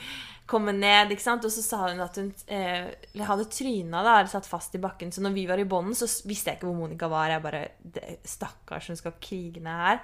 Komme 0.48 0.72
ned, 0.72 1.12
ikke 1.12 1.24
sant. 1.24 1.44
Og 1.44 1.52
så 1.52 1.64
sa 1.64 1.82
hun 1.84 2.00
at 2.00 2.16
hun 2.20 2.30
eh, 2.46 2.88
hadde 3.28 3.48
tryna, 3.52 4.00
da, 4.00 4.18
eller 4.18 4.30
satt 4.32 4.48
fast 4.48 4.76
i 4.78 4.82
bakken. 4.82 5.12
Så 5.12 5.24
når 5.24 5.34
vi 5.36 5.44
var 5.50 5.60
i 5.60 5.66
bånden, 5.68 5.96
så 5.98 6.08
visste 6.28 6.52
jeg 6.52 6.60
ikke 6.60 6.70
hvor 6.70 6.78
Monica 6.78 7.10
var. 7.12 7.34
Jeg 7.34 7.44
bare 7.44 7.64
Stakkars, 8.24 8.88
hun 8.92 9.00
skal 9.00 9.18
krige 9.20 9.64
ned 9.64 9.82
her. 9.84 10.00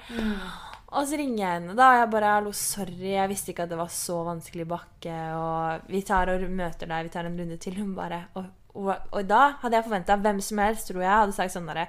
Og 0.95 1.09
så 1.09 1.19
ringer 1.19 1.41
jeg 1.41 1.55
henne, 1.59 1.77
da. 1.79 1.87
Og 1.89 2.03
jeg 2.03 2.11
bare 2.13 2.35
hallo, 2.37 2.53
sorry, 2.55 3.15
jeg 3.15 3.31
visste 3.33 3.55
ikke 3.55 3.65
at 3.65 3.73
det 3.73 3.81
var 3.81 3.95
så 3.95 4.19
vanskelig 4.29 4.69
bakke. 4.75 5.17
Og 5.39 5.89
vi 5.89 6.05
tar 6.07 6.35
og 6.35 6.45
møter 6.51 6.93
deg, 6.93 7.09
vi 7.09 7.15
tar 7.17 7.31
en 7.31 7.41
runde 7.41 7.57
til. 7.63 7.81
Hun 7.81 7.97
bare 7.97 8.27
Og, 8.37 8.53
og, 8.75 8.93
og 9.15 9.25
da 9.31 9.55
hadde 9.63 9.79
jeg 9.79 9.89
forventa 9.89 10.19
hvem 10.21 10.45
som 10.45 10.61
helst, 10.61 10.91
tror 10.91 11.03
jeg, 11.03 11.15
hadde 11.15 11.35
sagt 11.37 11.57
sånn 11.57 11.73
derre 11.73 11.89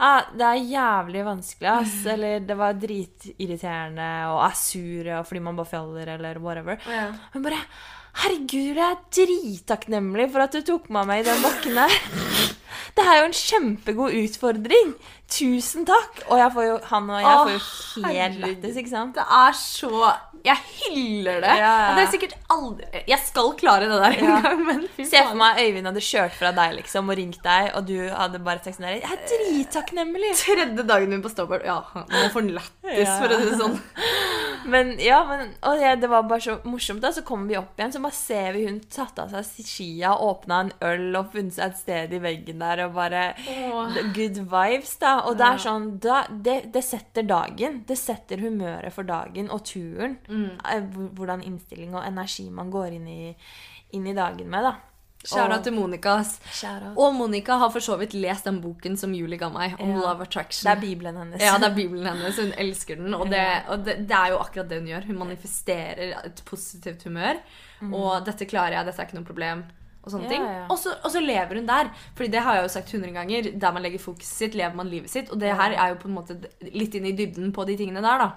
ah, 0.00 0.26
det 0.32 0.48
er 0.48 0.66
jævlig 0.72 1.24
vanskelig, 1.28 1.70
ass. 1.70 1.94
Eller 2.14 2.42
det 2.44 2.56
var 2.58 2.76
dritirriterende, 2.80 4.10
og 4.32 4.42
er 4.48 4.58
sur 4.58 5.12
og 5.18 5.26
fordi 5.28 5.44
man 5.46 5.60
bare 5.60 5.72
faller, 5.76 6.14
eller 6.16 6.42
whatever. 6.42 6.80
Ja. 6.88 7.08
Men 7.34 7.48
bare 7.48 7.62
Herregud, 8.20 8.74
jeg 8.74 8.82
er 8.82 9.02
drittakknemlig 9.14 10.24
for 10.32 10.42
at 10.42 10.56
du 10.56 10.64
tok 10.66 10.88
med 10.90 11.06
meg 11.06 11.20
i 11.22 11.28
den 11.28 11.44
bakken 11.44 11.78
der'. 11.78 12.00
Det 12.96 13.04
er 13.06 13.20
jo 13.20 13.26
en 13.28 13.36
kjempegod 13.36 14.16
utfordring. 14.18 14.94
Tusen 15.30 15.84
takk. 15.86 16.24
Og 16.28 16.38
jeg 16.40 16.50
får 16.56 16.64
jo, 16.66 16.78
han 16.90 17.10
og 17.10 17.20
jeg 17.22 17.30
Åh, 17.30 17.44
får 17.44 17.52
jo 18.02 18.10
helt 18.10 18.40
lættis, 18.42 18.76
ikke 18.82 18.90
sant? 18.90 19.14
Det 19.14 19.22
er 19.22 19.52
så 19.54 19.90
Jeg 20.42 20.56
hyller 20.80 21.40
det. 21.44 21.52
Ja, 21.60 21.70
ja. 21.84 21.94
Det 21.98 22.02
er 22.06 22.10
sikkert 22.14 22.34
aldri 22.50 23.02
Jeg 23.10 23.18
skal 23.26 23.50
klare 23.60 23.86
det 23.90 23.98
der 24.00 24.16
en 24.16 24.30
gang, 24.42 24.62
men 24.66 24.80
fy 24.96 25.04
Se 25.04 25.20
for 25.28 25.36
meg 25.38 25.60
Øyvind 25.60 25.86
hadde 25.90 26.02
kjørt 26.02 26.34
fra 26.38 26.50
deg 26.56 26.74
liksom 26.80 27.12
og 27.12 27.18
ringt 27.20 27.38
deg, 27.44 27.70
og 27.76 27.86
du 27.90 27.94
hadde 28.08 28.40
bare 28.46 28.62
sagt 28.64 28.78
sånn 28.80 28.88
der, 28.88 28.98
Jeg 28.98 29.12
er 29.12 29.22
drittakknemlig. 29.34 30.32
Tredje 30.40 30.86
dagen 30.88 31.12
min 31.14 31.22
på 31.24 31.30
Stowboard. 31.32 31.66
Ja, 31.68 31.78
nå 31.94 32.24
får 32.32 32.40
han 32.40 32.50
lættis, 32.56 33.04
Ja. 33.06 33.18
for 33.20 33.28
å 33.36 33.38
si 33.38 33.50
det 33.50 33.60
sånn. 33.60 33.78
Men 34.70 34.90
ja, 35.00 35.22
men, 35.24 35.54
og 35.64 35.78
ja, 35.80 35.94
det 35.96 36.08
var 36.10 36.26
bare 36.28 36.42
så 36.44 36.58
morsomt. 36.68 37.00
da, 37.00 37.10
Så 37.12 37.22
kommer 37.24 37.48
vi 37.48 37.56
opp 37.56 37.78
igjen, 37.78 37.92
så 37.94 38.00
bare 38.02 38.12
ser 38.16 38.52
vi 38.56 38.66
hun 38.66 38.80
tatt 38.92 39.18
av 39.22 39.30
seg 39.32 39.64
skia, 39.66 40.12
åpna 40.20 40.58
en 40.66 40.72
øl 40.84 41.16
og 41.20 41.30
funnet 41.32 41.54
seg 41.56 41.70
et 41.70 41.78
sted 41.80 42.12
i 42.16 42.20
veggen 42.22 42.60
der 42.60 42.84
og 42.86 42.94
bare 42.98 43.22
Åh. 43.48 43.96
Good 44.16 44.42
vibes, 44.50 44.96
da. 45.00 45.19
Og 45.28 45.38
det 45.38 45.46
er 45.46 45.62
sånn 45.62 45.88
da, 46.02 46.22
det, 46.30 46.58
det 46.74 46.82
setter 46.86 47.26
dagen. 47.28 47.82
Det 47.88 47.96
setter 47.98 48.42
humøret 48.44 48.94
for 48.94 49.08
dagen 49.08 49.50
og 49.50 49.64
turen. 49.68 50.18
Mm. 50.28 51.10
Hvordan 51.18 51.42
innstilling 51.46 51.96
og 51.96 52.06
energi 52.06 52.48
man 52.54 52.70
går 52.72 52.96
inn 52.98 53.10
i, 53.10 53.34
inn 53.96 54.06
i 54.06 54.16
dagen 54.16 54.48
med, 54.50 54.70
da. 54.70 54.76
Kjære 55.20 55.58
til 55.66 55.74
Monica. 55.76 56.14
Og 56.96 57.12
Monica 57.12 57.58
har 57.60 57.68
for 57.74 57.84
så 57.84 57.98
vidt 58.00 58.14
lest 58.16 58.46
den 58.48 58.62
boken 58.62 58.96
som 58.96 59.12
Julie 59.12 59.36
ga 59.40 59.50
meg, 59.52 59.74
om 59.76 59.90
Ja. 59.90 59.98
Love 60.00 60.24
Attraction. 60.24 60.64
Det 60.64 60.72
er 60.72 60.80
bibelen 60.80 61.18
hennes. 61.20 61.42
Ja, 61.44 61.58
det 61.58 61.68
er 61.68 61.74
bibelen 61.76 62.06
hennes. 62.08 62.38
Hun 62.40 62.54
elsker 62.56 62.96
den. 62.96 63.12
Og, 63.14 63.28
det, 63.28 63.42
og 63.68 63.84
det, 63.84 63.98
det 64.08 64.16
er 64.16 64.32
jo 64.32 64.38
akkurat 64.40 64.70
det 64.70 64.78
hun 64.80 64.88
gjør. 64.88 65.10
Hun 65.10 65.18
manifesterer 65.18 66.14
et 66.24 66.42
positivt 66.48 67.04
humør. 67.04 67.42
Og 67.92 68.24
'dette 68.24 68.48
klarer 68.48 68.78
jeg, 68.78 68.86
dette 68.86 69.02
er 69.02 69.08
ikke 69.08 69.20
noe 69.20 69.28
problem'. 69.28 69.68
Og 70.04 70.12
sånne 70.14 70.24
Ja, 70.24 70.28
ting. 70.32 70.42
ja. 70.48 70.66
Og 70.72 70.78
så, 70.80 70.94
og 71.04 71.10
så 71.12 71.20
lever 71.20 71.54
hun 71.60 71.66
der. 71.68 71.90
Fordi 72.16 72.30
det 72.32 72.40
har 72.42 72.54
jeg 72.56 72.62
jo 72.64 72.72
sagt 72.72 72.94
100 72.94 73.12
ganger. 73.12 73.50
Der 73.60 73.72
man 73.72 73.82
legger 73.82 73.98
fokuset 74.00 74.24
sitt, 74.44 74.54
lever 74.54 74.74
man 74.74 74.88
livet 74.88 75.10
sitt. 75.12 75.30
Og 75.30 75.38
det 75.40 75.52
her 75.56 75.72
er 75.76 75.88
jo 75.94 76.00
på 76.00 76.08
en 76.08 76.14
måte 76.16 76.38
litt 76.72 76.94
inn 76.94 77.06
i 77.06 77.12
dybden 77.12 77.52
på 77.52 77.66
de 77.68 77.76
tingene 77.76 78.00
der, 78.00 78.18
da. 78.24 78.30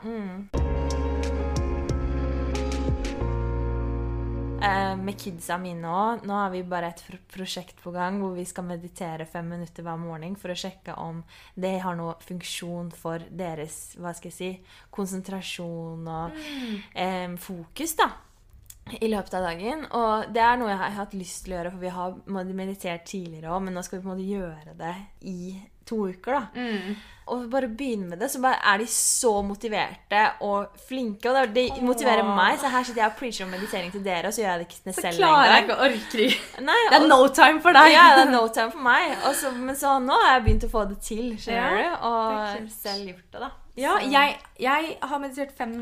Eh, 4.64 4.96
med 4.96 5.18
kidsa 5.20 5.58
mine 5.60 5.90
òg. 5.92 6.22
Nå 6.28 6.36
har 6.40 6.52
vi 6.54 6.62
bare 6.64 6.88
et 6.94 7.02
prosjekt 7.34 7.82
på 7.84 7.92
gang 7.92 8.22
hvor 8.22 8.32
vi 8.38 8.46
skal 8.48 8.64
meditere 8.64 9.26
fem 9.28 9.50
minutter 9.52 9.84
hver 9.84 9.98
morgen 10.00 10.38
for 10.40 10.54
å 10.54 10.56
sjekke 10.56 10.96
om 11.04 11.20
det 11.60 11.74
har 11.84 11.98
noe 12.00 12.14
funksjon 12.24 12.92
for 12.96 13.20
deres 13.30 13.98
hva 14.00 14.14
skal 14.16 14.32
jeg 14.32 14.38
si, 14.38 14.52
konsentrasjon 14.96 16.08
og 16.08 16.38
eh, 16.96 17.36
fokus. 17.44 17.96
da 18.00 18.08
i 19.00 19.08
løpet 19.08 19.34
av 19.40 19.46
dagen. 19.48 19.86
Og 19.96 20.32
det 20.36 20.42
er 20.44 20.58
noe 20.60 20.70
jeg 20.74 20.82
har 20.84 20.98
hatt 21.00 21.14
lyst 21.18 21.46
til 21.46 21.54
å 21.56 21.60
gjøre, 21.62 21.72
for 21.72 21.80
vi 21.80 21.94
har 21.98 22.16
meditert 22.54 23.06
tidligere 23.10 23.54
òg, 23.56 23.64
men 23.68 23.74
nå 23.78 23.84
skal 23.86 24.00
vi 24.00 24.04
på 24.06 24.12
en 24.12 24.16
måte 24.18 24.28
gjøre 24.30 24.78
det 24.80 24.96
i 25.30 25.38
to 25.88 26.06
uker. 26.08 26.38
da. 26.38 26.70
Og 27.32 27.46
bare 27.52 27.70
begynne 27.72 28.10
med 28.12 28.20
det, 28.20 28.28
så 28.32 28.40
er 28.52 28.78
de 28.82 28.86
så 28.92 29.32
motiverte 29.48 30.22
og 30.44 30.76
flinke. 30.88 31.32
Og 31.32 31.54
det, 31.56 31.66
motiverer 31.84 32.24
Åh. 32.24 32.36
meg, 32.36 32.58
så 32.60 32.68
her 32.72 32.84
sitter 32.84 33.02
jeg 33.06 33.12
og 33.14 33.18
preacher 33.20 33.46
om 33.46 33.52
meditering 33.56 33.92
til 33.92 34.04
dere, 34.04 34.28
og 34.28 34.36
så 34.36 34.44
gjør 34.44 34.50
jeg 34.52 34.60
det 34.60 34.68
ikke 34.68 34.94
Så 34.98 35.14
klarer 35.18 35.54
jeg 35.54 35.64
ikke 35.64 35.78
å 35.78 35.88
orke 35.88 36.20
det 36.20 36.64
Nei, 36.68 36.80
Det 36.92 37.00
er 37.00 37.08
no 37.08 37.22
time 37.32 37.64
for 37.64 37.72
deg. 37.80 37.92
ja, 37.96 38.06
det 38.18 38.28
er 38.28 38.32
no 38.36 38.44
time 38.52 38.72
for 38.76 38.84
meg. 38.84 39.16
Så, 39.40 39.52
men 39.56 39.76
så 39.80 39.96
nå 40.04 40.20
har 40.24 40.34
jeg 40.38 40.46
begynt 40.50 40.68
å 40.68 40.72
få 40.76 40.86
det 40.92 41.00
til, 41.08 41.26
skjønner 41.40 41.80
Ja, 41.80 41.96
du? 41.96 42.08
Og 42.12 42.72
selv 42.76 43.08
gjort 43.14 43.28
det, 43.32 43.40
da. 43.48 43.52
Ja, 43.80 43.96
jeg, 44.06 44.36
jeg 44.62 44.96
har 45.02 45.22
meditert 45.22 45.54
fem 45.58 45.74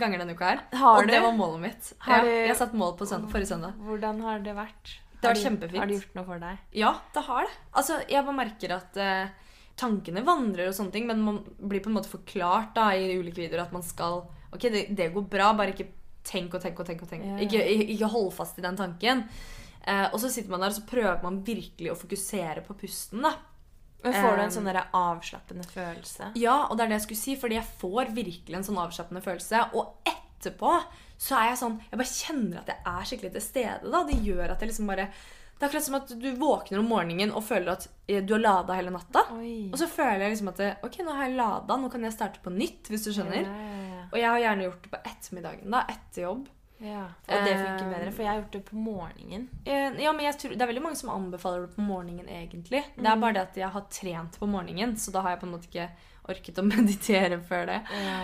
ganger 0.00 0.22
denne 0.22 0.32
uka 0.32 0.48
her. 0.48 0.60
Har 0.80 1.02
og 1.02 1.08
du? 1.08 1.12
det 1.12 1.20
var 1.20 1.34
målet 1.36 1.64
mitt. 1.66 1.90
Har 2.06 2.24
ja, 2.24 2.36
Jeg 2.48 2.56
satt 2.56 2.76
mål 2.76 2.94
på 2.96 3.08
søndag, 3.08 3.32
forrige 3.34 3.50
søndag. 3.52 3.74
Hvordan 3.84 4.22
har 4.24 4.44
det 4.44 4.54
vært? 4.56 4.94
Det 5.20 5.30
har 5.30 5.40
kjempefint. 5.40 5.80
Har 5.80 5.88
det 5.88 5.98
gjort 5.98 6.16
noe 6.18 6.26
for 6.28 6.40
deg? 6.40 6.62
Ja, 6.76 6.92
det 7.14 7.24
har 7.26 7.44
det. 7.46 7.58
Altså, 7.80 7.98
jeg 8.08 8.24
bare 8.26 8.38
merker 8.38 8.74
at 8.76 8.96
eh, 9.00 9.34
tankene 9.80 10.24
vandrer 10.24 10.70
og 10.70 10.76
sånne 10.76 10.94
ting, 10.94 11.06
men 11.08 11.20
man 11.24 11.42
blir 11.58 11.84
på 11.84 11.92
en 11.92 11.98
måte 11.98 12.12
forklart 12.12 12.72
da, 12.76 12.90
i 12.96 13.16
ulike 13.18 13.44
videoer 13.44 13.66
at 13.66 13.76
man 13.76 13.84
skal 13.84 14.24
Ok, 14.54 14.68
det, 14.70 14.84
det 14.94 15.08
går 15.10 15.24
bra, 15.26 15.48
bare 15.58 15.72
ikke 15.72 15.88
tenk 16.24 16.52
og 16.54 16.62
tenk 16.62 16.78
og 16.78 16.86
tenk. 16.86 17.00
og 17.02 17.08
tenk. 17.10 17.24
Ja. 17.26 17.38
Ikke, 17.42 17.58
ikke, 17.58 17.88
ikke 17.96 18.10
hold 18.12 18.28
fast 18.36 18.60
i 18.60 18.62
den 18.64 18.76
tanken. 18.78 19.24
Eh, 19.82 20.06
og 20.06 20.20
så 20.22 20.30
sitter 20.30 20.52
man 20.52 20.62
der 20.62 20.70
og 20.70 20.76
så 20.78 20.84
prøver 20.86 21.24
man 21.24 21.40
virkelig 21.44 21.90
å 21.92 21.98
fokusere 21.98 22.62
på 22.64 22.76
pusten. 22.78 23.24
da. 23.26 23.34
Men 24.04 24.16
får 24.20 24.36
du 24.36 24.42
en 24.44 24.54
sånn 24.54 24.68
avslappende 25.00 25.64
følelse? 25.70 26.32
Ja, 26.40 26.56
og 26.68 26.76
det 26.76 26.84
er 26.84 26.92
det 26.92 26.98
jeg 27.00 27.06
skulle 27.06 27.22
si, 27.22 27.36
fordi 27.40 27.56
jeg 27.56 27.70
får 27.80 28.12
virkelig 28.16 28.58
en 28.58 28.66
sånn 28.66 28.80
avslappende 28.82 29.22
følelse. 29.24 29.62
Og 29.74 30.10
etterpå 30.10 30.74
så 31.24 31.38
er 31.38 31.52
jeg 31.52 31.60
sånn 31.60 31.76
Jeg 31.86 32.00
bare 32.00 32.10
kjenner 32.10 32.60
at 32.60 32.70
jeg 32.72 32.82
er 32.90 33.08
skikkelig 33.08 33.32
til 33.36 33.44
stede. 33.44 33.90
da. 33.94 34.02
Det 34.04 34.18
gjør 34.26 34.52
at 34.52 34.60
jeg 34.60 34.72
liksom 34.72 34.90
bare 34.90 35.06
Det 35.08 35.62
er 35.62 35.68
akkurat 35.68 35.86
som 35.86 35.96
at 36.00 36.12
du 36.20 36.28
våkner 36.36 36.80
om 36.82 36.88
morgenen 36.90 37.32
og 37.32 37.44
føler 37.46 37.76
at 37.76 37.86
eh, 38.08 38.20
du 38.20 38.34
har 38.34 38.42
lada 38.42 38.74
hele 38.74 38.90
natta. 38.90 39.22
Oi. 39.38 39.70
Og 39.70 39.78
så 39.78 39.86
føler 39.88 40.26
jeg 40.26 40.34
liksom 40.34 40.50
at 40.50 40.84
ok, 40.84 40.98
nå 41.06 41.14
har 41.14 41.28
jeg 41.28 41.38
lada, 41.38 41.76
nå 41.78 41.88
kan 41.92 42.02
jeg 42.04 42.16
starte 42.16 42.42
på 42.42 42.52
nytt, 42.52 42.90
hvis 42.90 43.06
du 43.06 43.12
skjønner. 43.14 43.46
Ja, 43.46 43.54
ja, 43.54 43.86
ja. 43.94 44.02
Og 44.10 44.18
jeg 44.18 44.28
har 44.28 44.42
gjerne 44.42 44.66
gjort 44.66 44.82
det 44.82 44.90
på 44.92 45.00
ettermiddagen, 45.12 45.70
da, 45.70 45.84
etter 45.94 46.26
jobb. 46.26 46.50
Ja. 46.84 47.02
Og 47.26 47.44
det 47.48 47.54
funker 47.56 47.84
Um, 47.84 47.92
bedre, 47.94 48.12
for 48.12 48.22
jeg 48.22 48.30
har 48.30 48.40
gjort 48.42 48.56
det 48.56 48.64
på 48.68 48.76
morgenen. 48.76 49.48
Eh, 49.64 50.00
Ja, 50.02 50.12
men 50.12 50.26
jeg 50.26 50.38
tror, 50.38 50.50
Det 50.54 50.62
er 50.62 50.70
veldig 50.72 50.82
mange 50.84 51.00
som 51.00 51.10
anbefaler 51.14 51.66
det 51.66 51.74
på 51.76 51.82
morgenen, 51.82 52.28
egentlig. 52.28 52.82
Det 52.96 53.06
er 53.06 53.20
bare 53.22 53.32
det 53.38 53.42
at 53.48 53.56
jeg 53.56 53.68
har 53.74 53.86
trent 53.90 54.38
på 54.38 54.46
morgenen, 54.46 54.96
så 54.96 55.12
da 55.14 55.22
har 55.24 55.30
jeg 55.34 55.40
på 55.40 55.46
en 55.48 55.54
måte 55.56 55.70
ikke 55.70 55.88
orket 56.28 56.58
å 56.60 56.66
meditere 56.74 57.40
før 57.40 57.66
det. 57.72 57.80
Ja. 58.04 58.18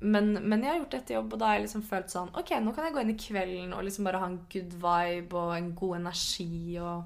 Men, 0.00 0.32
men 0.48 0.62
jeg 0.62 0.70
har 0.72 0.78
gjort 0.82 0.94
etter 0.98 1.14
jobb, 1.16 1.32
og 1.32 1.38
da 1.40 1.46
har 1.48 1.54
jeg 1.58 1.66
liksom 1.66 1.82
følt 1.88 2.10
sånn 2.12 2.28
Ok, 2.36 2.50
nå 2.60 2.72
kan 2.74 2.84
jeg 2.84 2.92
gå 2.92 3.00
inn 3.00 3.12
i 3.14 3.18
kvelden 3.18 3.70
og 3.72 3.84
liksom 3.86 4.04
bare 4.04 4.18
ha 4.20 4.26
en 4.26 4.40
good 4.52 4.74
vibe 4.82 5.38
og 5.38 5.52
en 5.56 5.70
god 5.78 5.94
energi 6.02 6.76
og 6.82 7.04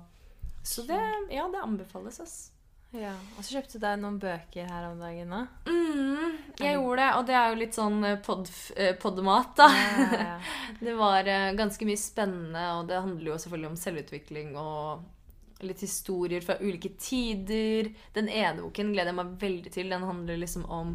Så 0.67 0.83
det, 0.89 0.99
ja, 1.31 1.45
det 1.53 1.61
anbefales, 1.63 2.19
ass. 2.25 2.51
Ja. 2.97 3.13
Og 3.37 3.45
så 3.45 3.59
kjøpte 3.59 3.77
du 3.77 3.85
deg 3.85 3.99
noen 4.01 4.17
bøker 4.23 4.71
her 4.71 4.87
om 4.89 5.03
dagen, 5.03 5.35
òg. 5.37 5.69
Mm, 5.69 6.39
jeg 6.57 6.79
gjorde 6.79 7.03
det, 7.03 7.11
og 7.19 7.29
det 7.29 7.37
er 7.37 7.51
jo 7.51 7.61
litt 7.61 7.77
sånn 7.77 7.99
eh, 8.09 8.17
pod, 8.25 8.49
eh, 8.77 8.95
podmat, 9.01 9.53
da. 9.59 9.69
Ja, 9.69 10.09
ja. 10.23 10.41
Det 10.89 10.95
var 10.95 11.27
eh, 11.29 11.53
ganske 11.59 11.87
mye 11.89 12.01
spennende, 12.01 12.65
og 12.79 12.89
det 12.89 13.01
handler 13.03 13.33
jo 13.33 13.39
selvfølgelig 13.43 13.71
om 13.73 13.79
selvutvikling 13.81 14.53
og 14.61 15.65
litt 15.67 15.83
historier 15.83 16.45
fra 16.45 16.59
ulike 16.63 16.93
tider. 17.03 17.91
Den 18.15 18.31
ene 18.31 18.63
boken 18.63 18.93
gleder 18.95 19.11
jeg 19.11 19.19
meg 19.19 19.33
veldig 19.43 19.73
til. 19.75 19.91
Den 19.91 20.07
handler 20.07 20.39
liksom 20.39 20.69
om 20.71 20.95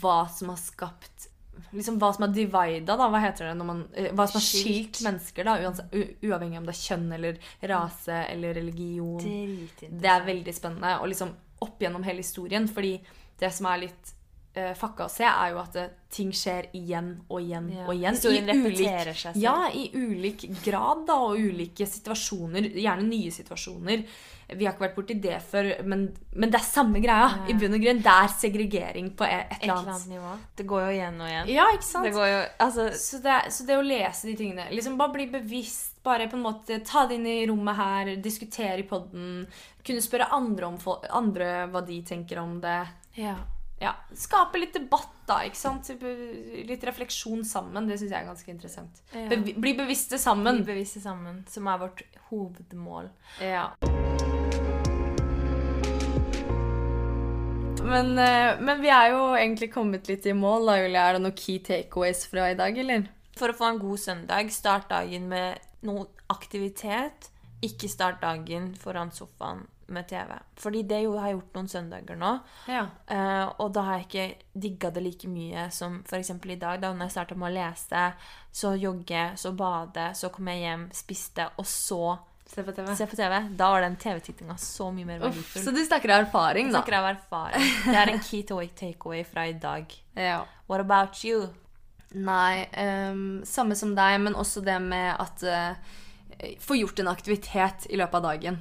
hva 0.00 0.24
som 0.34 0.50
har 0.50 0.58
skapt 0.60 1.29
Liksom 1.72 1.98
hva 2.00 2.08
som 2.14 2.24
er 2.26 2.32
divida, 2.34 2.96
da. 2.96 3.08
Hva 3.12 3.20
heter 3.22 3.50
det 3.50 3.56
når 3.58 3.68
man 3.68 3.82
eh, 3.94 4.10
Hva 4.16 4.26
som 4.30 4.40
er 4.40 4.46
Skilt. 4.46 4.96
skilt 4.96 5.02
mennesker, 5.06 5.44
da. 5.44 5.56
Uavhengig 6.26 6.58
om 6.58 6.66
det 6.66 6.74
er 6.76 6.80
kjønn 6.80 7.12
eller 7.18 7.38
rase 7.70 8.22
eller 8.32 8.54
religion. 8.58 9.20
Det 9.80 10.10
er 10.14 10.24
veldig 10.26 10.54
spennende. 10.56 10.96
Og 11.00 11.12
liksom 11.12 11.34
opp 11.60 11.82
gjennom 11.84 12.02
hele 12.06 12.24
historien. 12.24 12.66
Fordi 12.68 12.94
det 13.40 13.52
som 13.54 13.66
er 13.70 13.84
litt 13.86 14.14
uh, 14.56 14.72
fucka 14.78 15.06
å 15.06 15.12
se, 15.12 15.24
er 15.28 15.52
jo 15.54 15.60
at 15.62 15.76
uh, 15.78 15.86
ting 16.10 16.32
skjer 16.34 16.70
igjen 16.74 17.12
og 17.28 17.40
igjen 17.42 17.68
Ja. 17.70 17.86
og 17.86 17.94
igjen. 17.94 18.16
Historien 18.18 18.50
repeterer 18.50 19.14
seg 19.14 19.34
selv. 19.36 19.42
Ja, 19.44 19.68
i 19.70 19.90
ulik 19.94 20.48
grad 20.64 21.06
da, 21.06 21.20
og 21.30 21.38
ulike 21.38 21.86
situasjoner. 21.86 22.70
Gjerne 22.74 23.06
nye 23.06 23.30
situasjoner. 23.30 24.04
Vi 24.50 24.66
har 24.66 24.74
ikke 24.74 24.82
vært 24.82 24.96
borti 24.96 25.14
det 25.22 25.36
før, 25.46 25.68
men, 25.86 26.08
men 26.34 26.50
det 26.50 26.58
er 26.58 26.64
samme 26.66 26.98
greia. 26.98 27.28
Ja. 27.36 27.44
I 27.52 27.54
bunn 27.54 27.76
og 27.76 27.84
grunn. 27.84 28.00
Det 28.02 28.14
er 28.16 28.32
segregering 28.34 29.12
på 29.14 29.22
et, 29.28 29.44
et 29.46 29.60
Et 29.60 29.68
eller 29.68 29.92
annet 29.92 30.08
nivå. 30.10 30.32
Det 30.58 30.66
går 30.72 30.82
jo 30.82 30.96
igjen 30.96 31.20
og 31.20 31.28
igjen. 31.30 31.52
Ja, 31.54 31.66
ikke 31.76 31.86
sant? 31.86 32.08
Det 32.08 32.12
går 32.16 32.26
jo 32.32 32.40
Altså 32.66 32.88
Så 32.98 33.20
det, 33.22 33.36
så 33.54 33.66
det 33.68 33.76
å 33.78 33.84
lese 33.86 34.26
de 34.26 34.34
tingene 34.40 34.66
liksom 34.74 34.98
Bare 34.98 35.14
bli 35.14 35.28
bevisst. 35.30 36.00
Bare 36.02 36.26
på 36.32 36.34
en 36.38 36.42
måte 36.48 36.80
ta 36.82 37.04
det 37.06 37.20
inn 37.20 37.28
i 37.30 37.46
rommet 37.46 37.76
her, 37.78 38.10
diskutere 38.24 38.80
i 38.82 38.88
poden. 38.88 39.46
Kunne 39.86 40.02
spørre 40.02 40.30
andre 40.34 40.66
om 40.72 40.78
andre 41.12 41.50
hva 41.70 41.84
de 41.86 42.02
tenker 42.08 42.40
om 42.42 42.58
det. 42.64 42.78
Ja. 43.20 43.36
Ja, 43.80 43.94
Skape 44.12 44.60
litt 44.60 44.74
debatt, 44.76 45.14
da. 45.24 45.38
ikke 45.48 45.56
sant? 45.56 45.88
Litt 46.68 46.82
refleksjon 46.84 47.46
sammen. 47.48 47.86
Det 47.88 47.96
syns 47.96 48.12
jeg 48.12 48.18
er 48.18 48.28
ganske 48.28 48.52
interessant. 48.52 49.00
Bevi 49.14 49.54
bli 49.56 49.72
bevisste 49.78 50.18
sammen. 50.20 50.60
Bli 50.60 50.74
bevisste 50.74 51.00
sammen, 51.00 51.40
som 51.48 51.70
er 51.70 51.80
vårt 51.80 52.02
hovedmål. 52.28 53.08
Ja. 53.40 53.70
Men, 57.90 58.12
eh, 58.18 58.60
men 58.60 58.84
vi 58.84 58.92
er 58.92 59.14
jo 59.14 59.22
egentlig 59.32 59.72
kommet 59.72 60.12
litt 60.12 60.28
i 60.28 60.36
mål. 60.36 60.68
da, 60.68 60.76
Julie. 60.82 61.00
Er 61.00 61.16
det 61.16 61.24
noen 61.24 61.38
key 61.40 61.58
takeaways 61.64 62.26
fra 62.28 62.50
i 62.50 62.58
dag, 62.60 62.76
eller? 62.84 63.08
For 63.40 63.48
å 63.48 63.56
få 63.56 63.70
en 63.70 63.80
god 63.80 63.98
søndag, 63.98 64.52
start 64.52 64.90
dagen 64.92 65.28
med 65.32 65.58
noe 65.88 66.04
aktivitet. 66.28 67.30
Ikke 67.64 67.88
start 67.88 68.20
dagen 68.20 68.74
foran 68.76 69.10
sofaen 69.10 69.64
med 69.92 70.08
TV. 70.10 70.32
Fordi 70.60 70.82
det 70.88 71.02
jo 71.04 71.16
har 71.18 71.30
jeg 71.30 71.38
gjort 71.38 71.58
noen 71.58 71.70
søndager 71.72 72.18
nå. 72.20 72.32
Ja. 72.70 72.86
Uh, 73.10 73.46
og 73.62 73.74
da 73.76 73.84
har 73.86 74.00
jeg 74.00 74.08
ikke 74.08 74.60
digga 74.66 74.90
det 74.94 75.04
like 75.04 75.30
mye 75.30 75.68
som 75.74 76.00
f.eks. 76.06 76.32
i 76.32 76.56
dag. 76.56 76.80
Da 76.82 76.92
når 76.94 77.08
jeg 77.08 77.16
starta 77.16 77.38
med 77.38 77.50
å 77.50 77.54
lese, 77.58 78.02
så 78.62 78.74
jogge, 78.78 79.28
så 79.40 79.54
bade, 79.56 80.10
så 80.18 80.32
kom 80.34 80.50
jeg 80.52 80.64
hjem, 80.66 80.90
spiste, 80.96 81.48
og 81.56 81.68
så 81.68 82.02
Se 82.50 82.64
på 82.66 82.72
TV. 82.74 82.94
se 82.98 83.06
på 83.06 83.16
TV. 83.16 83.34
Da 83.54 83.70
var 83.70 83.84
den 83.84 83.96
TV-tittinga 83.96 84.56
så 84.58 84.88
mye 84.90 85.06
mer 85.06 85.20
verdifull. 85.22 85.62
så 85.62 85.70
du 85.70 85.84
snakker 85.84 86.10
av 86.10 86.24
erfaring, 86.24 86.72
da. 86.72 86.80
Snakker 86.80 86.96
av 86.98 87.10
erfaring. 87.12 87.66
Det 87.84 87.98
er 88.00 88.10
en 88.10 88.22
key 88.26 88.42
to 88.42 88.58
takeaway 88.74 89.24
fra 89.24 89.46
i 89.46 89.54
dag. 89.54 89.86
Ja. 90.20 90.42
What 90.66 90.80
about 90.82 91.24
you? 91.24 91.46
Nei, 92.12 92.66
um, 92.74 93.42
samme 93.46 93.76
som 93.78 93.94
deg, 93.94 94.18
men 94.20 94.34
også 94.34 94.60
det 94.66 94.80
med 94.82 95.14
at 95.14 95.44
uh, 95.46 96.00
Få 96.60 96.76
gjort 96.76 96.98
en 96.98 97.08
aktivitet 97.08 97.86
i 97.92 97.98
løpet 98.00 98.16
av 98.16 98.22
dagen. 98.24 98.58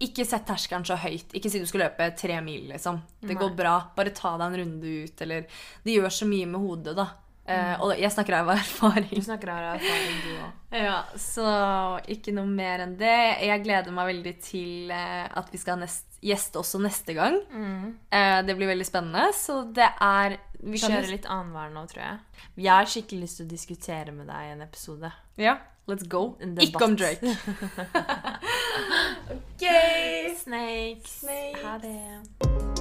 Ikke 0.00 0.24
sett 0.24 0.46
terskelen 0.48 0.86
så 0.88 0.96
høyt. 0.96 1.34
Ikke 1.36 1.50
si 1.52 1.60
du 1.60 1.68
skal 1.68 1.86
løpe 1.86 2.06
tre 2.16 2.38
mil, 2.44 2.70
liksom. 2.72 3.02
Det 3.20 3.36
går 3.36 3.52
bra. 3.56 3.74
Bare 3.96 4.14
ta 4.16 4.32
deg 4.40 4.46
en 4.46 4.60
runde 4.62 4.94
ut, 5.04 5.24
eller 5.26 5.44
Det 5.84 5.98
gjør 5.98 6.14
så 6.20 6.28
mye 6.28 6.48
med 6.48 6.64
hodet, 6.64 6.96
da. 6.96 7.10
Eh, 7.50 7.74
og 7.82 7.96
jeg 7.98 8.12
snakker 8.14 8.36
av 8.38 8.50
erfaring. 8.54 9.10
Du 9.10 9.26
snakker 9.26 9.50
av 9.50 9.64
erfaring, 9.74 10.18
du 10.24 10.32
òg. 10.38 10.56
Ja, 10.80 11.00
så 11.18 11.44
ikke 12.12 12.30
noe 12.36 12.46
mer 12.46 12.84
enn 12.84 12.92
det. 13.00 13.16
Jeg 13.42 13.64
gleder 13.64 13.90
meg 13.94 14.06
veldig 14.12 14.34
til 14.44 14.92
eh, 14.94 15.24
at 15.26 15.48
vi 15.50 15.58
skal 15.58 15.74
ha 15.74 15.80
nest, 15.82 16.06
gjeste 16.22 16.60
også 16.60 16.78
neste 16.84 17.16
gang. 17.16 17.40
Eh, 18.14 18.38
det 18.46 18.54
blir 18.54 18.70
veldig 18.70 18.86
spennende, 18.86 19.32
så 19.34 19.64
det 19.66 19.88
er 19.98 20.38
Vi 20.60 20.78
kjører 20.78 21.10
litt 21.10 21.26
annenhver 21.26 21.74
nå, 21.74 21.82
tror 21.90 22.04
jeg. 22.04 22.46
Jeg 22.60 22.74
har 22.76 22.92
skikkelig 22.94 23.26
lyst 23.26 23.40
til 23.40 23.48
å 23.48 23.52
diskutere 23.56 24.14
med 24.14 24.30
deg 24.30 24.46
i 24.46 24.54
en 24.54 24.62
episode. 24.68 25.10
Ja, 25.40 25.58
let's 25.90 26.06
go. 26.06 26.36
Ikke 26.62 26.86
om. 26.86 26.94
Drake. 27.00 27.34
ok. 29.60 30.36
Snakes. 30.36 31.20
Snakes. 31.20 31.62
Ha 31.62 31.78
det. 31.78 32.79